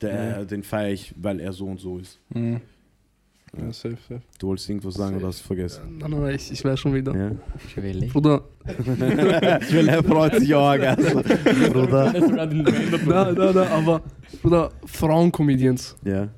[0.00, 2.18] Der, Den feiere ich, weil er so und so ist.
[2.30, 2.60] Mhm.
[3.56, 4.22] Ja, safe, safe.
[4.40, 5.98] Du wolltest irgendwas sagen oder hast du vergessen?
[5.98, 7.14] Nein, nein, nein, ich, ich weiß schon wieder.
[7.16, 7.30] Ja.
[7.68, 8.08] Schwelle.
[8.08, 10.74] Bruder, er freut sich auch,
[11.72, 12.12] Bruder.
[12.12, 14.02] nein, nein, nein, aber
[14.42, 15.96] Bruder, Frauen-Comedians.
[16.04, 16.28] Ja.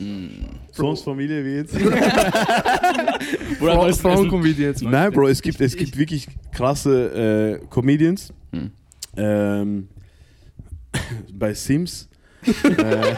[0.00, 0.46] Mm.
[0.72, 1.76] Sonst Familie wie jetzt?
[3.58, 4.80] Fra Frauen-Comedians.
[4.80, 8.32] Nein, Bro, es gibt, es gibt wirklich krasse äh, Comedians.
[8.52, 8.70] Hm.
[9.16, 9.88] Ähm,
[11.34, 12.08] bei Sims.
[12.46, 13.14] äh,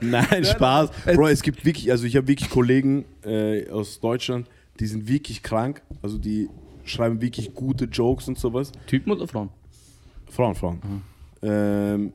[0.00, 0.90] nein, Spaß.
[1.14, 4.48] Bro, es gibt wirklich, also ich habe wirklich Kollegen äh, aus Deutschland,
[4.80, 5.82] die sind wirklich krank.
[6.00, 6.48] Also die
[6.84, 8.72] schreiben wirklich gute Jokes und sowas.
[8.86, 9.50] Typen oder Frauen?
[10.30, 10.80] Frauen, Frauen.
[11.42, 12.12] Ähm,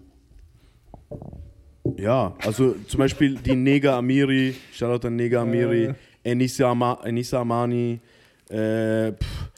[1.98, 5.94] ja, also zum Beispiel die Nega Amiri, Shoutout an Nega Amiri, Äh.
[6.24, 8.00] Enisa, Ama, Enisa Amani,
[8.50, 9.50] äh, pff,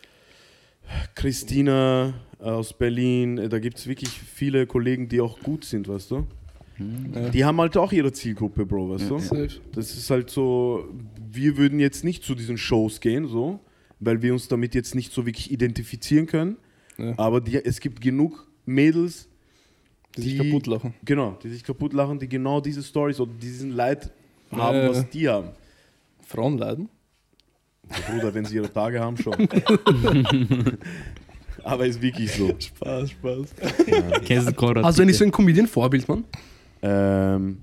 [1.15, 6.11] Christina aus Berlin, äh, da gibt es wirklich viele Kollegen, die auch gut sind, weißt
[6.11, 6.27] du?
[7.13, 7.29] Ja.
[7.29, 9.47] Die haben halt auch ihre Zielgruppe, Bro, weißt du?
[9.73, 10.85] Das ist halt so,
[11.31, 13.59] wir würden jetzt nicht zu diesen Shows gehen, so,
[13.99, 16.57] weil wir uns damit jetzt nicht so wirklich identifizieren können.
[17.17, 19.27] Aber die, es gibt genug Mädels,
[20.17, 20.93] Die sich kaputt lachen.
[21.05, 24.09] genau, die sich kaputt lachen, die genau diese Stories oder diesen Leid
[24.51, 24.89] haben, Ja.
[24.89, 25.49] was die haben.
[26.27, 26.89] Frauen leiden?
[27.89, 29.35] Ja, Bruder, wenn sie ihre Tage haben, schon.
[31.63, 32.49] Aber ist wirklich so.
[32.57, 33.53] Spaß, Spaß.
[34.55, 34.83] Konrad?
[34.85, 36.23] Hast du eigentlich so ein Comedian-Vorbild, Mann?
[36.81, 37.59] Ähm,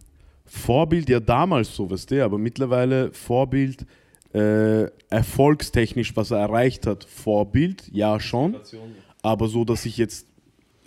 [0.46, 3.84] Vorbild ja damals so, weißt du, aber mittlerweile Vorbild
[4.32, 8.57] äh, erfolgstechnisch, was er erreicht hat, Vorbild, ja schon.
[9.22, 10.28] Aber so, dass ich jetzt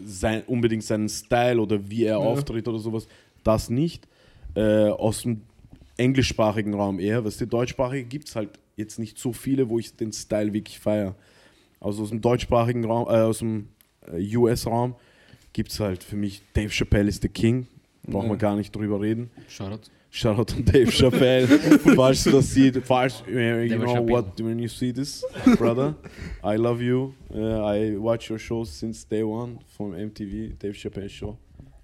[0.06, 3.08] sein, unbedingt seinen Style oder wie er auftritt oder sowas,
[3.44, 4.08] das nicht.
[4.56, 5.42] Äh, aus dem
[5.98, 9.96] englischsprachigen Raum eher, weißt du, deutschsprachige gibt es halt jetzt nicht so viele, wo ich
[9.96, 11.16] den Style wirklich feiere.
[11.80, 13.68] Also aus dem deutschsprachigen Raum, äh, aus dem
[14.12, 14.96] äh, US-Raum
[15.54, 17.68] gibt es halt für mich Dave Chappelle ist the King.
[18.04, 18.40] Brauchen wir Ja.
[18.40, 19.30] gar nicht drüber reden.
[19.48, 19.90] Shoutout.
[20.14, 21.48] Shoutout an Dave Chappelle.
[21.96, 25.24] falls du das siehst, falls, you know what, when you see this,
[25.58, 25.96] brother,
[26.44, 27.14] I love you.
[27.34, 31.38] Uh, I watch your show since day one from MTV, Dave Chappelle Show.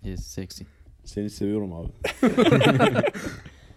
[0.04, 0.66] Yes, sexy.
[1.06, 1.90] Seni seviyorum abi.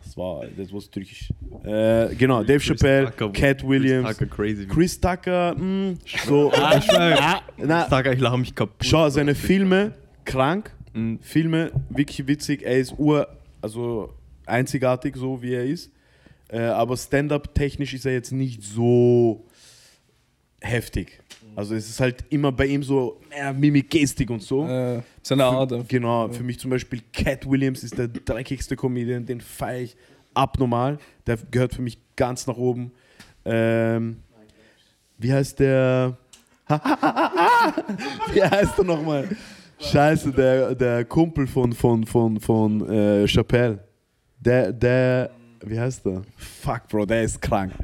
[0.04, 1.32] das war, das was türkisch.
[1.64, 4.66] Äh, genau, Dave Chappelle, Tucker, Cat Williams, Chris Tucker, crazy.
[4.66, 5.94] Chris Tucker, mh,
[6.26, 6.50] so.
[6.76, 7.40] ich schwöre.
[7.56, 8.84] na, Tucker, ich lache mich kaputt.
[8.84, 9.92] schau, seine Filme,
[10.24, 11.20] krank, Mhm.
[11.20, 12.62] Filme, wirklich witzig.
[12.64, 13.28] Er ist ur,
[13.62, 14.12] also
[14.50, 15.90] einzigartig, so wie er ist.
[16.48, 19.46] Äh, aber Stand-up technisch ist er jetzt nicht so
[20.60, 21.20] heftig.
[21.56, 24.66] Also es ist halt immer bei ihm so äh, Mimik, Gestik und so.
[24.66, 25.72] Äh, seine Art.
[25.72, 25.88] einfach.
[25.88, 29.96] Genau, für mich zum Beispiel Cat Williams ist der dreckigste Comedian, den feiere ich
[30.34, 30.98] abnormal.
[31.26, 32.92] Der gehört für mich ganz nach oben.
[33.44, 34.18] Ähm,
[35.18, 36.16] wie heißt der?
[36.68, 39.28] wie heißt der nochmal?
[39.80, 43.82] Scheiße, der, der Kumpel von, von, von, von äh, Chappelle.
[44.40, 45.30] Der, der,
[45.64, 46.22] wie heißt der?
[46.36, 47.72] Fuck, Bro, der ist krank.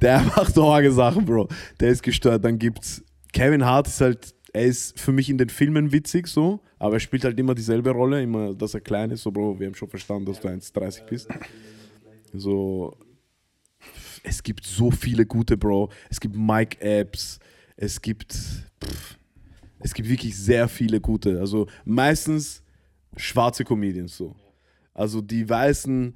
[0.00, 1.48] Der macht so arge Sachen, Bro.
[1.80, 2.44] Der ist gestört.
[2.44, 3.02] Dann gibt's
[3.32, 7.00] Kevin Hart ist halt, er ist für mich in den Filmen witzig so, aber er
[7.00, 9.22] spielt halt immer dieselbe Rolle, immer, dass er klein ist.
[9.22, 11.28] So, Bro, wir haben schon verstanden, dass du 1,30 bist.
[12.32, 12.96] So,
[14.22, 15.90] es gibt so viele gute, Bro.
[16.08, 17.38] Es gibt Mic-Apps,
[17.76, 19.18] es gibt, pff,
[19.80, 21.38] es gibt wirklich sehr viele gute.
[21.38, 22.62] Also meistens
[23.16, 24.34] schwarze Comedians so.
[24.96, 26.14] Also die weißen.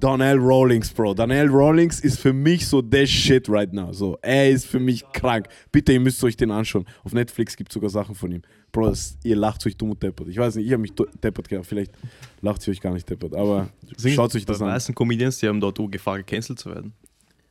[0.00, 1.14] Donnell Rawlings, Bro.
[1.14, 3.92] Donnell Rawlings ist für mich so der Shit right now.
[3.92, 5.46] So, er ist für mich krank.
[5.70, 6.86] Bitte, ihr müsst euch den anschauen.
[7.04, 8.42] Auf Netflix gibt es sogar Sachen von ihm.
[8.72, 10.28] Bro, das, ihr lacht euch dumm und deppert.
[10.28, 11.66] Ich weiß nicht, ich habe mich deppert gehabt.
[11.66, 11.92] Vielleicht
[12.40, 13.34] lacht ihr euch gar nicht deppert.
[13.34, 13.68] Aber
[13.98, 14.68] schaut euch das an.
[14.68, 16.94] weißen Comedians, die haben dort Gefahr, gecancelt zu werden.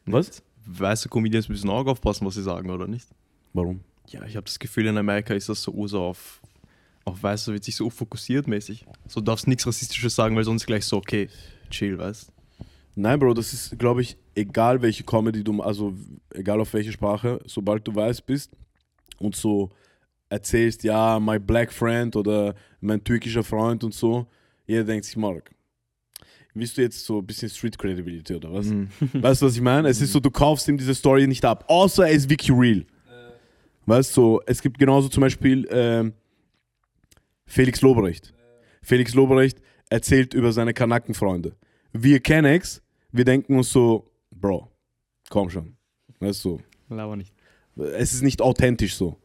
[0.08, 0.42] Was?
[0.66, 3.08] Weiße Comedians müssen auch aufpassen, was sie sagen, oder nicht?
[3.54, 3.82] Warum?
[4.08, 6.42] Ja, ich habe das Gefühl, in Amerika ist das so, so auf,
[7.06, 8.86] auf Weiße wird sich so fokussiert mäßig.
[9.08, 11.30] So du darfst nichts Rassistisches sagen, weil sonst gleich so, okay,
[11.70, 12.32] chill, weißt
[12.96, 15.94] Nein, Bro, das ist, glaube ich, egal welche Comedy du, also
[16.34, 18.52] egal auf welche Sprache, sobald du weiß bist
[19.20, 19.72] und so
[20.30, 24.28] erzählst, ja, my black friend oder mein türkischer Freund und so,
[24.68, 25.52] jeder denkt sich, Mark,
[26.54, 28.68] willst du jetzt so ein bisschen Street Credibility oder was?
[28.68, 28.90] Mhm.
[29.14, 29.90] Weißt du, was ich meine?
[29.90, 32.86] Es ist so, du kaufst ihm diese Story nicht ab, außer er ist wirklich real.
[33.86, 36.14] Weißt du, so, es gibt genauso zum Beispiel ähm,
[37.46, 38.34] Felix Lobrecht.
[38.82, 39.60] Felix Lobrecht
[39.90, 41.54] erzählt über seine Kanakenfreunde.
[41.94, 44.70] Wir Kennex, wir denken uns so, Bro,
[45.30, 45.76] komm schon.
[46.20, 46.60] Weißt du,
[46.90, 47.34] Lauer nicht.
[47.78, 49.18] es ist nicht authentisch so.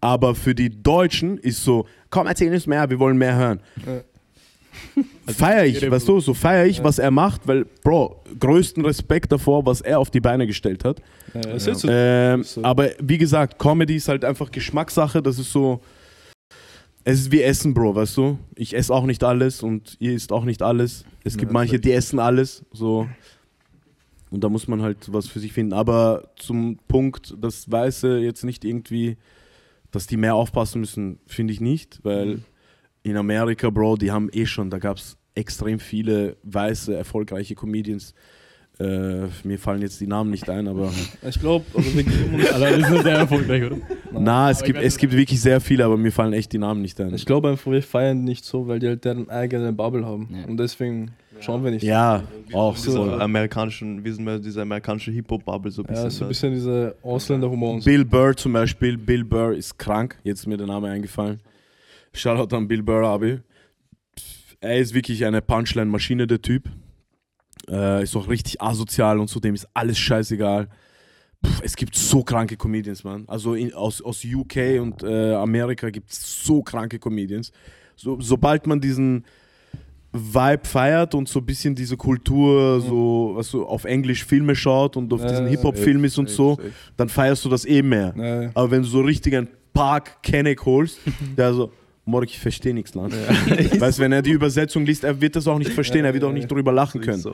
[0.00, 3.60] Aber für die Deutschen ist so, komm, erzähl uns mehr, wir wollen mehr hören.
[5.26, 9.64] Feier ich, weißt du, so feier ich, was er macht, weil, Bro, größten Respekt davor,
[9.64, 11.00] was er auf die Beine gestellt hat.
[11.32, 11.88] Ja, das ist so.
[11.88, 12.62] Ähm, So.
[12.64, 15.22] Aber wie gesagt, Comedy ist halt einfach Geschmackssache.
[15.22, 15.80] Das ist so.
[17.04, 18.38] Es ist wie Essen, Bro, weißt du?
[18.56, 21.04] Ich esse auch nicht alles und ihr isst auch nicht alles.
[21.22, 22.64] Es gibt Ja, manche, die essen alles.
[22.72, 23.08] So.
[24.30, 25.74] Und da muss man halt was für sich finden.
[25.74, 29.18] Aber zum Punkt, dass Weiße jetzt nicht irgendwie,
[29.90, 32.00] dass die mehr aufpassen müssen, finde ich nicht.
[32.02, 32.40] Weil
[33.02, 38.14] in Amerika, Bro, die haben eh schon, da gab es extrem viele weiße, erfolgreiche Comedians.
[38.80, 40.92] Äh, mir fallen jetzt die Namen nicht ein, aber.
[41.22, 43.76] Ich glaube, also wir geben uns- Also, das ist sehr erfolgreich, oder?
[44.12, 47.00] Na, es gibt, es gibt wirklich sehr viele, aber mir fallen echt die Namen nicht
[47.00, 47.14] ein.
[47.14, 50.28] ich glaube einfach, wir feiern nicht so, weil die halt deren eigene Bubble haben.
[50.32, 50.48] Ja.
[50.48, 51.84] Und deswegen schauen wir nicht.
[51.84, 53.12] Ja, auch Diese so.
[53.12, 56.04] amerikanischen, wir sind mehr diese amerikanische Hip-Hop-Bubble so ein bisschen.
[56.04, 57.84] Ja, so ein weißt bisschen diese Ausländerhumor so.
[57.84, 58.96] Bill Burr zum Beispiel.
[58.98, 60.18] Bill Burr ist krank.
[60.24, 61.38] Jetzt ist mir der Name eingefallen.
[62.12, 63.38] Shoutout an Bill Burr, Abi.
[64.60, 66.68] Er ist wirklich eine Punchline-Maschine, der Typ.
[67.68, 70.68] Äh, ist auch richtig asozial und so, dem ist alles scheißegal.
[71.42, 73.24] Puh, es gibt so kranke Comedians, man.
[73.26, 77.52] Also in, aus, aus UK und äh, Amerika gibt es so kranke Comedians.
[77.96, 79.24] So, sobald man diesen
[80.12, 84.96] Vibe feiert und so ein bisschen diese Kultur, so, was so auf Englisch Filme schaut
[84.96, 88.14] und auf Ja, diesen Hip-Hop-Film ist und so, Safe, dann feierst du das eh mehr.
[88.16, 88.50] ja.
[88.54, 90.98] Aber wenn du so richtig einen Park Kenneck holst,
[91.36, 91.72] der so,
[92.06, 93.14] Morg, ich verstehe nichts, Land.
[93.80, 96.24] Weißt du, wenn er die Übersetzung liest, er wird das auch nicht verstehen, er wird
[96.24, 97.20] auch nicht drüber lachen können.
[97.20, 97.32] So.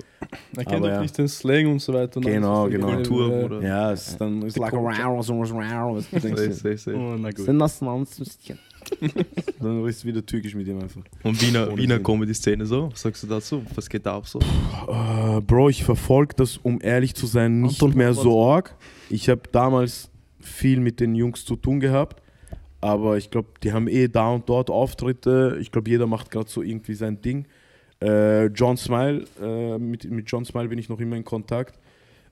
[0.57, 1.01] Er kennt Aber auch ja.
[1.03, 2.19] nicht den Slang und so weiter.
[2.19, 2.87] und Genau, genau.
[2.87, 3.63] Kultur, ja, Bruder.
[3.63, 6.95] Ja, es ist dann ist like a wow, so was du?
[6.95, 7.39] Oh, gut.
[7.39, 8.59] Sind das Nonsenschen?
[9.61, 11.03] Dann ist wieder türkisch mit ihm einfach.
[11.23, 11.99] Und Wiener, Wiener.
[11.99, 12.91] Comedy-Szene so?
[12.91, 13.63] Was sagst du dazu?
[13.75, 14.39] Was geht da ab so?
[14.39, 18.75] Äh, Bro, ich verfolge das, um ehrlich zu sein, nicht Anton mehr so arg.
[19.11, 20.11] Ich habe damals
[20.41, 22.23] viel mit den Jungs zu tun gehabt,
[22.81, 25.59] aber ich glaube, die haben eh da und dort Auftritte.
[25.61, 27.47] Ich glaube, jeder macht gerade so irgendwie sein Ding.
[28.03, 31.79] Äh, John Smile, äh, mit, mit John Smile bin ich noch immer in Kontakt.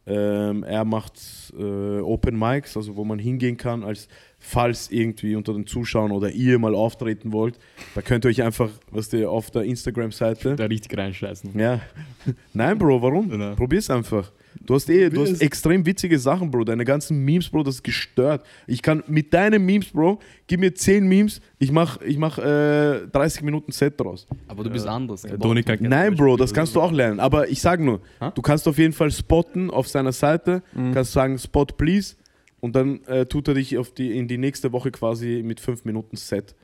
[0.07, 1.21] Ähm, er macht
[1.59, 4.09] äh, Open Mics, also wo man hingehen kann, als
[4.39, 7.59] falls irgendwie unter den Zuschauern oder ihr mal auftreten wollt.
[7.95, 11.59] Da könnt ihr euch einfach, was ihr auf der Instagram-Seite Da richtig reinscheißen.
[11.59, 11.81] ja.
[12.55, 13.29] Nein, Bro, warum?
[13.29, 13.55] Genau.
[13.55, 14.33] Probier's einfach.
[14.69, 16.65] Du hast eh, du hast extrem witzige Sachen, Bro.
[16.65, 18.45] Deine ganzen Memes, Bro, das ist gestört.
[18.67, 23.07] Ich kann mit deinen Memes, Bro, gib mir 10 Memes, ich mach, ich mach äh,
[23.11, 24.27] 30 Minuten Set draus.
[24.47, 25.23] Aber du bist anders.
[25.23, 25.39] gell?
[25.39, 27.19] Donika kennt Nein, Bro, das kannst du auch lernen.
[27.19, 28.31] Aber ich sag nur, Ha?
[28.31, 30.63] du kannst auf jeden Fall spotten auf seiner Seite,
[30.93, 32.17] kannst sagen, Spot please.
[32.61, 35.87] Und dann äh, tut er dich auf die, in die nächste Woche quasi mit 5
[35.87, 36.55] Minuten Set.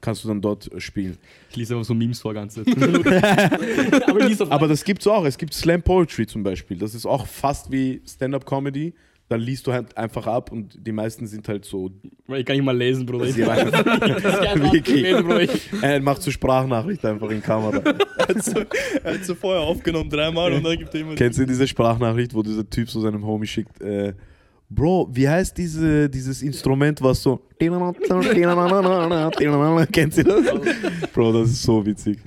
[0.00, 1.18] Kannst du dann dort äh, spielen.
[1.50, 2.74] Ich lese einfach so Memes vor, ganze Zeit.
[4.08, 5.24] Aber Aber das gibt's auch.
[5.24, 6.78] Es gibt Slam Poetry zum Beispiel.
[6.78, 8.94] Das ist auch fast wie Stand-up-Comedy.
[9.30, 11.90] Da liest du halt einfach ab und die meisten sind halt so.
[12.34, 13.26] Ich kann nicht mal lesen, Bruder.
[13.26, 15.02] Ich Wirklich.
[15.02, 15.42] lesen, Bruder.
[15.42, 17.82] Ich- er macht so Sprachnachricht einfach in Kamera.
[19.04, 21.14] Er hat so vorher aufgenommen dreimal und dann gibt er immer.
[21.14, 23.82] Kennst du diese Sprachnachricht, wo dieser Typ so seinem Homie schickt?
[23.82, 24.14] Äh,
[24.70, 27.40] Bro, wie heißt diese, dieses Instrument, was so.
[29.92, 31.10] Kennst du das?
[31.12, 32.18] Bro, das ist so witzig.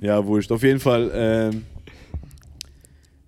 [0.00, 0.50] Ja, wurscht.
[0.50, 1.64] Auf jeden Fall ähm,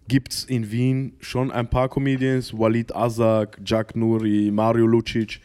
[0.09, 5.41] gibt es in Wien schon ein paar Comedians: Walid Azak, Jack Nuri, Mario Lucic.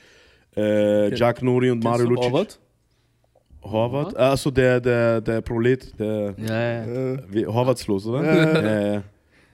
[0.55, 2.31] Äh, Jack Nuri und Mario Lucic.
[2.31, 2.59] Horvath?
[3.61, 4.17] Horvath?
[4.17, 7.13] Achso, der, der, der Prolet, der Ja, ja.
[7.13, 8.23] Äh, wie, Horvathslos, oder?
[8.23, 8.61] Ja.
[8.61, 9.03] ja, ja.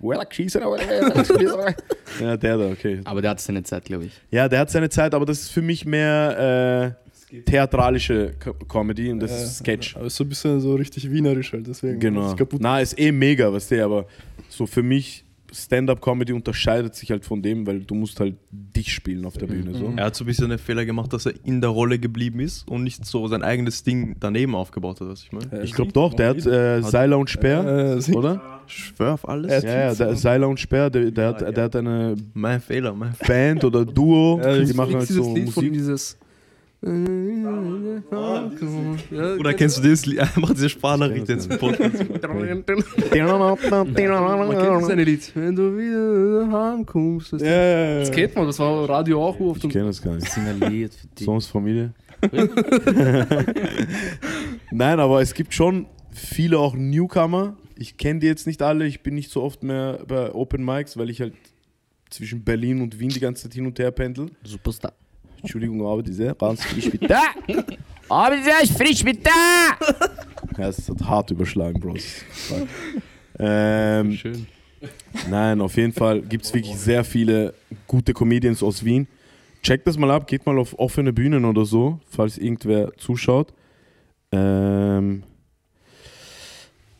[0.03, 0.61] Well, schießen,
[2.21, 2.99] Ja, der da, okay.
[3.05, 4.11] Aber der hat seine Zeit, glaube ich.
[4.31, 6.95] Ja, der hat seine Zeit, aber das ist für mich mehr
[7.31, 9.95] äh, theatralische Co Comedy und das Ja, ist Sketch.
[9.95, 11.99] Aber ist so ein bisschen so richtig wienerisch halt, deswegen.
[11.99, 12.27] Genau.
[12.31, 12.59] Ist kaputt.
[12.61, 14.05] Na, ist eh mega, was der, aber
[14.49, 15.23] so für mich
[15.55, 19.75] Stand-up-Comedy unterscheidet sich halt von dem, weil du musst halt dich spielen auf der Bühne.
[19.77, 19.93] So.
[19.95, 22.67] Er hat so ein bisschen den Fehler gemacht, dass er in der Rolle geblieben ist
[22.67, 25.45] und nicht so sein eigenes Ding daneben aufgebaut hat, was ich meine.
[25.51, 28.52] Ja, Ich glaube doch, der hat äh, Seiler und Speer, Äh, sie- oder?
[28.67, 29.63] Schwör auf alles.
[29.63, 33.13] Ja, ja, der Seiler und Speer, der, der, hat, der hat eine Mein Fehler, mein
[33.13, 33.27] Fehler.
[33.27, 35.73] Band oder Duo, Ja, die das machen halt dieses so Lied von Musik.
[35.73, 36.17] dieses.
[39.11, 40.19] Ja, Oder kennst du das Lied?
[40.19, 42.09] Er macht diese Sprachnachricht Ich kenn jetzt im Podcast.
[42.21, 42.63] Man
[44.57, 45.31] kennt das eine Lied.
[45.33, 47.31] Wenn du wieder heimkommst.
[47.33, 47.99] Das, Ja, ja, ja.
[47.99, 49.63] das kennt man, das war Radio auch oft.
[49.63, 50.27] Ich kenne das gar nicht.
[50.69, 51.25] Lied für dich.
[51.25, 51.93] Sonst Familie.
[54.71, 57.55] Nein, aber es gibt schon viele auch Newcomer.
[57.77, 58.85] Ich kenne die jetzt nicht alle.
[58.85, 61.33] Ich bin nicht so oft mehr bei Open Mics, weil ich halt
[62.09, 64.29] zwischen Berlin und Wien die ganze Zeit hin und her pendel.
[64.43, 64.93] Superstar.
[65.41, 67.21] Entschuldigung, aber diese ganz frisch mit Da!
[68.07, 69.31] Aber der ist frisch mit da!
[70.57, 72.03] Ja, es hat hart überschlagen, Bros.
[73.39, 74.45] Ähm, Schön.
[75.27, 77.55] nein, auf jeden Fall gibt es wirklich sehr viele
[77.87, 79.07] gute Comedians aus Wien.
[79.63, 83.51] Checkt das mal ab, geht mal auf offene Bühnen oder so, falls irgendwer zuschaut.
[84.31, 85.23] Ähm,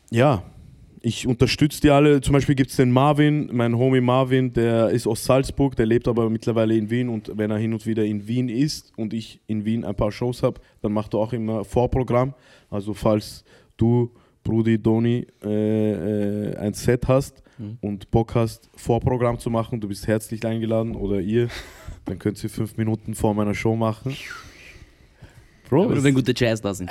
[0.09, 0.41] ja,
[1.05, 2.21] ich unterstütze die alle.
[2.21, 6.07] Zum Beispiel gibt es den Marvin, mein Homie Marvin, der ist aus Salzburg, der lebt
[6.07, 9.41] aber mittlerweile in Wien und wenn er hin und wieder in Wien ist und ich
[9.45, 12.33] in Wien ein paar Shows habe, dann macht er auch immer Vorprogramm.
[12.69, 13.43] Also falls
[13.77, 14.11] du,
[14.43, 17.77] Brudi, Doni, äh, äh, ein Set hast Mhm.
[17.81, 21.49] und Bock hast, Vorprogramm zu machen, du bist herzlich eingeladen oder ihr,
[22.05, 24.15] dann könnt ihr fünf Minuten vor meiner Show machen.
[25.69, 26.89] Bro, Oder das, wenn gute Jazz da sind.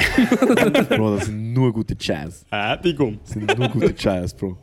[0.88, 2.44] Bro, das sind nur gute Jazz.
[2.48, 3.18] Fertigung.
[3.22, 4.56] Das sind nur gute Jazz, Bro.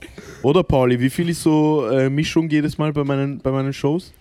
[0.44, 4.11] Oder Pauli, wie viel ist so äh, Mischung jedes Mal bei meinen, bei meinen Shows?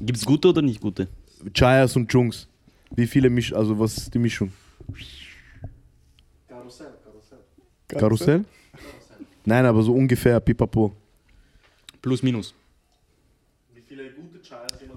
[0.00, 1.08] Gibt's gute oder nicht gute?
[1.54, 2.46] Jazz und Jungs.
[2.94, 4.52] Wie viele Misch, also was ist die Mischung?
[7.88, 8.44] Karussell?
[9.44, 10.92] Nein, aber so ungefähr, pipapo.
[12.02, 12.54] Plus, minus.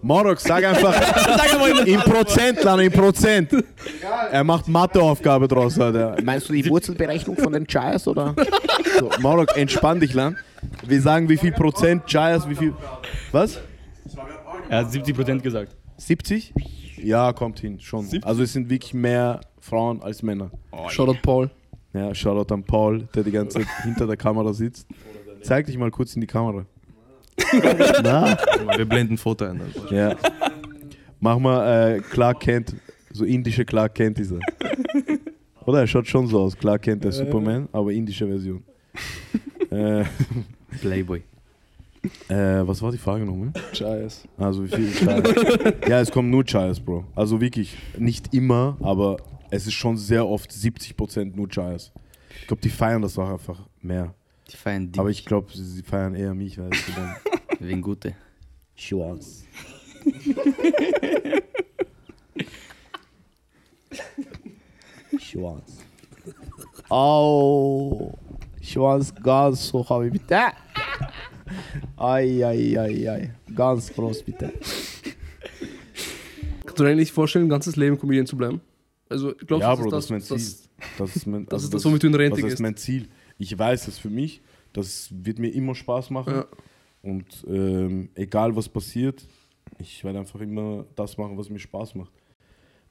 [0.04, 3.52] Morok, sag einfach in Prozent, Lana, in Prozent.
[4.32, 6.18] Er macht Matheaufgabe draus, Alter.
[6.24, 8.36] Meinst du die Wurzelberechnung von den Giants oder?
[9.00, 10.38] So, Morok, entspann dich, Lan.
[10.86, 12.74] Wir sagen, wie viel Prozent Jazz, wie viel.
[13.32, 13.60] Was?
[14.70, 15.76] Er hat 70% gesagt.
[15.98, 16.54] 70?
[16.98, 18.08] Ja, kommt hin, schon.
[18.24, 20.52] Also es sind wirklich mehr Frauen als Männer.
[20.90, 21.50] Shoutout Paul.
[21.94, 24.88] Ja, Shoutout an Paul, der die ganze Zeit hinter der Kamera sitzt.
[25.42, 26.66] Zeig dich mal kurz in die Kamera.
[28.04, 28.38] Na?
[28.76, 29.62] Wir blenden ein Foto ein.
[29.62, 29.94] Also.
[29.94, 30.16] Ja.
[31.20, 32.76] Mach mal äh, Clark Kent,
[33.12, 34.40] so indische Clark Kent ist er.
[35.66, 38.64] Oder er schaut schon so aus, Clark Kent der Superman, aber indische Version.
[39.70, 40.04] äh,
[40.82, 41.22] Playboy.
[42.28, 42.34] äh,
[42.66, 43.52] was war die Frage nochmal?
[43.74, 44.28] Giants.
[44.38, 45.24] Also wie viel Chayas?
[45.88, 47.06] ja, es kommen nur Chayas, Bro.
[47.16, 49.18] Also wirklich, nicht immer, aber
[49.52, 51.92] es ist schon sehr oft 70% nur Chayas.
[52.42, 54.16] Ich glaube, die feiern das auch einfach mehr.
[54.52, 57.16] Die feiern die Aber ich glaube, sie, feiern eher mich, weil sie dann
[57.60, 58.16] wegen gute.
[58.76, 59.44] Schwanz.
[65.20, 65.80] Schwanz.
[66.90, 68.18] Au.
[68.62, 70.38] Schwanz ganz hoch, habe ich bitte.
[71.98, 73.34] Ei, ei, ei, ei.
[73.56, 74.52] Ganz groß, bitte.
[76.66, 78.62] Kannst du dir eigentlich vorstellen, ein ganzes Leben Comedian zu bleiben?
[79.10, 80.38] Also, ich glaube, Ja, das, Bro, das ist ist mein das, Ziel.
[80.38, 82.54] das, Das ist mein, das ist das, womit du in Rente das gehst.
[82.56, 83.08] ist mein Ziel.
[83.42, 84.42] Ich weiß es für mich.
[84.74, 86.34] Das wird mir immer Spaß machen.
[86.34, 86.46] Ja.
[87.02, 89.28] Und ähm, egal was passiert,
[89.80, 92.12] ich werde einfach immer das machen, was mir Spaß macht.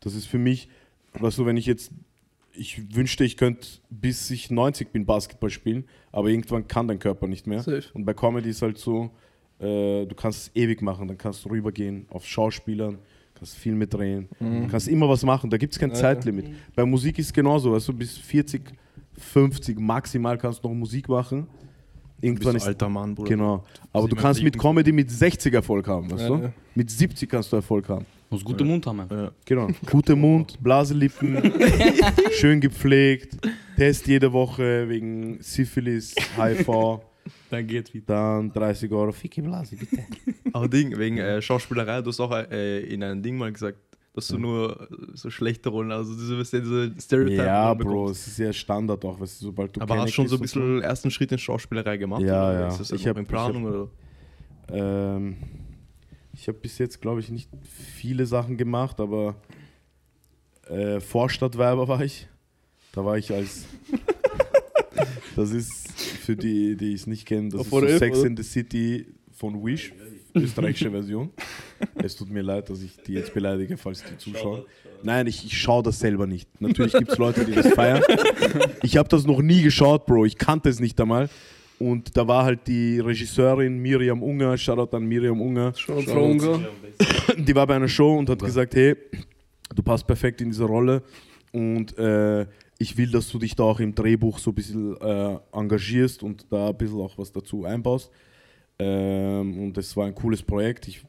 [0.00, 0.68] Das ist für mich,
[1.12, 1.92] weißt du, wenn ich jetzt,
[2.52, 7.28] ich wünschte, ich könnte bis ich 90 bin Basketball spielen, aber irgendwann kann dein Körper
[7.28, 7.62] nicht mehr.
[7.62, 7.84] Safe.
[7.94, 9.10] Und bei Comedy ist halt so,
[9.60, 12.98] äh, du kannst es ewig machen, dann kannst du rübergehen auf Schauspielern,
[13.34, 16.50] kannst Filme drehen, du kannst immer was machen, da gibt es kein Zeitlimit.
[16.74, 18.70] Bei Musik ist es genauso, weißt du, bis 40,
[19.22, 21.46] 50 maximal kannst du noch Musik machen.
[22.22, 23.30] Irgendwann Bist ist alter Mann, Bruder.
[23.30, 23.64] Genau.
[23.92, 24.58] Aber du kannst mit.
[24.58, 26.42] Comedy mit 60 Erfolg haben, weißt Ja, du?
[26.42, 26.52] ja.
[26.74, 28.04] Mit 70 kannst du Erfolg haben.
[28.28, 29.02] Muss gute Mund haben.
[29.10, 29.32] Ja.
[29.44, 29.68] Genau.
[29.90, 31.52] Guter Mund, Blaselippen,
[32.32, 33.36] schön gepflegt,
[33.76, 37.00] Test jede Woche wegen Syphilis, HIV,
[37.50, 38.06] Dann geht's wieder.
[38.06, 39.10] dann 30 Euro.
[39.12, 40.04] Ficki Blasi, bitte.
[40.52, 43.78] Aber Ding, wegen äh, Schauspielerei, du hast auch äh, in einem Ding mal gesagt,
[44.12, 48.26] dass du nur äh, so schlechte Rollen, also diese, du, diese Stereotype Ja, Bro, es
[48.26, 50.82] ist ja Standard auch, weißt du, sobald du Aber hast Kenneck schon so ein bisschen
[50.82, 52.22] ersten Schritt in Schauspielerei gemacht?
[52.22, 52.68] Ja, oder ja.
[52.68, 53.88] Ist das Ich ich hab- in ich Planung oder?
[54.68, 54.74] so.
[54.74, 55.36] Ähm,
[56.32, 59.36] ich habe bis jetzt, glaube ich, nicht viele Sachen gemacht, aber
[60.68, 62.28] äh, Vorstadtwerber war ich.
[62.92, 63.66] Da war ich als.
[65.36, 68.26] das ist für die, die es nicht kennen, das Auf ist so Sex oder?
[68.28, 69.92] in the City von Wish,
[70.34, 71.30] österreichische Version.
[72.04, 74.62] Es tut mir leid, dass ich die jetzt beleidige, falls die zuschauen.
[75.02, 76.48] Nein, ich, ich schaue das selber nicht.
[76.60, 78.02] Natürlich gibt es Leute, die das feiern.
[78.82, 80.26] Ich habe das noch nie geschaut, Bro.
[80.26, 81.28] Ich kannte es nicht einmal.
[81.78, 86.60] Und da war halt die Regisseurin Miriam Unger, Shoutout an Miriam Unger, Schon Frau Ungar.
[87.38, 88.94] die war bei einer Show und hat gesagt, hey,
[89.74, 91.02] du passt perfekt in diese Rolle
[91.52, 92.46] und äh,
[92.78, 96.46] ich will, dass du dich da auch im Drehbuch so ein bisschen äh, engagierst und
[96.50, 98.10] da ein bisschen auch was dazu einbaust.
[98.78, 100.88] Ähm, und es war ein cooles Projekt.
[100.88, 101.02] Ich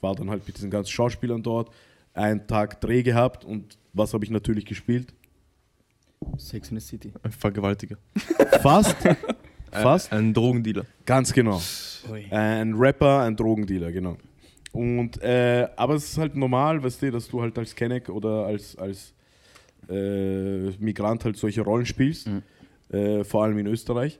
[0.00, 1.70] war dann halt mit diesen ganzen Schauspielern dort,
[2.14, 5.14] einen Tag Dreh gehabt und was habe ich natürlich gespielt?
[6.36, 7.12] Sex in the City.
[7.22, 7.96] Ein Vergewaltiger.
[8.60, 8.96] Fast.
[9.72, 10.12] Fast.
[10.12, 10.84] Ein, ein Drogendealer.
[11.06, 11.60] Ganz genau.
[12.10, 12.26] Ui.
[12.30, 14.16] Ein Rapper, ein Drogendealer, genau.
[14.72, 18.46] Und, äh, aber es ist halt normal, weißt du, dass du halt als Kenneck oder
[18.46, 19.14] als, als
[19.88, 22.42] äh, Migrant halt solche Rollen spielst, Mhm.
[22.96, 24.18] äh, vor allem in Österreich.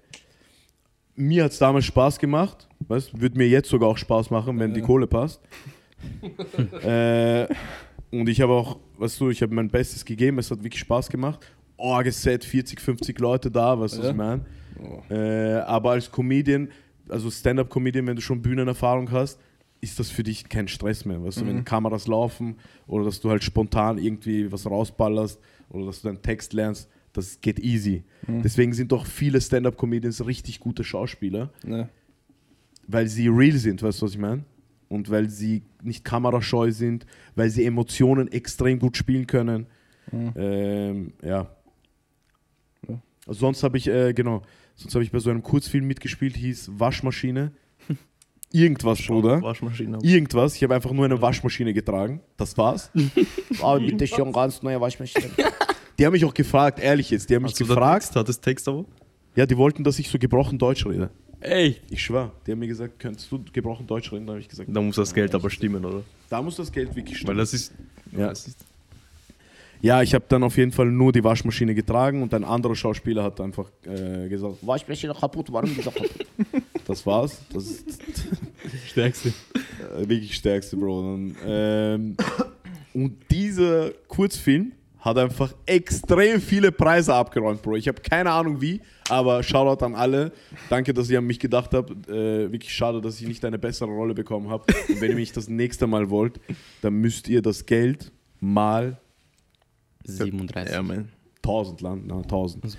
[1.16, 4.72] Mir hat es damals Spaß gemacht, weißt würde mir jetzt sogar auch Spaß machen, wenn
[4.72, 5.40] die Kohle passt.
[6.82, 7.46] äh,
[8.10, 11.08] und ich habe auch, weißt du, ich habe mein Bestes gegeben, es hat wirklich Spaß
[11.08, 11.40] gemacht.
[11.76, 14.44] Orgeset, 40, 50 Leute da, weißt du, was ich meine?
[15.10, 16.68] Äh, aber als Comedian,
[17.08, 19.38] also Stand-up-Comedian, wenn du schon Bühnenerfahrung hast,
[19.80, 21.22] ist das für dich kein Stress mehr.
[21.22, 22.56] Weißt du, wenn Kameras laufen
[22.86, 27.40] oder dass du halt spontan irgendwie was rausballerst oder dass du deinen Text lernst, das
[27.40, 28.04] geht easy.
[28.28, 31.88] Deswegen sind doch viele Stand-up-Comedians richtig gute Schauspieler, Ne.
[32.86, 34.44] weil sie real sind, weißt du, was ich meine?
[34.88, 37.06] Und weil sie nicht kamerascheu sind,
[37.36, 39.66] weil sie Emotionen extrem gut spielen können.
[40.12, 41.48] Ähm, ja.
[43.26, 44.42] Sonst habe ich, äh, genau,
[44.74, 47.52] sonst habe ich bei so einem Kurzfilm mitgespielt, hieß Waschmaschine.
[48.52, 49.40] Irgendwas, Bruder.
[49.42, 49.98] Waschmaschine.
[50.02, 50.56] Irgendwas.
[50.56, 52.20] Ich habe einfach nur eine Waschmaschine getragen.
[52.36, 52.90] Das war's.
[53.62, 55.30] Aber bitte schon ganz neue Waschmaschine.
[56.00, 57.28] Die haben mich auch gefragt, ehrlich jetzt.
[57.28, 58.02] Die haben mich Hast du da gefragt.
[58.04, 58.16] Text?
[58.16, 58.86] Hattest Text aber?
[59.36, 61.10] Ja, die wollten, dass ich so gebrochen Deutsch rede.
[61.40, 61.82] Echt?
[61.90, 62.32] Ich schwör.
[62.46, 64.26] Die haben mir gesagt, könntest du gebrochen Deutsch reden?
[64.26, 66.02] Da habe ich gesagt, Da muss das Geld aber stimmen, oder?
[66.30, 67.38] da muss das Geld wirklich Weil stimmen.
[67.38, 67.72] das ist.
[68.12, 68.28] Ja.
[68.28, 68.64] das ist
[69.82, 73.22] Ja, ich habe dann auf jeden Fall nur die Waschmaschine getragen und ein anderer Schauspieler
[73.22, 76.10] hat einfach äh, gesagt, Waschmaschine kaputt, warum so kaputt?
[76.86, 77.42] das war's.
[77.52, 78.02] Das ist
[78.86, 79.34] Stärkste.
[79.98, 81.02] äh, wirklich stärkste, Bro.
[81.02, 82.16] Dann, ähm,
[82.94, 87.76] und dieser Kurzfilm hat einfach extrem viele Preise abgeräumt, Bro.
[87.76, 90.32] Ich habe keine Ahnung wie, aber Shoutout an alle.
[90.68, 91.90] Danke, dass ihr an mich gedacht habt.
[92.08, 94.64] Äh, wirklich schade, dass ich nicht eine bessere Rolle bekommen habe.
[94.88, 96.38] Und wenn ihr mich das nächste Mal wollt,
[96.82, 98.98] dann müsst ihr das Geld mal
[100.04, 100.74] 37.
[100.74, 101.08] Ja, man.
[101.42, 102.76] 1000 Land, na, 1000.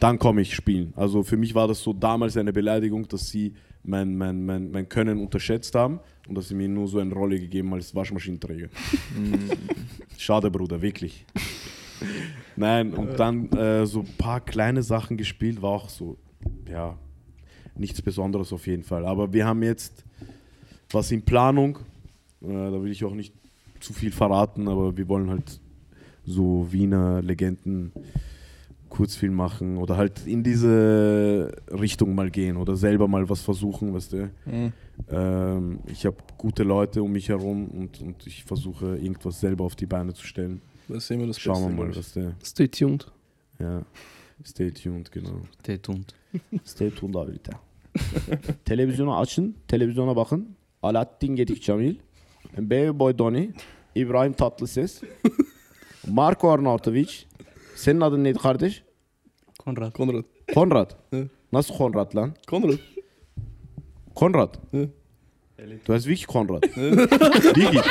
[0.00, 0.92] Dann komme ich spielen.
[0.96, 4.88] Also für mich war das so damals eine Beleidigung, dass sie mein, mein, mein, mein
[4.88, 6.00] Können unterschätzt haben
[6.30, 8.68] und dass sie mir nur so eine Rolle gegeben als Waschmaschinenträger.
[10.16, 11.26] Schade, Bruder, wirklich.
[12.54, 16.16] Nein, und dann äh, so ein paar kleine Sachen gespielt, war auch so,
[16.70, 16.96] ja,
[17.76, 19.06] nichts Besonderes auf jeden Fall.
[19.06, 20.04] Aber wir haben jetzt
[20.92, 21.80] was in Planung,
[22.42, 23.34] äh, da will ich auch nicht
[23.80, 25.58] zu viel verraten, aber wir wollen halt
[26.24, 27.90] so Wiener Legenden
[28.90, 34.12] Kurzfilm machen oder halt in diese Richtung mal gehen oder selber mal was versuchen, weißt
[34.12, 34.30] du.
[34.44, 34.72] Mhm.
[35.10, 39.76] Ähm, ich habe gute Leute um mich herum und, und ich versuche irgendwas selber auf
[39.76, 40.60] die Beine zu stellen.
[40.88, 41.98] Das ist immer das Schauen wir Beste, mal, glaub ich.
[41.98, 42.34] was der.
[42.44, 43.06] Stay tuned.
[43.58, 43.82] Ja.
[44.44, 45.40] Stay tuned, genau.
[45.66, 46.14] Der tut.
[46.64, 47.58] Stay tuned abi tane.
[48.64, 50.48] Televizyonu açın, televizyona bakın.
[50.82, 51.96] Alaaddin Gedik Camil,
[52.58, 53.50] Baby Boy Donny,
[53.94, 55.02] İbrahim Tatlıses,
[56.06, 57.29] Marco Arnautovic.
[57.80, 58.82] Senin adın neydi kardeş?
[59.58, 59.92] Konrad.
[59.92, 60.24] Konrad.
[60.54, 60.90] Konrad.
[61.12, 61.18] Ja.
[61.52, 62.34] Nasıl Konrad lan?
[62.46, 62.78] Konrad.
[64.14, 64.54] Konrad.
[64.72, 64.86] Ja.
[65.86, 66.62] Du heißt wirklich Konrad.
[66.76, 67.82] wirklich.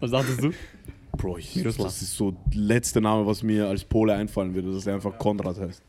[0.00, 0.52] Was dachtest du?
[1.12, 4.86] Bro, ich, das ist so der letzte Name, was mir als Pole einfallen würde, dass
[4.86, 5.82] er einfach Konrad heißt.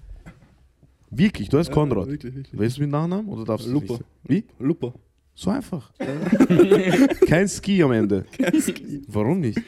[1.11, 2.07] Wirklich, du heißt Konrad.
[2.07, 2.59] Ja, wirklich, wirklich.
[2.59, 3.99] Weißt du mit Nachnamen oder darfst du Lupa.
[4.23, 4.43] Wie?
[4.59, 4.93] Lupa.
[5.33, 5.91] So einfach.
[7.27, 8.25] Kein Ski am Ende.
[9.07, 9.61] Warum nicht?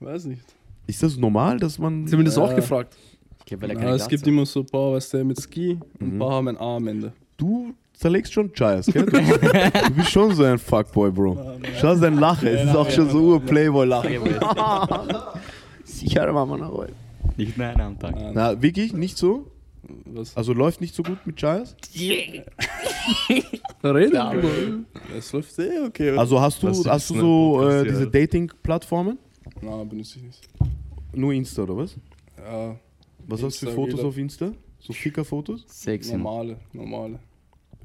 [0.00, 0.42] Weiß nicht.
[0.86, 2.06] Ist das normal, dass man.
[2.06, 2.56] Sie haben mir das auch Ja.
[2.56, 2.96] gefragt.
[3.40, 5.24] Ich glaube, weil er Ja, keine es gibt Glatze immer so ein paar, weißt du,
[5.24, 6.18] mit Ski und ein Mhm.
[6.18, 7.12] paar haben ein A am Ende.
[7.36, 9.04] Du zerlegst schon Chayas, gell?
[9.06, 9.10] Du,
[9.88, 11.38] du bist schon so ein Fuckboy, Bro.
[11.80, 14.20] Schau dein Lachen, es ist auch schon so Ur-Playboy-Lachen.
[15.84, 16.86] Sikerim amına koy.
[16.88, 17.38] hat.
[17.38, 18.14] Nicht nein am Tag.
[18.34, 18.92] Na, wirklich?
[18.92, 19.46] Nicht so?
[20.06, 20.36] was?
[20.36, 21.74] Also läuft nicht so gut mit Chayas?
[23.84, 24.14] Reden?
[24.14, 24.32] Ja.
[25.16, 26.16] Es läuft eh okay.
[26.16, 28.06] Also hast du, hast du so äh, diese.
[28.06, 29.18] Dating-Plattformen?
[29.62, 30.48] Nein, benutze ich nicht.
[31.14, 31.96] Nur Insta oder was?
[32.36, 32.76] Ja,
[33.26, 34.52] Was hast du für Insta, Fotos auf Insta?
[34.80, 35.64] So Ficker-Fotos?
[35.68, 36.12] Sexy.
[36.16, 37.18] normale, normale.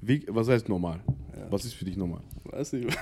[0.01, 0.99] Wie, was heißt normal?
[1.35, 1.51] Ja.
[1.51, 2.21] Was ist für dich normal?
[2.45, 2.97] Weiß nicht.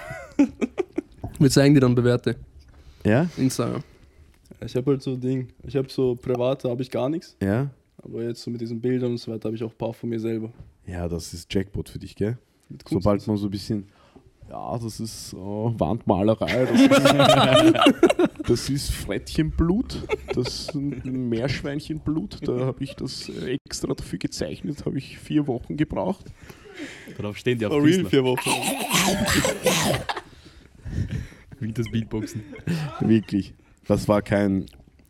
[1.39, 2.35] Wir zeigen dir dann Bewerte.
[3.06, 3.30] Ja?
[3.38, 3.84] Instagram.
[4.65, 5.47] Ich habe halt so Ding.
[5.64, 7.35] Ich habe so private, habe ich gar nichts.
[7.41, 7.69] Ja?
[8.02, 10.10] Aber jetzt so mit diesen Bildern und so weiter habe ich auch ein paar von
[10.10, 10.52] mir selber.
[10.85, 12.38] Ja, das ist Jackpot für dich, gell?
[12.89, 13.88] Sobald man so ein bisschen,
[14.49, 20.03] ja, das ist äh, Wandmalerei, das ist, das ist Frettchenblut,
[20.34, 25.77] das ist ein Meerschweinchenblut, da habe ich das extra dafür gezeichnet, habe ich vier Wochen
[25.77, 26.26] gebraucht.
[27.17, 28.49] Darauf stehen die auf For real, vier Wochen.
[31.59, 32.43] Wie das Beatboxen.
[32.99, 33.53] Wirklich.
[33.88, 34.65] Das war kein,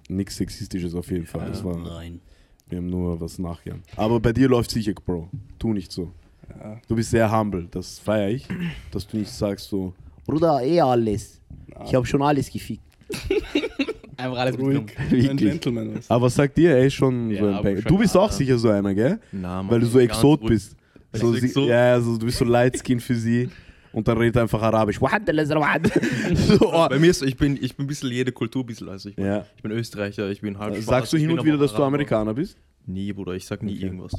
[0.08, 2.22] nichts Sexistisches auf jeden Fall, das war, Nein.
[2.70, 3.84] wir haben nur was nachgern.
[3.96, 5.30] Aber bei dir läuft sicher, Bro,
[5.60, 6.12] tu nicht so.
[6.50, 6.80] Ja.
[6.88, 8.48] Du bist sehr humble, das feiere ich,
[8.92, 9.94] dass du nicht sagst so,
[10.26, 11.40] Bruder, eh alles.
[11.86, 12.85] Ich habe schon alles gefickt.
[14.18, 14.82] Einfach alles Ruhig.
[15.12, 15.38] Ein.
[15.38, 15.94] Gentleman.
[15.96, 16.00] du.
[16.08, 17.82] Aber was sagt dir, er ist schon Ja, so ein Banger.
[17.82, 19.20] Du bist auch sicher so einer, gell?
[19.32, 20.50] Na, Mann, Weil du so Exot ruhig.
[20.50, 20.76] bist.
[21.14, 23.50] So, sie, Exot- ja, also du bist so Light Skin für sie
[23.94, 25.00] und dann redet er einfach Arabisch.
[26.36, 26.88] so, oh.
[26.90, 28.90] Bei mir ist, ich bin, ich bin ein bisschen jede Kultur ein bisschen.
[28.90, 29.46] Also ich, bin, ja.
[29.56, 31.84] ich bin Österreicher, ich bin halb schwarz, Sagst du hin und wieder, dass du.
[31.84, 32.58] Amerikaner bist?
[32.86, 33.84] Nie, Bruder, ich sag nie Okay.
[33.86, 34.14] irgendwas.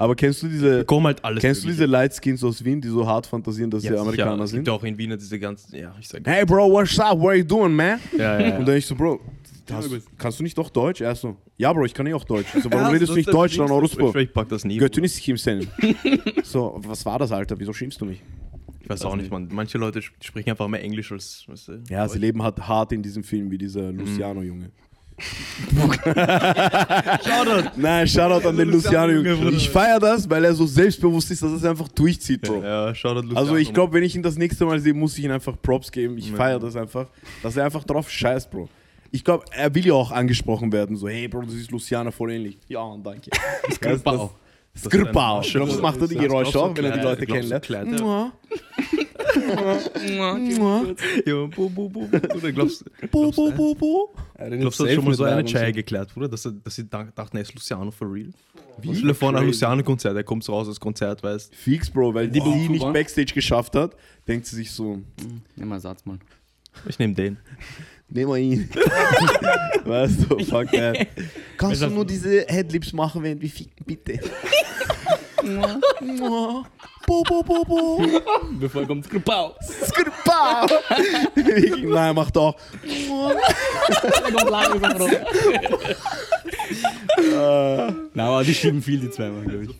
[0.00, 3.06] Aber kennst du diese, halt alles kennst du diese Light Skins aus Wien, die so
[3.06, 4.02] hart fantasieren, dass Ja, sie sicher.
[4.02, 4.66] Amerikaner Es gibt sind?
[4.68, 6.22] ja auch in Wien diese ganzen, ja, ich sag.
[6.26, 7.18] Hey Bro, what's up?
[7.18, 8.00] What are you doing, man?
[8.16, 8.56] Ja, ja.
[8.58, 9.20] Und dann ich so, Bro,
[9.70, 11.02] hast, kannst du nicht doch Deutsch?
[11.02, 12.48] Er so, ja Bro, ich kann eh auch Deutsch.
[12.62, 14.10] So, warum redest du nicht Deutsch, Oruspo?
[14.10, 14.78] schwör, ich pack das nie.
[14.78, 15.66] Göttin ist Kim Sen.
[16.44, 17.60] So, was war das, Alter?
[17.60, 18.22] Wieso schimpfst du mich?
[18.80, 19.48] Ich weiß auch nicht, man.
[19.52, 21.44] Manche Leute sp- sprechen einfach mehr Englisch als.
[21.46, 22.20] Weißt du, Ja, sie Deutsch.
[22.22, 24.70] leben halt hart in diesem Film wie dieser Luciano-Junge.
[27.76, 29.50] Nein, Shoutout an den Luciano-Junge.
[29.50, 32.62] Ich feiere das, weil er so selbstbewusst ist, dass er es einfach durchzieht, Bro.
[32.62, 33.40] Ja, Shoutout Luciano.
[33.40, 35.90] Also ich glaube, wenn ich ihn das nächste Mal sehe, muss ich ihm einfach Props
[35.92, 36.18] geben.
[36.18, 37.06] Ich feiere das einfach,
[37.42, 38.68] dass er einfach drauf scheißt, Bro.
[39.12, 42.32] Ich glaube, er will ja auch angesprochen werden, so, hey Bro, du siehst Luciano voll
[42.32, 42.58] ähnlich.
[42.68, 43.30] Ja, danke.
[43.72, 44.30] Skripau.
[44.76, 45.40] Skripau.
[45.42, 47.66] Das- macht er die Geräusche auch, wenn er die Leute kennenlernt?
[51.26, 52.08] Ja, bu, bu, bu.
[52.36, 54.14] Oder glaubst, Bo, bo, bo, bo.
[54.36, 56.28] Glaubst du, hast schon mal so eine Chai geklärt, Bruder?
[56.28, 58.30] Dass, dass sie dach- dachten, er ist Luciano for real?
[58.80, 58.94] Wie?
[58.94, 62.28] Stell dir vor, nach Luciano-Konzert, er kommt so raus aus Konzert, weißt Fix, Bro, weil
[62.28, 62.54] die, Wow.
[62.54, 63.94] die nicht Backstage geschafft hat,
[64.26, 65.00] denkt sie sich so,
[65.56, 66.18] Nimm mal Satz mal.
[66.88, 67.36] Ich nehme den.
[68.08, 68.68] nehmen wir ihn.
[69.84, 71.06] weißt du, fuck that.
[71.58, 74.18] Kannst du nur diese Headlips machen, wenn wir ficken, bitte?
[77.10, 78.02] Bo, bo, bo, bo.
[78.60, 79.04] Bevor kommt.
[79.04, 79.56] Skripau.
[81.34, 82.54] Wirklich, Nein, macht auch.
[82.84, 85.26] Er kommt langsam runter.
[88.14, 89.70] Na, aber die schieben viel, die zweimal, glaube ich.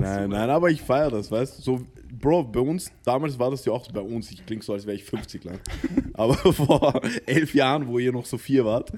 [0.00, 1.62] Nein, nein, aber ich feiere das, weißt du?
[1.62, 1.80] So,
[2.20, 4.84] Bro, bei uns, damals war das ja auch so bei uns, ich klinge so, als
[4.84, 5.60] wäre ich 50 lang.
[6.14, 8.90] Aber vor elf Jahren, wo ihr noch so vier wart,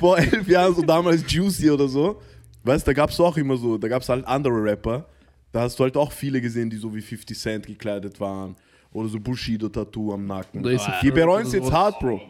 [0.00, 2.20] vor elf Jahren, so damals Juicy oder so,
[2.64, 5.06] weißt du, da gab es auch immer so, da gab es halt andere Rapper,
[5.52, 8.56] da hast du halt auch viele gesehen, die so wie 50 Cent gekleidet waren.
[8.92, 10.62] Oder so Bushido-Tattoo am Nacken.
[10.62, 12.20] Da ist so Die bereuen es jetzt hart, Bro.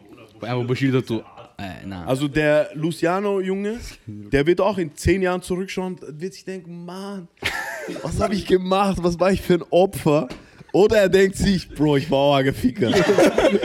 [0.43, 1.19] Aber Bushido, du.
[1.59, 2.05] Äh, na.
[2.07, 7.29] Also der Luciano-Junge, der wird auch in zehn Jahren zurückschauen und wird sich denken, Mann,
[8.03, 8.99] was habe ich gemacht?
[9.03, 10.29] Was war ich für ein Opfer?
[10.73, 12.91] Oder er denkt sich, Bro, ich war auch ein Geficker.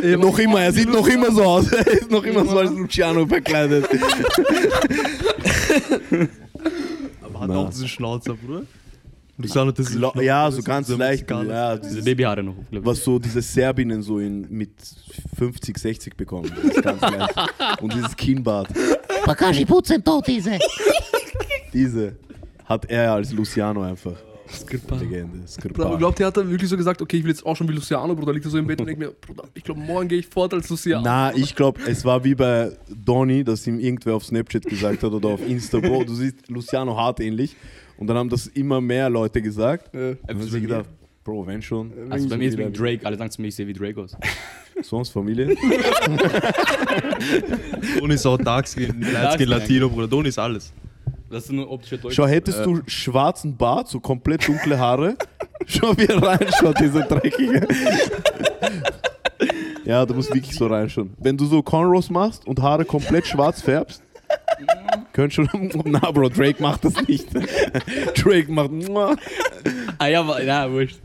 [0.18, 1.72] noch immer, er sieht noch immer so aus.
[1.72, 3.88] Er ist noch immer so als Luciano verkleidet.
[7.22, 8.64] Aber hat auch diesen Schnauzer, Bruder?
[9.38, 11.30] Luciano hat diesen Lo- Schnauzer, Ja, das so ganz so leicht.
[11.30, 12.86] Ja, Diese Babyhaare noch, glaube ich.
[12.86, 14.72] was so diese Serbinnen so in, mit
[15.38, 16.52] 50, 60 bekommen.
[16.64, 17.82] Das ganz leicht.
[17.82, 18.70] Und dieses Kinnbart.
[19.26, 20.58] Bakashi putzen tot diese.
[21.74, 22.16] Diese
[22.66, 24.14] hat er als Luciano einfach.
[24.48, 24.96] Skripau.
[24.98, 25.46] Legende.
[25.48, 25.86] Skripal.
[25.88, 27.74] aber glaubt, der hat dann wirklich so gesagt, okay, ich will jetzt auch schon wie
[27.74, 28.32] Luciano, Bruder.
[28.32, 30.54] Liegt er so im Bett und denkt mir, Bruder, ich glaube, morgen gehe ich fort
[30.54, 31.04] als Luciano.
[31.04, 35.12] Na, ich glaube, es war wie bei Donny, dass ihm irgendwer auf Snapchat gesagt hat
[35.12, 37.56] oder auf Insta, Bro, du siehst Luciano hart ähnlich.
[37.98, 39.94] Und dann haben das immer mehr Leute gesagt.
[39.94, 40.10] Ja.
[40.10, 40.90] Und dann hab ich mir gedacht,
[41.26, 41.92] Bro, wenn schon.
[42.12, 43.04] Also bei mir ist wegen Drake.
[43.04, 44.16] Alle sagen zu mir, ich sehe wie Drake aus.
[44.84, 45.48] Sonst Familie.
[48.00, 50.08] Don ist auch Darkskin, Lightskin, Latino, Bruder.
[50.08, 50.72] Don ist alles.
[51.32, 52.14] Das ist nur optischer Deutsch.
[52.14, 55.18] Schau, hättest du schwarzen Bart, so komplett dunkle Haare,
[55.66, 57.68] schau wie er reinschaut, dieser Dreckige.
[59.84, 61.12] Ja, du musst wirklich so reinschauen.
[61.18, 64.04] Wenn du so Cornrows machst und Haare komplett schwarz färbst,
[65.14, 65.50] könnt schon.
[65.86, 67.28] Na, Bro, Drake macht das nicht.
[68.16, 68.72] Drake macht.
[69.98, 71.00] Ah ja, aber, ja, wurscht.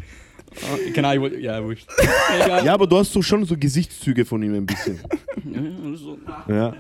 [0.63, 1.89] Oh, Keine Ahnung, ja, wurscht.
[2.35, 2.65] Egal.
[2.65, 4.99] Ja, aber du hast so schon so Gesichtszüge von ihm ein bisschen.
[6.49, 6.75] Ja.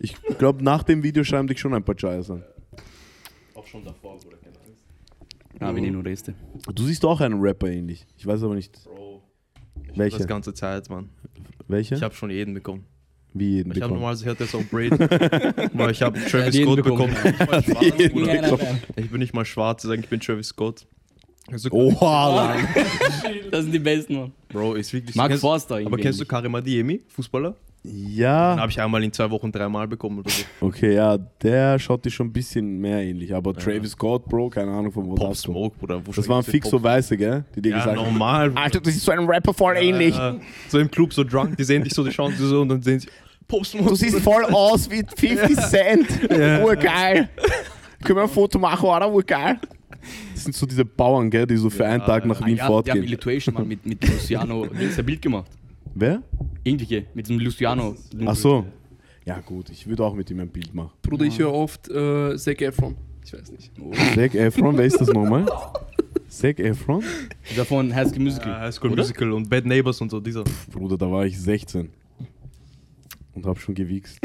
[0.00, 2.42] Ich glaube, nach dem Video schreiben dich schon ein paar Giants an.
[3.54, 4.36] Auch schon davor, Bruder.
[5.60, 6.34] Ah, wir nehmen nur Reste.
[6.74, 8.06] Du siehst auch einen Rapper ähnlich.
[8.18, 9.22] Ich weiß aber nicht, Bro.
[9.90, 10.18] Ich Welcher?
[10.18, 11.08] Das ganze Zeit, Mann.
[11.68, 11.96] welcher.
[11.96, 12.84] Ich habe schon jeden bekommen.
[13.34, 14.92] Wie jeden Ich habe normalerweise hört das auch Braid.
[15.74, 17.14] Aber ich habe Travis jeden Scott bekommen.
[17.14, 17.34] bekommen.
[17.34, 18.42] Ich, bin nicht mal schwarz, Jeden Bruder.
[18.42, 18.82] bekommen.
[18.96, 20.86] ich bin nicht mal schwarz, ich sage, ich bin Travis Scott.
[21.50, 22.68] Also, Oha, Mann.
[23.50, 24.32] Das sind die besten, Mann.
[24.48, 26.24] Bro, ist wirklich Mark kennst, Forster Aber kennst du.
[26.24, 27.54] Karim Adiemi, Fußballer?
[27.84, 30.42] Dann Ja, habe ich einmal in zwei Wochen dreimal bekommen oder so.
[30.60, 33.34] okay, ja, der schaut dir schon ein bisschen mehr ähnlich.
[33.34, 35.40] Aber Travis Scott, Bro, keine Ahnung von wo Pop das.
[35.42, 36.00] Smoke, Bruder.
[36.16, 37.44] Das waren fix so Weiße, gell?
[37.54, 38.04] Die dir Ja, gesagt haben.
[38.06, 38.52] normal.
[38.54, 40.18] Alter, das ist so ein Rapper voll ähnlich.
[40.18, 40.34] Äh,
[40.68, 43.00] so im Club, so drunk, die sehen dich so, die schauen so und dann sehen
[43.00, 43.08] sie
[43.46, 43.90] Pop Smoke.
[43.90, 46.08] Du siehst voll aus wie 50 Cent.
[46.64, 47.28] Urgeil.
[48.02, 49.10] Können wir ein Foto machen, oder?
[49.12, 49.58] Urgeil.
[50.34, 52.54] Das sind so diese Bauern, gell, die so für einen Tag nach Ah, Wien ja,
[52.56, 53.04] die haben fortgehen.
[53.04, 54.64] Illustration mal mit, mit Luciano
[54.98, 55.50] ein Bild gemacht.
[55.94, 56.22] Wer?
[56.64, 57.94] Irgendwelche, mit dem Luciano.
[58.26, 58.66] Ach so.
[59.24, 60.90] Ja gut, ich würde auch mit ihm ein Bild machen.
[61.02, 62.96] Bruder, ich höre oft äh, Zac Efron.
[63.24, 63.72] Ich weiß nicht.
[64.14, 65.46] Zac Efron, wer ist das nochmal?
[66.28, 67.02] Zac Efron?
[67.56, 68.48] Der von High School Musical.
[68.48, 69.02] Ja, High School Oder?
[69.02, 70.44] Musical und Bad Neighbors und so, dieser.
[70.70, 71.88] Bruder, da war ich 16.
[73.34, 74.20] Und hab schon gewichst.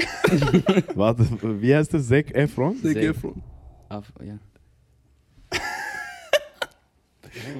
[0.95, 1.25] Warte,
[1.61, 2.07] wie heißt das?
[2.07, 2.75] Zac Efron?
[2.81, 2.95] Zac.
[2.97, 3.41] Efron.
[3.87, 4.37] Ah, ja.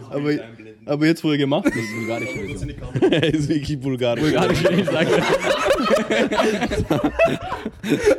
[0.09, 0.31] Aber,
[0.85, 2.29] aber jetzt, wo er gemacht Das ist, ist bulgarisch.
[3.11, 4.23] Er ist wirklich bulgarisch.
[4.23, 5.09] Bulgarisch, ich sage.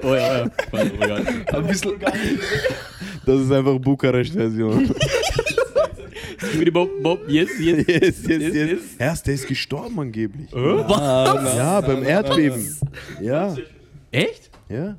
[0.02, 0.84] oh ja, oh ja.
[0.84, 1.28] Bulgarisch.
[1.47, 1.94] Ein bisschen.
[3.26, 4.94] Das ist einfach Bukarest-Version.
[6.72, 7.84] Bob, Bob, yes, yes.
[7.86, 8.80] yes, yes, Yes.
[8.98, 10.48] Erst, der ist gestorben angeblich.
[10.52, 11.56] Was?
[11.56, 12.76] Ja, beim Erdbeben.
[13.20, 13.55] Ja,
[14.10, 14.51] Echt?
[14.68, 14.97] ja.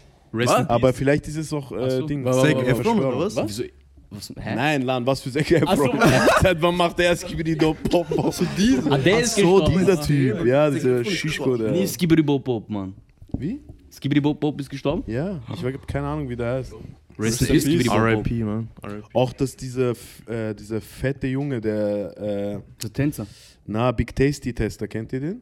[0.67, 2.05] Aber vielleicht ist es auch äh.
[2.05, 2.23] Ding.
[2.31, 3.35] Zac Efron oder was?
[3.35, 3.63] Wieso?
[4.11, 4.29] Was?
[4.37, 4.55] Hä?
[4.55, 5.89] Nein, Lan, was für Zac Ach so.
[6.41, 8.33] Seit wann macht der Skibidi Pop Pop?
[8.33, 8.43] So
[8.89, 10.45] Ah, der ist so, dieser Typ.
[10.45, 11.87] Ja, dieser Shishko, Nee, der.
[11.87, 12.93] Skibidi Bob Bob, Mann.
[13.37, 13.61] Wie?
[13.89, 15.03] Skibidi Bob Bob ist gestorben?
[15.07, 16.73] Ja, ich habe keine Ahnung, wie der heißt.
[17.17, 18.67] RIP, man.
[19.13, 19.91] Auch, dass dieser,
[20.27, 23.27] äh, dieser fette Junge, der, äh, Der Tänzer.
[23.65, 25.41] na, Big Tasty Tester, kennt ihr den?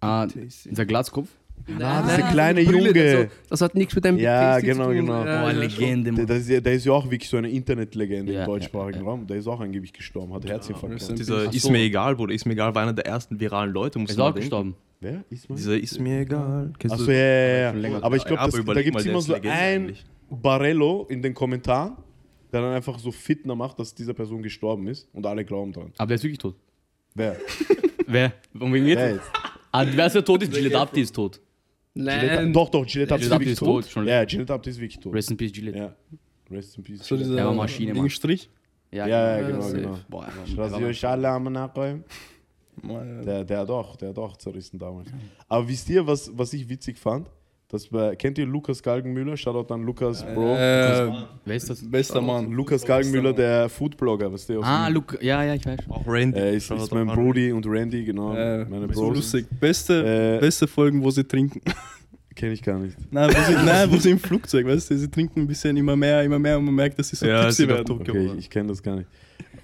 [0.00, 1.28] Ah, dieser Glatzkopf.
[1.80, 3.16] Ah, dieser kleine Brille, Junge.
[3.18, 4.94] Also, das hat nichts mit dem Ja, Tasty zu genau, tun.
[4.96, 5.24] genau.
[5.24, 6.26] Ja, Oh, Legende, Der, Mann.
[6.26, 9.04] der, ist ja, der ist ja auch wirklich so eine Internetlegende Ja, im deutschsprachigen ja,
[9.04, 9.10] ja.
[9.10, 9.26] Raum.
[9.26, 11.00] Der ist auch angeblich gestorben, hat Herzinfarkt.
[11.08, 11.14] Ja.
[11.14, 11.70] Dieser Ach ist so.
[11.72, 12.34] mir egal, Bruder.
[12.34, 13.98] Ist mir egal, war einer der ersten viralen Leute.
[13.98, 14.40] Muss Ist auch denken.
[14.40, 14.74] gestorben.
[15.00, 15.24] Wer?
[15.30, 15.56] Ist man?
[15.56, 16.72] Dieser ist mir egal.
[16.90, 18.02] Achso, ja, ja, ja.
[18.02, 18.42] Aber ich glaube,
[18.74, 19.94] da gibt es der immer ist so ein.
[20.30, 21.96] Barello in den Kommentaren,
[22.52, 25.92] der dann einfach so fitner macht, dass dieser Person gestorben ist und alle glauben dran.
[25.96, 26.56] Aber der ist wirklich tot.
[27.14, 27.36] Wer?
[28.06, 28.32] Wer?
[28.58, 28.98] Und wegen jetzt?
[28.98, 29.30] Wer jetzt?
[29.72, 30.52] Ah, wer ist der tot ist?
[30.52, 31.40] Gillette Abdi ist tot.
[31.94, 32.52] Gillette, Nein.
[32.52, 33.82] doch, doch, Gillette Abdi ist Gillette wirklich ist tot.
[33.84, 35.14] tot, schon Ja, Gillette Abdi ist wirklich tot.
[35.14, 35.78] Rest in Peace, Gillette.
[35.78, 35.94] Ja.
[36.50, 37.06] Rest in Peace.
[37.06, 38.10] so dieser Er war Maschine, Mann.
[38.10, 38.50] Strich.
[38.90, 39.76] Ja, ja, ja, Ja, genau, safe.
[39.80, 39.98] genau.
[40.08, 42.04] Boah, Ich er rasiere euch alle am Nachräumen.
[42.82, 45.08] Der, der hat auch, der hat auch zerrissen damals.
[45.48, 47.30] Aber wisst ihr, was, was ich witzig fand?
[47.74, 49.36] Das war, kennt ihr Lukas Galgenmüller?
[49.36, 50.54] Shoutout an Lukas, Bro.
[50.54, 51.10] Äh,
[51.44, 51.82] Wer ist das?
[51.90, 52.52] bester Mann.
[52.52, 54.62] Lukas Galgenmüller, der Foodblogger, weißt du?
[54.62, 54.86] Ah.
[54.86, 55.18] Luke.
[55.20, 55.80] Ja, ja, ich weiß.
[55.88, 56.38] Auch Randy.
[56.38, 58.32] Äh, ist, ist mein Brody und Randy, genau.
[58.32, 59.16] Äh, meine so Bros.
[59.16, 59.46] lustig.
[59.58, 61.60] Beste, Äh, beste Folgen, wo sie trinken.
[62.36, 62.96] Kenne ich gar nicht.
[63.10, 65.96] Nein, wo sie, nein, wo sie im Flugzeug, weißt du, sie trinken ein bisschen immer
[65.96, 67.90] mehr, immer mehr und man merkt, dass sie so Ja, tipsy werden.
[67.90, 68.38] Okay, geworden.
[68.38, 69.08] ich, ich kenne das gar nicht.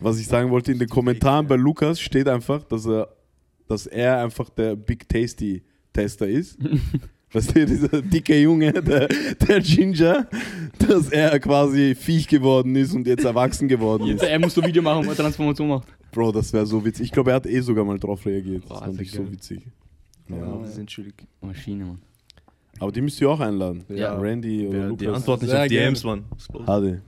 [0.01, 3.09] Was ich sagen wollte, in den Kommentaren bei Lukas steht einfach, dass er,
[3.69, 5.63] dass er einfach der Big Tasty
[5.93, 6.59] Tester ist.
[7.33, 10.27] Weißt du, dieser dicke Junge, der, der Ginger,
[10.79, 14.23] dass er quasi Viech geworden ist und jetzt erwachsen geworden ist.
[14.23, 15.87] Er muss so ein Video machen, wo er Transformation macht.
[16.11, 17.07] Bro, das wäre so witzig.
[17.07, 18.65] Ich glaube, er hat eh sogar mal drauf reagiert.
[18.65, 19.33] Das Boah, fand das ich ist so geil.
[19.33, 19.63] witzig.
[20.29, 20.61] Ja, Ja.
[20.65, 21.15] die sind schuldig.
[21.41, 21.99] Maschine, Mann.
[22.81, 23.85] Aber die müsst ihr auch einladen.
[23.89, 24.15] Ja.
[24.19, 24.99] Randy oder Ja, Lukas.
[24.99, 25.69] die Antwort nicht Sehr auf.
[25.69, 26.25] DMs, Mann.
[26.67, 27.03] Hade.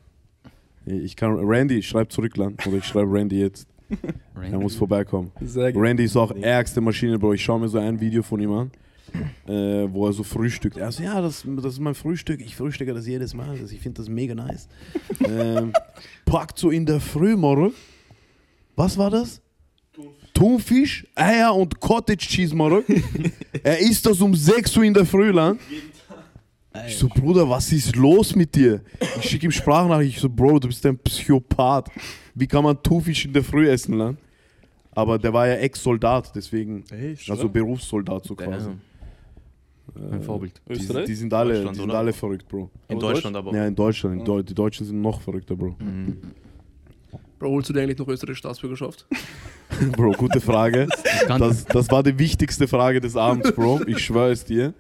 [0.86, 2.64] Ich kann, Randy, schreib zurück, Land.
[2.66, 3.66] Oder ich schreibe Randy jetzt.
[4.40, 5.30] Er muss vorbeikommen.
[5.56, 7.34] Randy ist auch ärgste Maschine, Bro.
[7.34, 8.70] Ich schaue mir so ein Video von ihm an,
[9.46, 10.76] äh, wo er so frühstückt.
[10.76, 12.40] Er so, ja, das, das ist mein Frühstück.
[12.40, 13.50] Ich frühstücke das jedes Mal.
[13.50, 14.68] Also ich finde das mega nice.
[15.28, 15.72] ähm,
[16.24, 17.72] packt so in der Früh, morgen.
[18.76, 19.40] Was war das?
[20.32, 22.84] Thunfisch, Eier und Cottage Cheese, morgen.
[23.62, 25.60] er isst das um 6 Uhr in der Früh, Land.
[26.86, 28.80] Ich so, Bruder, was ist los mit dir?
[29.18, 30.16] Ich schicke ihm Sprachnachricht.
[30.16, 31.90] Ich so, Bro, du bist ein Psychopath.
[32.34, 34.18] Wie kann man Thunfisch in der Früh essen, Land?
[34.94, 37.30] Aber der war ja Ex-Soldat, deswegen, Echt?
[37.30, 38.66] also Berufssoldat so quasi.
[38.66, 38.80] Damn.
[39.94, 40.60] Mein Vorbild.
[40.68, 41.06] Die, Österreich?
[41.06, 41.98] die sind alle, die sind oder?
[41.98, 42.70] alle verrückt, Bro.
[42.88, 43.54] In Aber Deutschland aber.
[43.54, 44.20] Ja, in Deutschland.
[44.20, 45.76] In Deu die Deutschen sind noch verrückter, Bro.
[45.78, 46.18] Mhm.
[47.38, 49.06] Bro, holst du dir eigentlich noch österreichische Staatsbürgerschaft?
[49.96, 50.88] Bro, gute Frage.
[51.28, 53.82] Das, das war die wichtigste Frage des Abends, Bro.
[53.86, 54.74] Ich schwöre es dir.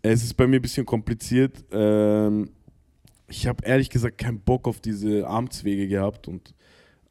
[0.00, 1.64] Es ist bei mir ein bisschen kompliziert.
[1.72, 2.50] Ähm,
[3.28, 6.54] ich habe ehrlich gesagt keinen Bock auf diese Amtswege gehabt und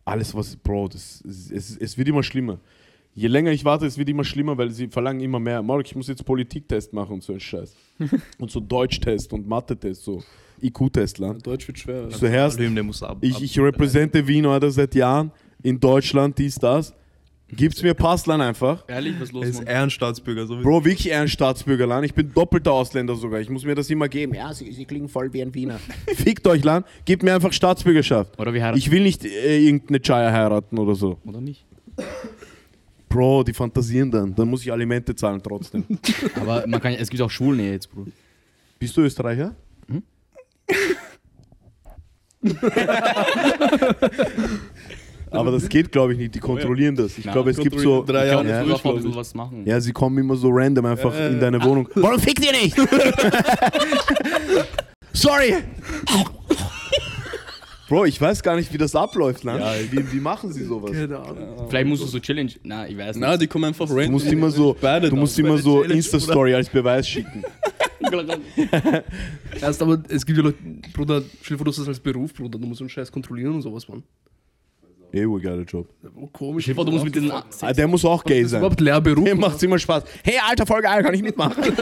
[0.06, 2.60] alles, was, Bro, das, es, es wird immer schlimmer.
[3.16, 5.62] Je länger ich warte, es wird immer schlimmer, weil sie verlangen immer mehr.
[5.62, 7.76] Mark, ich muss jetzt Politiktest machen und so ein Scheiß.
[8.40, 10.24] und so Deutschtest und Mathe-Test, so
[10.62, 11.20] IQ-Test.
[11.20, 12.10] Deutsch wird schwer.
[12.10, 13.18] So herrscht, Alüm, der muss ab.
[13.22, 15.32] ich, ich repräsente Wien oder seit Jahren
[15.62, 16.94] in Deutschland, dies, das.
[17.56, 18.84] Gibt's mir Passland einfach.
[18.88, 19.60] Ehrlich, was ist Er los, ist?
[19.62, 22.04] Ehrenstaatsbürger, so wie Bro, wirklich eher ein Staatsbürgerland.
[22.06, 23.42] Ich bin doppelter Ausländer sogar.
[23.42, 24.34] Ich muss mir das immer geben.
[24.34, 25.80] Ja, sie, sie klingen voll wie ein Wiener.
[26.16, 26.88] fickt euch Land.
[27.06, 28.40] Gebt mir einfach Staatsbürgerschaft.
[28.40, 28.80] Oder wir heiraten.
[28.80, 31.20] Ich will nicht äh, irgendeine Chaya heiraten oder so.
[31.26, 31.64] Oder nicht?
[33.14, 34.34] Bro, die fantasieren dann.
[34.34, 35.86] Dann muss ich Alimente zahlen trotzdem.
[36.42, 38.08] Aber man kann, es gibt auch Schwulen jetzt, Bro.
[38.80, 39.56] Bist du Österreicher?
[45.30, 46.34] Aber das geht, glaube ich, nicht.
[46.36, 47.18] Die kontrollieren das.
[47.18, 48.04] Ich glaube, es gibt so.
[48.04, 49.64] drei Ich Jahre glaube, Ja, ja, bisschen was machen.
[49.66, 51.88] Ja, sie kommen immer so random einfach Äh, in deine Wohnung.
[51.96, 52.76] Warum fickt ihr nicht?
[55.14, 55.56] Sorry!
[57.94, 59.62] Bro, ich weiß gar nicht, wie das abläuft, ne?
[59.92, 60.92] Wie, wie machen sie sowas?
[60.94, 61.68] Keine Ahnung.
[61.70, 62.52] Vielleicht musst du so Challenge.
[62.64, 63.22] Na, ich weiß nicht.
[63.22, 64.06] Na, die kommen einfach random.
[64.06, 67.44] Du musst immer so, du musst immer so Insta-Story als Beweis schicken.
[69.62, 70.58] Erst aber, es gibt ja Leute,
[70.92, 73.12] Bruder, stell dir vor, du hast das als Beruf, Bruder, du musst so einen Scheiß
[73.12, 74.02] kontrollieren und sowas, Mann.
[75.14, 75.88] Eh, wohl geiler Job.
[76.32, 76.72] Komisch.
[76.74, 77.32] Vor, du musst mit diesen.
[77.32, 78.62] Ah, der muss auch gay sein.
[78.62, 79.24] überhaupt Lehrberuf.
[79.24, 80.04] Dem macht's immer Spaß.
[80.24, 81.64] Hey, alter, voll geil, kann ich mitmachen?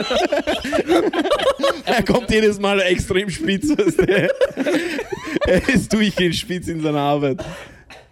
[1.86, 3.70] er kommt jedes Mal extrem spitz.
[5.48, 7.42] er ist durchgehend spitz in seiner Arbeit.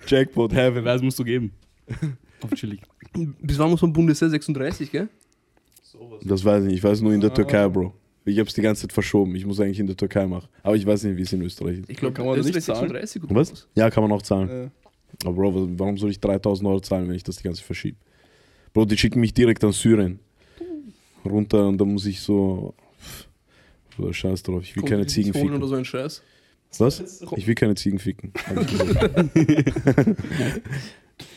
[0.07, 0.85] Jackpot, Heaven.
[0.85, 1.51] Beweis musst du geben.
[2.41, 2.79] Auf chillig.
[3.41, 5.09] Bis wann muss man Bundeswehr 36, gell?
[6.23, 6.77] Das weiß ich nicht.
[6.77, 7.93] Ich weiß nur in der Türkei, Bro.
[8.23, 9.35] Ich hab's die ganze Zeit verschoben.
[9.35, 10.47] Ich muss eigentlich in der Türkei machen.
[10.63, 11.89] Aber ich weiß nicht, wie es in Österreich ist.
[11.89, 12.89] Ich glaube, Kann man das nicht zahlen?
[12.89, 13.67] 36 oder Was?
[13.75, 14.71] Ja, kann man auch zahlen.
[15.25, 17.97] Aber Bro, was- warum soll ich 3000 Euro zahlen, wenn ich das die ganze verschiebe?
[18.73, 20.19] Bro, die schicken mich direkt an Syrien.
[21.25, 22.73] Runter und dann muss ich so.
[23.95, 24.63] Bruder, Scheiß drauf.
[24.63, 25.53] Ich will Kommt keine Ziegen ficken.
[25.55, 26.21] oder so ein Scheiß.
[26.77, 27.21] Was?
[27.35, 28.31] Ich will keine Ziegen ficken.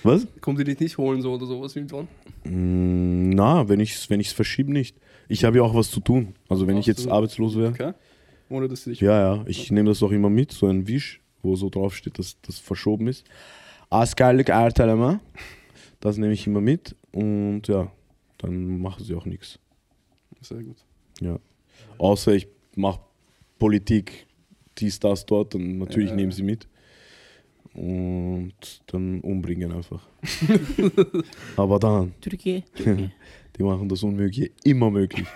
[0.05, 0.27] Was?
[0.41, 2.07] Kommt die dich nicht holen so oder sowas irgendwann?
[2.45, 4.97] Mm, Na, wenn ich es wenn ich's verschiebe, nicht.
[5.29, 6.35] Ich habe ja auch was zu tun.
[6.49, 7.71] Also, wenn ich jetzt du- arbeitslos wäre.
[7.71, 7.93] Okay.
[8.49, 9.01] Ohne dass sie dich.
[9.01, 12.19] Ja, ja, ich nehme das auch immer mit, so ein Wisch, wo so drauf steht,
[12.19, 13.25] dass das verschoben ist.
[13.93, 15.21] Askerlik erteleme.
[16.01, 17.91] Das nehme ich immer mit und ja,
[18.39, 19.59] dann machen sie auch nichts.
[20.41, 20.77] Sehr gut.
[21.99, 23.01] Außer ich mache
[23.59, 24.27] Politik,
[24.79, 26.17] dies, das, dort, dann natürlich Ja.
[26.17, 26.67] nehmen sie mit.
[27.75, 30.07] Und dann umbringen einfach.
[31.57, 32.65] aber dann, Türkei.
[33.57, 35.27] die machen das Unmögliche immer möglich.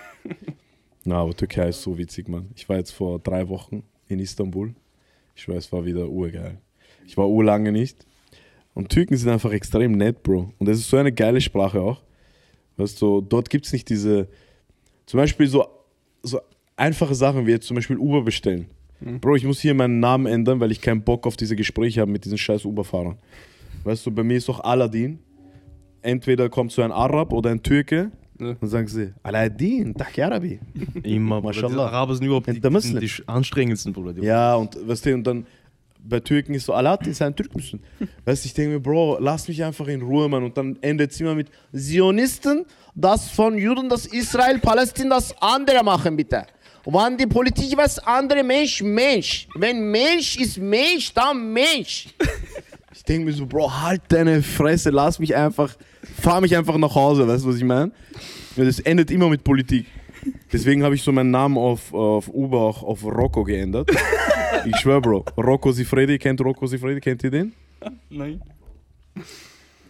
[1.05, 2.49] Na, aber Türkei ist so witzig, Mann.
[2.55, 4.75] Ich war jetzt vor drei Wochen in Istanbul.
[5.35, 6.59] Ich weiß, war wieder urgeil.
[7.05, 8.05] Ich war urlange nicht.
[8.77, 10.51] Und Türken sind einfach extrem nett, Bro.
[10.59, 11.99] Und es ist so eine geile Sprache auch.
[12.75, 14.27] Weißt du, dort gibt es nicht diese,
[15.07, 15.65] zum Beispiel so,
[16.21, 16.39] so
[16.75, 18.67] einfache Sachen wie jetzt zum Beispiel Uber bestellen.
[19.19, 22.11] Bro, ich muss hier meinen Namen ändern, weil ich keinen Bock auf diese Gespräche habe
[22.11, 23.17] mit diesen scheiß Uber-Fahrern.
[23.83, 25.17] Weißt du, bei mir ist doch Aladdin.
[26.03, 28.55] Entweder kommt so ein Arab oder ein Türke Ja.
[28.61, 30.59] und sagen sie, Aladdin, Takyarabi.
[31.01, 31.47] Immer, Bruder.
[31.47, 31.73] Mashallah.
[31.73, 32.99] Die Araber sind überhaupt die, die, sind Muslim.
[32.99, 34.13] die anstrengendsten, Bruder.
[34.13, 35.47] Die Ja, und weißt du, und dann
[36.03, 37.81] bei Türken ist so, Aladdin ist ein Türkmüssen.
[38.25, 40.43] Weißt du, ich denke mir, Bro, lass mich einfach in Ruhe, Mann.
[40.43, 42.65] Und dann endet es immer mit Zionisten,
[42.95, 46.45] das von Juden, das Israel, Palästina, das andere machen, bitte.
[46.85, 49.47] Wann die Politik was andere Mensch, Mensch.
[49.55, 52.07] Wenn Mensch ist Mensch, dann Mensch.
[52.93, 55.75] Ich denke mir so, Bro, halt deine Fresse, lass mich einfach,
[56.21, 57.91] fahr mich einfach nach Hause, weißt du, was ich meine?
[58.55, 59.85] Das endet immer mit Politik.
[60.51, 63.89] Deswegen habe ich so meinen Namen auf, auf Uber auch auf Rocco geändert.
[64.65, 65.25] Ich schwör, Bro.
[65.37, 67.53] Rocco Sifredi, kennt Rocco Sifredi, kennt ihr den?
[68.09, 68.41] Nein.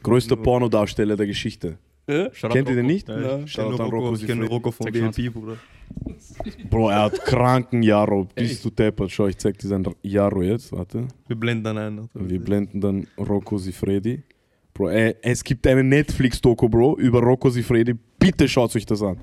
[0.03, 1.77] Größter Pornodarsteller der Geschichte.
[2.07, 2.29] Ja?
[2.29, 3.09] Kennt ihr den nicht?
[3.09, 4.47] Ja, kenne an Rocco, Rocco ich kenne.
[4.47, 5.57] Rocco von BLP, Bruder.
[6.69, 8.27] Bro, er hat kranken Jaro.
[8.33, 9.11] Bist du deppert?
[9.11, 10.71] Schau, ich zeig dir sein Jaro jetzt.
[10.71, 11.07] Warte.
[11.27, 12.09] Wir blenden dann ein.
[12.13, 14.23] Wir blenden dann Rocco Sifredi.
[14.73, 17.95] Bro, ey, es gibt eine Netflix-Doku, Bro, über Rocco Sifredi.
[18.19, 19.19] Bitte schaut euch das an.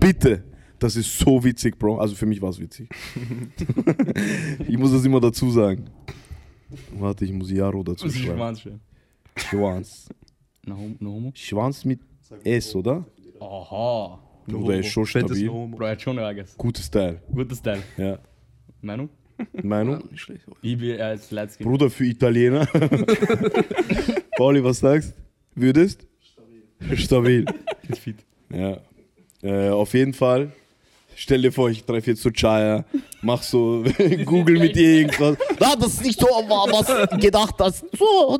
[0.00, 0.44] Bitte.
[0.78, 1.98] Das ist so witzig, Bro.
[1.98, 2.88] Also für mich war es witzig.
[4.68, 5.88] ich muss das immer dazu sagen.
[6.98, 8.36] Warte, ich muss Jaro dazu Das ist schreiben.
[8.56, 8.68] Schwanz.
[9.36, 10.08] Schwanz.
[10.66, 10.96] No homo.
[11.00, 11.32] No homo.
[11.34, 12.00] Schwanz mit
[12.44, 13.06] S, oder?
[13.40, 14.18] Aha.
[14.46, 15.48] Bruder, er ist schon stabil.
[15.48, 16.44] Bro, er hat schon Ärger.
[16.56, 17.22] Guter Style.
[17.32, 17.82] Guter Style.
[17.96, 18.18] Ja.
[18.80, 19.08] Meinung?
[19.62, 20.02] Meinung?
[20.10, 20.46] Nicht schlecht.
[20.62, 21.64] Ich bin als Letzte.
[21.64, 22.66] Bruder für Italiener.
[24.36, 25.14] Pauli, was sagst
[25.54, 26.06] Würdest?
[26.20, 26.96] Stabil.
[26.96, 27.44] Stabil.
[27.88, 28.16] Ist fit.
[28.50, 28.78] Ja.
[29.42, 30.52] Äh, auf jeden Fall.
[31.18, 32.84] Stell dir vor, ich treffe jetzt so Chaya,
[33.22, 33.82] mach so
[34.26, 35.38] Google mit irgendwas.
[35.58, 37.86] Na, das ist nicht so, was gedacht hast.
[37.96, 38.38] So,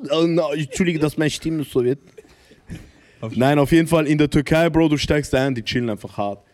[0.55, 1.99] entschuldige, dass meine Stimme so wird.
[3.35, 6.45] Nein, auf jeden Fall in der Türkei, Bro, du steigst ein, die chillen einfach hart.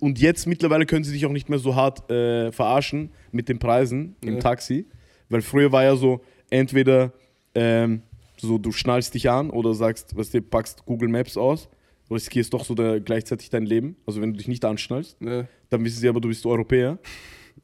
[0.00, 3.58] Und jetzt mittlerweile können sie dich auch nicht mehr so hart äh, verarschen mit den
[3.58, 4.40] Preisen im Ja.
[4.40, 4.86] Taxi.
[5.28, 7.12] Weil früher war ja so, entweder
[7.54, 8.02] ähm,
[8.38, 11.68] so, du schnallst dich an oder sagst, was du packst Google Maps aus,
[12.14, 13.96] riskierst doch so da gleichzeitig dein Leben.
[14.06, 15.46] Also wenn du dich nicht anschnallst, Ja.
[15.70, 16.98] dann wissen sie aber, du bist Europäer.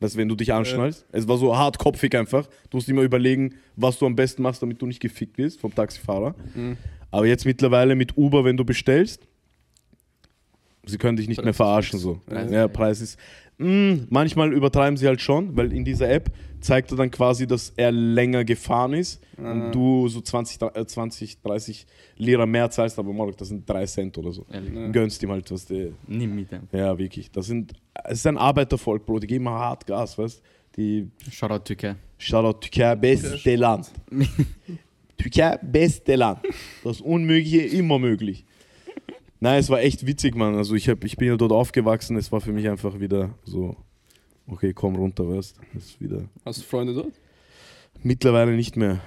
[0.01, 1.07] Das, wenn du dich anschnallst.
[1.13, 2.47] Es war so hartkopfig einfach.
[2.69, 5.73] Du musst immer überlegen, was du am besten machst, damit du nicht gefickt wirst vom
[5.75, 6.35] Taxifahrer.
[6.55, 6.77] Mhm.
[7.13, 9.23] Aber jetzt mittlerweile mit Uber, wenn du bestellst,
[10.85, 11.99] sie können dich nicht Preis mehr verarschen.
[12.01, 12.21] So.
[12.31, 12.45] Ja.
[12.51, 13.19] Ja, Preis ist.
[13.59, 16.31] Mm, manchmal übertreiben sie halt schon, weil in dieser App
[16.65, 20.87] zeigt er dann quasi, dass er länger gefahren ist und du so 20, dr- äh,
[20.87, 21.87] 20 30
[22.17, 24.47] Lira mehr zahlst, aber Morg, das sind 3 Cent oder so.
[24.51, 24.93] Ehrlich.
[24.93, 25.67] Gönnst ihm halt was.
[25.67, 26.63] Die, Nimm mit dem.
[26.73, 27.31] ja, wirklich.
[27.31, 27.73] Das sind,
[28.05, 29.19] es ist ein Arbeitervolk, Bro.
[29.21, 30.43] Die geben hart Gas, weißt
[30.77, 31.97] Die Shoutout Türkei.
[32.19, 33.91] Shoutout Türkei, beste Land.
[35.17, 36.41] Türkei, beste Land.
[36.83, 38.45] Das Unmögliche immer möglich.
[39.41, 40.55] Nein, es war echt witzig, Mann.
[40.57, 42.17] Also ich, hab, ich bin ja dort aufgewachsen.
[42.17, 43.77] Es war für mich einfach wieder so,
[44.47, 46.23] okay, komm runter, weißt Das ist wieder.
[46.45, 47.13] Hast du Freunde dort?
[48.03, 49.01] Mittlerweile nicht mehr.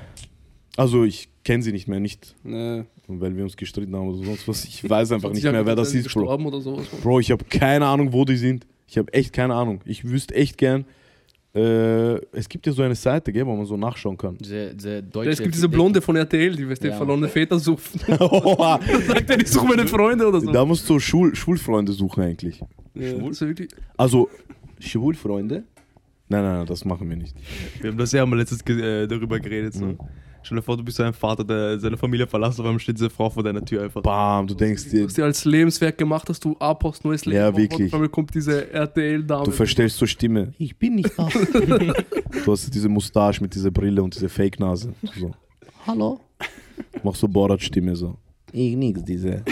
[0.76, 2.84] Also ich kenne sie nicht mehr, nicht Nee.
[3.08, 4.66] weil wir uns gestritten haben oder sonst was.
[4.66, 6.22] Ich weiß einfach nicht mehr, wer das ist, Bro.
[6.22, 6.86] gestorben oder sowas.
[7.02, 8.66] Bro, ich habe keine Ahnung, wo die sind.
[8.88, 9.82] Ich habe echt keine Ahnung.
[9.86, 10.86] Ich wüsste echt gern.
[11.56, 14.38] Äh, es gibt ja so eine Seite, gell, wo man so nachschauen kann.
[14.38, 15.32] Diese, diese deutsche.
[15.32, 16.98] Es gibt diese Blonde von RTL, die weißt du, Ja.
[16.98, 17.84] verlorene Väter sucht.
[18.08, 20.52] Sagt er, ich suche meine Freunde oder so.
[20.52, 22.60] da musst du Schul Schulfreunde suchen eigentlich.
[22.94, 23.20] Ja.
[23.20, 24.30] Wirklich, Also,
[24.80, 25.64] Schulfreunde?
[26.30, 27.36] Nein, nein, nein, das machen wir nicht.
[27.80, 29.74] Wir haben das ja mal letztens ge äh, darüber geredet.
[29.74, 29.86] So.
[29.86, 29.98] Mhm.
[30.44, 32.98] Stell dir vor, du bist so ein Vater, der seine Familie verlassen, auf einmal steht
[32.98, 34.02] diese Frau vor deiner Tür einfach.
[34.02, 37.38] Bam, du denkst dir, was dir als Lebenswerk gemacht hast, du Apost neues Leben.
[37.38, 37.88] Ja, wirklich.
[37.88, 39.46] Auf einmal kommt diese RTL-Dame.
[39.46, 40.54] du verstellst zur Stimme.
[40.58, 41.28] Ich bin nicht da.
[42.46, 44.94] du hast diese Mustache mit dieser Brille und diese Fake-Nase.
[45.20, 45.32] So.
[45.86, 46.22] Hallo?
[47.04, 48.18] Machst so Borat-Stimme so.
[48.52, 49.44] Ich nix, diese.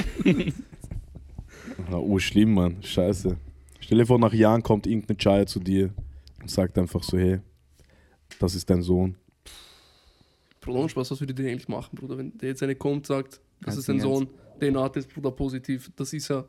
[1.91, 2.77] Ja, oh, schlimm, Mann.
[2.81, 3.37] Scheiße.
[3.85, 5.93] Stell dir vor, nach Jahren kommt irgendeine Chaya zu dir
[6.41, 7.39] und sagt einfach so, hey,
[8.39, 9.15] das ist dein Sohn.
[10.59, 12.17] Bruder, Spaß, was würde der eigentlich machen, Bruder?
[12.17, 14.27] Wenn der jetzt eine kommt, sagt, das Ganz ist dein Sohn,
[14.59, 16.47] den hat jetzt Bruder positiv, das ist er.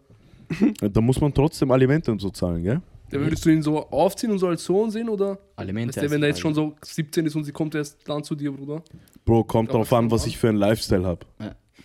[0.80, 2.80] Da muss man trotzdem Alimente und so zahlen, gell?
[3.12, 5.38] Der würdest du ihn so aufziehen und so als Sohn sehen oder?
[5.56, 5.94] Alimente.
[5.94, 8.34] Weißt du, wenn er jetzt schon so 17 ist und sie kommt erst dann zu
[8.34, 8.82] dir, Bruder?
[9.26, 11.26] Bro, kommt drauf an, was ich für einen Lifestyle habe.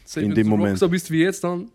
[0.05, 0.71] Safe, In wenn dem du so Moment.
[0.71, 1.69] Rockstar bist wie jetzt, dann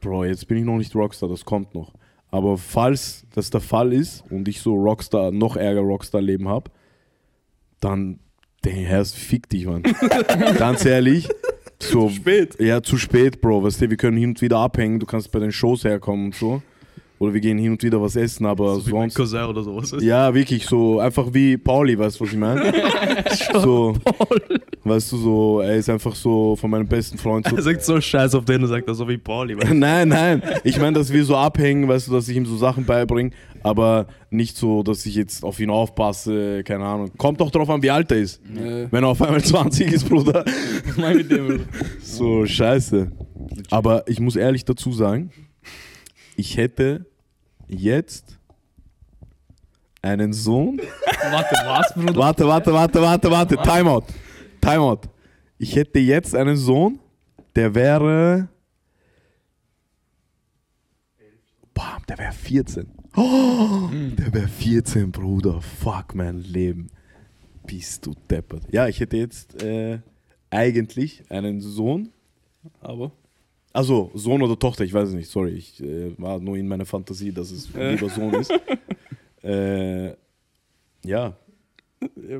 [0.00, 1.92] Bro, jetzt bin ich noch nicht Rockstar, das kommt noch.
[2.34, 6.68] Aber falls das der Fall ist und ich so Rockstar, noch ärger Rockstar-Leben habe,
[7.78, 8.18] dann,
[8.64, 9.84] der Herr, fick dich, Mann.
[10.58, 11.28] Ganz ehrlich.
[11.80, 12.56] So, zu spät.
[12.58, 13.62] Ja, zu spät, Bro.
[13.62, 16.34] Weißt du, wir können hin und wieder abhängen, du kannst bei den Shows herkommen und
[16.34, 16.60] so.
[17.24, 19.14] Oder wir gehen hin und wieder was essen, aber so wie sonst.
[19.14, 19.94] Cousin oder sowas.
[20.00, 22.72] Ja, wirklich so, einfach wie Pauli, weißt du, was ich meine?
[23.54, 23.96] so,
[24.84, 28.00] weißt du, so, er ist einfach so von meinem besten Freund so Er sagt so
[28.00, 29.56] Scheiß auf den und sagt das so wie Pauli.
[29.56, 29.74] weißt du?
[29.74, 30.42] nein, nein.
[30.64, 33.30] Ich meine, dass wir so abhängen, weißt du, dass ich ihm so Sachen beibringe,
[33.62, 37.10] aber nicht so, dass ich jetzt auf ihn aufpasse, keine Ahnung.
[37.16, 38.40] Kommt doch drauf an, wie alt er ist.
[38.46, 38.86] Nee.
[38.90, 40.44] Wenn er auf einmal 20 ist, Bruder.
[40.86, 41.64] Was mein mit dem, Bruder?
[42.02, 43.10] So, scheiße.
[43.70, 45.30] Aber ich muss ehrlich dazu sagen,
[46.36, 47.06] ich hätte
[47.76, 48.38] jetzt
[50.02, 50.80] einen Sohn.
[51.30, 52.16] warte, was, Bruder?
[52.16, 53.56] Warte, warte, warte, warte, warte.
[53.56, 54.04] Timeout.
[54.60, 55.00] Timeout.
[55.58, 56.98] Ich hätte jetzt einen Sohn,
[57.56, 58.48] der wäre.
[61.72, 62.86] Bam, der wäre 14.
[63.16, 65.60] Oh, der wäre 14, Bruder.
[65.60, 66.90] Fuck mein Leben.
[67.66, 68.64] Bist du deppert.
[68.70, 70.00] Ja, ich hätte jetzt äh,
[70.50, 72.10] eigentlich einen Sohn.
[72.80, 73.12] Aber.
[73.74, 75.28] Also, Sohn oder Tochter, ich weiß es nicht.
[75.28, 77.94] Sorry, ich äh, war nur in meiner Fantasie, dass es Äh.
[77.96, 78.52] lieber Sohn ist.
[79.42, 80.06] äh,
[81.04, 81.34] ja, Ja,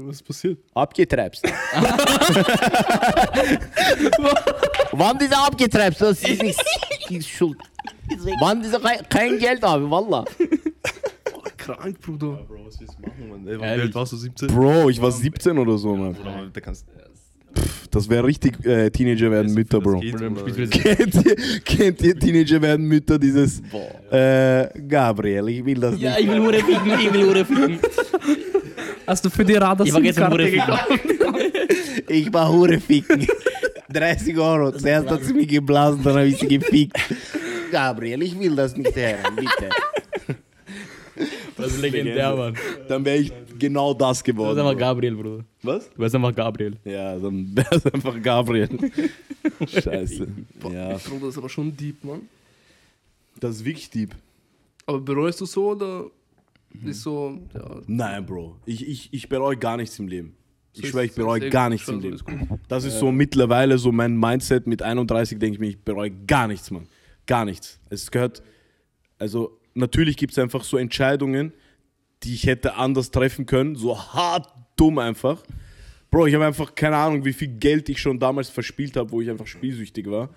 [0.06, 0.58] was ist passiert?
[0.74, 1.44] Abgetreibst.
[4.92, 6.00] Wann ist er abgetreibst?
[6.00, 6.42] Das ist
[7.10, 7.58] nicht Schuld.
[8.40, 10.24] Wann ist er kein, kein Geld haben, Wallah.
[11.56, 12.44] Krank, Bruder.
[12.46, 13.48] Bro, was willst du machen, Mann?
[13.48, 14.16] Ey, alt warst du?
[14.18, 14.48] 17?
[14.48, 16.12] Bro, ich war 17 oder so, Mann.
[16.14, 16.86] Bruder, da kannst
[17.90, 20.00] Das wäre richtig, äh, Teenager werden Mütter, Bro.
[20.00, 23.62] Kennt ihr, kennt ihr Teenager werden Mütter, dieses
[24.10, 26.20] äh, Gabriel, ich will das Ja, nicht.
[26.24, 27.78] ich will Hure ficken, ich will Hure ficken.
[29.06, 30.74] Hast du für die Radar Ich war gestern Hure ficken.
[32.08, 33.26] Ich war Hure ficken.
[33.92, 34.72] 30 Euro.
[34.72, 36.96] Zuerst hat sie mich geblasen, dann habe ich sie gefickt.
[37.70, 39.68] Gabriel, ich will das nicht hören, bitte.
[41.56, 42.56] Das ist legendär, Mann.
[42.88, 44.58] Dann wäre ich genau das Du bist geworden.
[44.58, 44.76] einfach.
[44.76, 45.44] Gabriel, Bruder.
[45.62, 45.88] Was?
[45.90, 46.76] Du bist einfach Gabriel.
[46.84, 48.68] Ja, dann wäre es einfach Gabriel.
[49.66, 50.26] Scheiße.
[50.72, 52.22] Ja, Bruder, das ist aber schon deep, Mann.
[53.38, 54.14] das ist wirklich deep.
[54.86, 56.06] Aber bereust du so oder
[56.84, 58.56] ist so, ja, Nein, Bro.
[58.66, 60.34] Ich, ich, ich bereue gar nichts im Leben.
[60.72, 62.18] Ich so schwöre, ich bereue gar nichts im Leben.
[62.68, 64.66] Das ist so mittlerweile so mein Mindset.
[64.66, 66.88] Mit 31 denke ich mir, ich bereue gar nichts, Mann.
[67.26, 67.78] Gar nichts.
[67.90, 68.42] Es gehört,
[69.18, 71.52] also natürlich gibt es einfach so Entscheidungen,
[72.22, 73.76] die ich hätte anders treffen können.
[73.76, 75.42] So hart dumm einfach.
[76.10, 79.20] Bro, ich habe einfach keine Ahnung, wie viel Geld ich schon damals verspielt habe, wo
[79.20, 80.30] ich einfach spielsüchtig war.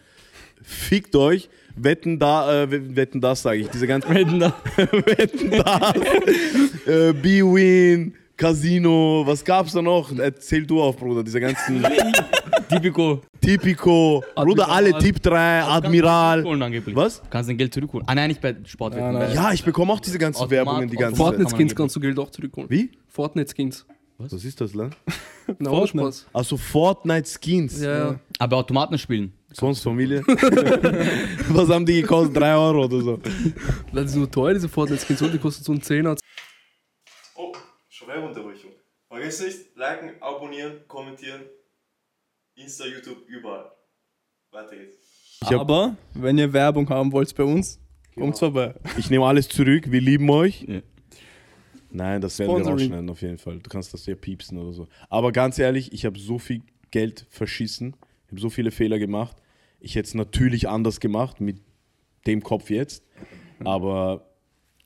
[0.63, 4.59] Fickt euch, wetten da, äh, wetten das sage ich, diese ganzen Wetten da.
[4.75, 10.11] Wetten das, äh, B-Win, Casino, was gab's da noch?
[10.17, 11.85] Erzähl du auf, Bruder, diese ganzen
[12.69, 13.21] Typico.
[13.41, 16.37] Typico, Bruder, alle Typ 3, Admiral.
[16.39, 16.95] Zurückholen angeblich.
[16.95, 17.21] Was?
[17.29, 18.05] Kannst dein Geld zurückholen.
[18.07, 19.13] Ah, nein, nicht bei Sportwetten.
[19.13, 19.33] Ja, nein.
[19.33, 21.25] Ja, ich bekomme auch diese ganzen Automat- Werbungen die ganze Zeit.
[21.27, 22.69] Fortnite-Skins kannst du Geld auch zurückholen.
[22.69, 22.91] Wie?
[23.07, 23.85] Fortnite-Skins.
[24.19, 24.95] Was ist das, Lan?
[25.59, 26.07] Na, Fortnite.
[26.07, 26.27] Spaß.
[26.33, 27.81] Also Fortnite-Skins.
[27.81, 28.19] Ja, ja.
[28.39, 29.31] Aber Automaten spielen.
[29.53, 30.21] Sonst Familie.
[31.49, 32.35] Was haben die gekostet?
[32.37, 33.19] 3 Euro oder so.
[33.93, 35.21] Das ist nur teuer, diese Fortnite-Skins.
[35.21, 36.15] Und die kosten so einen Zehner.
[37.35, 37.53] Oh,
[37.89, 38.71] Schwerunterbrechung.
[39.07, 41.41] Vergesst nicht, liken, abonnieren, kommentieren.
[42.57, 43.71] Insta, YouTube, überall.
[44.51, 44.97] Weiter geht's.
[45.41, 47.79] Ich hab- Aber wenn ihr Werbung haben wollt bei uns,
[48.15, 48.73] kommt vorbei.
[48.97, 50.63] Ich nehme alles zurück, wir lieben euch.
[50.67, 50.81] Ja.
[51.91, 53.59] Nein, das werden wir rausschneiden auf jeden Fall.
[53.59, 54.87] Du kannst das ja piepsen oder so.
[55.09, 56.61] Aber ganz ehrlich, ich habe so viel
[56.91, 57.95] Geld verschissen.
[58.25, 59.37] Ich habe so viele Fehler gemacht.
[59.79, 61.61] Ich hätte es natürlich anders gemacht mit
[62.25, 63.03] dem Kopf jetzt.
[63.63, 64.25] Aber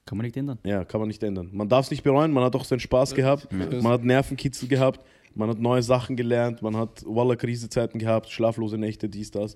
[0.06, 0.60] Kann man nicht ändern.
[0.66, 1.50] ja, kann man nicht ändern.
[1.54, 3.52] Man darf es nicht bereuen, man hat auch seinen Spaß gehabt.
[3.52, 5.00] Man hat Nervenkitzel gehabt.
[5.36, 6.62] Man hat neue Sachen gelernt.
[6.62, 9.56] Man hat Walla Krisezeiten gehabt, schlaflose Nächte, dies, das.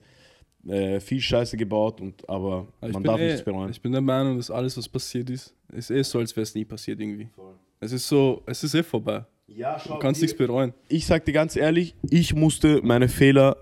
[0.68, 3.69] Äh, viel Scheiße gebaut, und, aber ich man darf eh, nichts bereuen.
[3.69, 6.56] Ich bin der Meinung, dass alles, was passiert ist, ist eh so, als wäre es
[6.56, 7.30] nie passiert irgendwie.
[7.80, 9.26] Es ist so, es ist eh vorbei.
[9.47, 10.73] Ja, Du kannst nichts bereuen.
[10.88, 13.57] ich sag dir ganz ehrlich, ich musste meine Fehler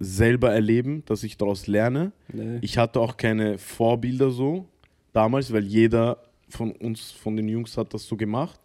[0.00, 2.10] selber erleben, dass ich daraus lerne.
[2.32, 2.58] Nee.
[2.60, 4.66] Ich hatte auch keine Vorbilder so
[5.12, 6.18] damals, weil jeder
[6.48, 8.58] von uns, von den Jungs hat das so gemacht.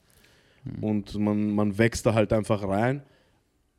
[0.82, 3.02] Und man, man wächst da halt einfach rein.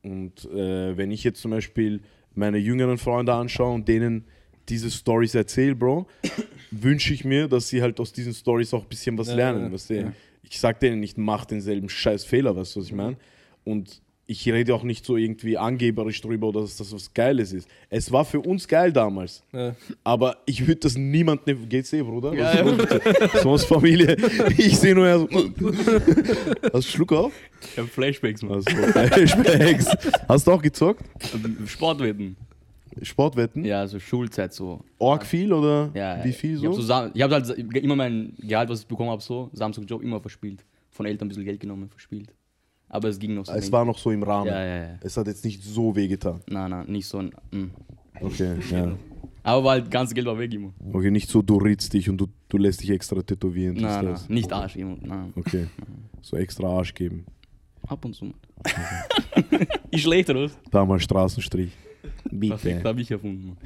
[0.02, 2.00] Und äh, wenn ich jetzt zum Beispiel
[2.34, 4.24] meine jüngeren Freunde anschaue und denen
[4.68, 6.06] diese Stories erzähle, Bro,
[6.72, 9.64] wünsche ich mir, dass sie halt aus diesen Stories auch ein bisschen was Ja, lernen.
[9.66, 9.94] ja, weißt du?
[10.00, 10.12] ja.
[10.42, 13.16] Ich sag denen nicht, mach denselben scheiß Fehler, weißt du, was ich meine?
[13.64, 17.68] Und ich rede auch nicht so irgendwie angeberisch drüber oder dass das was Geiles ist.
[17.90, 19.42] Es war für uns geil damals.
[19.52, 19.74] Ja.
[20.04, 21.68] Aber ich würde das niemandem.
[21.68, 22.32] Geht's dir, Bruder?
[22.32, 23.38] Ja, ja.
[23.42, 24.16] Sonst Familie.
[24.56, 25.28] Ich sehe nur ja so.
[26.72, 27.32] Hast du Schluck auf?
[27.72, 28.52] Ich hab Flashbacks, Mann.
[28.54, 29.86] Also, Flashbacks.
[30.28, 31.04] Hast du auch gezockt?
[31.66, 32.36] Sportwetten.
[33.02, 33.64] Sportwetten?
[33.64, 34.84] Ja, so Schulzeit so.
[34.98, 36.72] Org viel oder Ja, wie viel Ich so?
[36.72, 40.20] so Sam- ich hab halt immer mein Gehalt, was ich bekommen habe, so Samstag-Job immer
[40.20, 40.64] verspielt.
[40.90, 42.28] Von Eltern ein bisschen Geld genommen, verspielt.
[42.92, 43.52] Aber es ging noch so.
[43.52, 44.48] es war noch so im Rahmen.
[44.48, 44.98] Ja, ja, ja.
[45.00, 46.42] Es hat jetzt nicht so weh getan.
[46.46, 47.30] Nein, nein, nicht so ein.
[47.50, 47.70] Mm.
[48.20, 48.92] Okay, ja.
[49.42, 50.74] Aber weil das ganze Geld war weg immer.
[50.92, 53.76] Okay, nicht so, du ritzt dich und du, du lässt dich extra tätowieren.
[53.76, 54.28] Nein, nein, das.
[54.28, 54.98] nicht Arsch immer.
[55.00, 55.32] Nein.
[55.34, 55.68] Okay.
[56.20, 57.24] So extra Arsch geben.
[57.88, 58.34] Ab und zu mal.
[59.90, 60.58] ist schlecht, oder was?
[60.70, 61.72] Damals Straßenstrich.
[62.28, 62.88] Perfekt, Bitte.
[62.88, 63.56] hab ich erfunden.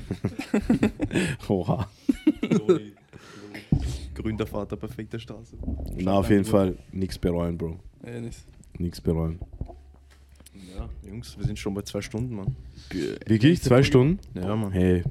[1.48, 1.90] Oha.
[4.15, 5.57] Gründervater, perfekte Straße.
[5.97, 7.77] Na, auf jeden Fall nichts bereuen, Bro.
[8.05, 8.39] Eh nicht.
[8.78, 9.39] Nichts bereuen.
[10.77, 12.57] Ja, Jungs, wir sind schon bei zwei Stunden, Mann.
[13.27, 13.62] Wirklich?
[13.62, 14.19] Zwei Stunden?
[14.35, 14.73] Ja, Mann.
[14.73, 15.03] Hey,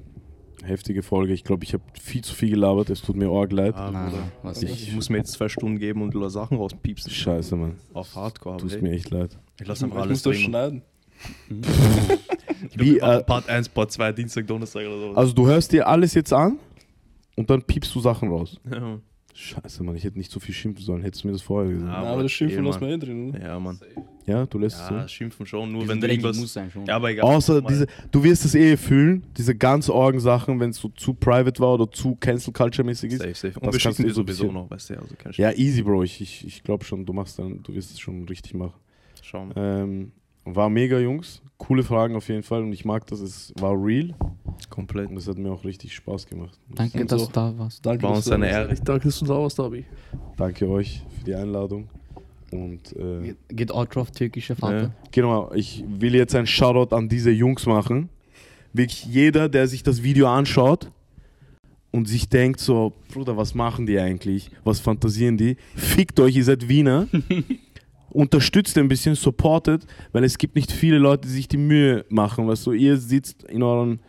[0.63, 1.33] heftige Folge.
[1.33, 2.89] Ich glaube, ich habe viel zu viel gelabert.
[2.89, 3.75] Es tut mir arg leid.
[3.75, 4.13] Ah, nein,
[4.43, 7.11] was Ich muss mir jetzt zwei Stunden geben und Sachen rauspiepsen.
[7.11, 7.75] Scheiße, Mann.
[7.93, 8.57] Auf Hardcore.
[8.57, 9.37] Tut hey, mir echt leid.
[9.59, 10.33] Ich lasse einfach Ich alles drin.
[10.35, 10.81] schneiden.
[12.75, 15.13] Wie, äh, Part 1, Part 2, Dienstag, Donnerstag oder so.
[15.13, 16.59] also du hörst dir alles jetzt an
[17.37, 18.59] und dann piepst du Sachen raus.
[18.69, 18.99] ja.
[19.37, 19.97] Scheiße, Mann.
[19.97, 21.01] Ich hätte nicht so viel schimpfen sollen.
[21.01, 21.87] Hättest du mir das vorher gesagt.
[21.89, 22.95] Ja, Ja, aber aber das Schimpfen lassen wir Mann.
[23.01, 23.41] eh drin, oder?
[23.41, 23.79] ja, Mann.
[24.25, 26.37] Ja, du lässt Ja, es schimpfen schon, nur Wenn wenn du irgendwas...
[26.39, 26.85] muss sein schon.
[26.85, 27.11] Ja, aber so.
[27.13, 27.25] egal.
[27.35, 30.87] Außer Mal- diese, du wirst es eh fühlen, diese ganz orgen Sachen, wenn es so
[30.89, 33.19] zu private war oder zu Cancel Culture mäßig ist.
[33.21, 33.59] Safe, safe.
[33.59, 35.81] Und wir kannst schicken du dir sowieso bisschen- noch, weißt du, also kein Ja, easy,
[35.83, 36.03] Bro.
[36.03, 38.73] Ich, ich, ich glaube schon, du machst dann, du wirst es schon richtig machen.
[39.21, 39.51] Schauen.
[39.57, 40.11] Ähm,
[40.45, 41.41] war mega, Jungs.
[41.57, 43.19] Coole Fragen auf jeden Fall und ich mag das.
[43.21, 44.13] Es war real
[44.69, 45.09] Komplett.
[45.09, 46.57] und es hat mir auch richtig Spaß gemacht.
[46.69, 47.27] Danke, dass so.
[47.27, 47.85] du da warst.
[47.85, 48.55] Danke, War dass uns du da eine warst.
[48.57, 48.73] Ehre.
[48.73, 49.85] Ich danke, dass du da warst, Abi.
[50.37, 51.87] Danke euch für die Einladung.
[52.51, 54.81] Und äh, Geht- Outro auf türkischer Vater.
[54.81, 54.91] Ja.
[55.11, 58.09] genau, ich will jetzt einen Shoutout an diese Jungs machen.
[58.73, 60.91] Wirklich jeder, der sich das Video anschaut
[61.91, 64.51] und sich denkt so, Bruder, was machen die eigentlich?
[64.65, 65.55] Was fantasieren die?
[65.75, 67.07] Fickt euch, ihr seid Wiener.
[68.15, 72.47] Unterstützt ein bisschen, supportet, weil es gibt nicht viele Leute, die sich die Mühe machen.
[72.47, 73.99] Weißt du, ihr sitzt in euren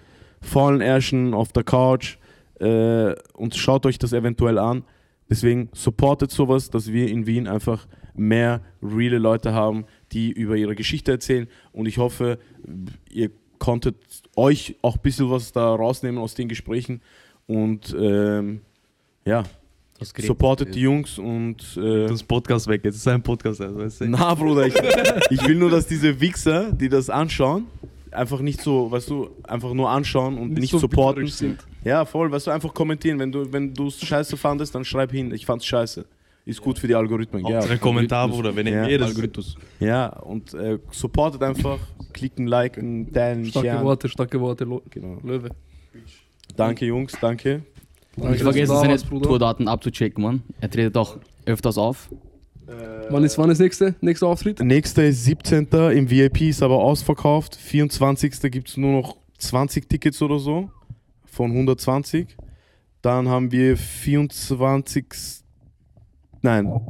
[0.41, 2.19] faulen Ärschen auf der Couch
[2.61, 4.85] äh, und schaut euch das eventuell an.
[5.29, 10.77] Deswegen supportet sowas, dass wir in Wien einfach mehr reale Leute haben, die über ihre
[10.77, 11.49] Geschichte erzählen.
[11.73, 12.39] Und ich hoffe,
[13.11, 13.97] ihr konntet
[14.37, 17.01] euch auch ein bisschen was da rausnehmen aus den Gesprächen.
[17.49, 18.61] Und ähm,
[19.25, 19.43] ja,
[20.03, 24.09] supportet die Jungs und äh, Das Podcast weg, jetzt ist ein Podcast, also, weißt du.
[24.09, 24.75] na, Bruder, ich,
[25.31, 27.67] ich will nur, dass diese Wichser, die das anschauen,
[28.11, 31.27] einfach nicht so, weißt du, einfach nur anschauen und nicht, so supporten.
[31.27, 31.59] sind.
[31.85, 33.19] Ja, voll, weißt du, einfach kommentieren.
[33.19, 36.05] Wenn du wenn du es scheiße fandest, dann schreib hin, ich fand's scheiße.
[36.45, 37.45] Ist gut für die Algorithmen.
[37.47, 38.85] Ja, Hauptsache Kommentar, Bruder, wenn Ja.
[38.85, 39.09] ihr jedes...
[39.09, 39.57] Algorithmus.
[39.81, 41.79] ja und äh, supportet einfach,
[42.13, 43.83] klicken, liken, teilen, Starke.
[43.83, 45.19] Worte, starke Worte, Lo- Genau.
[45.25, 45.51] Löwe.
[46.57, 47.63] Danke, Jungs, danke.
[48.17, 49.09] Danke, Ich vergesse da seine warst.
[49.09, 50.43] Tourdaten abzuchecken, Mann.
[50.61, 52.09] Er tretet auch öfters auf.
[53.11, 54.61] Wann ist, wann ist nächste, nächster Auftritt?
[54.61, 55.69] Nächster ist 17.
[55.93, 57.55] im VIP, ist aber ausverkauft.
[57.55, 58.51] 24.
[58.51, 60.71] gibt es nur noch 20 Tickets oder so.
[61.25, 62.37] Von 120.
[63.03, 65.05] Dann haben wir 24.
[66.43, 66.81] Nein,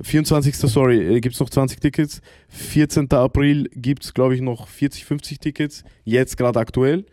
[0.00, 0.56] 24.
[0.56, 2.20] sorry, gibt es noch 20 Tickets.
[2.48, 3.12] 14.
[3.12, 5.84] April gibt es, glaube ich, noch 40, 50 Tickets.
[6.04, 7.04] Jetzt gerade aktuell.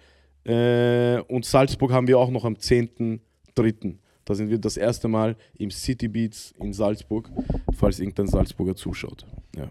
[0.49, 3.95] Äh, und Salzburg haben wir auch noch am 10.3.
[4.25, 7.29] Da sind wir das erste Mal im City Beats in Salzburg,
[7.77, 9.25] falls irgendein Salzburger zuschaut.
[9.55, 9.69] Ja.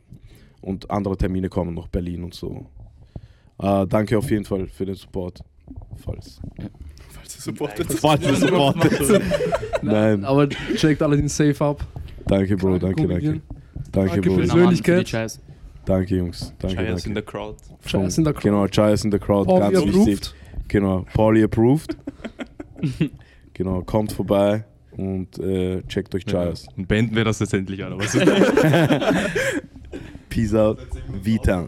[0.60, 2.66] Und andere Termine kommen noch, Berlin und so.
[3.60, 5.42] Äh, danke auf jeden Fall für den Support.
[5.96, 6.40] Falls.
[7.10, 7.92] Falls ihr supportet.
[7.94, 9.22] Falls ihr supportet.
[9.82, 11.84] Nein, Aber checkt alle den Safe ab.
[12.26, 13.26] danke, Bro, danke, danke.
[13.26, 13.42] Danke,
[13.92, 14.34] Danke Bro.
[14.34, 15.40] für Persönlichkeit.
[15.84, 16.52] Danke, Jungs.
[16.59, 17.20] Danke, Chayas in danke.
[17.20, 17.56] the crowd.
[17.84, 18.42] Chayas in the crowd.
[18.42, 20.34] Genau, Chayas in the crowd, ganz wichtig.
[20.68, 21.96] Genau, Pauli approved.
[23.54, 26.66] genau, kommt vorbei und äh, checkt euch Chayas.
[26.76, 27.80] Und beenden wir das jetzt endlich.
[27.80, 28.12] Was
[30.28, 30.78] Peace out,
[31.24, 31.66] V-Town.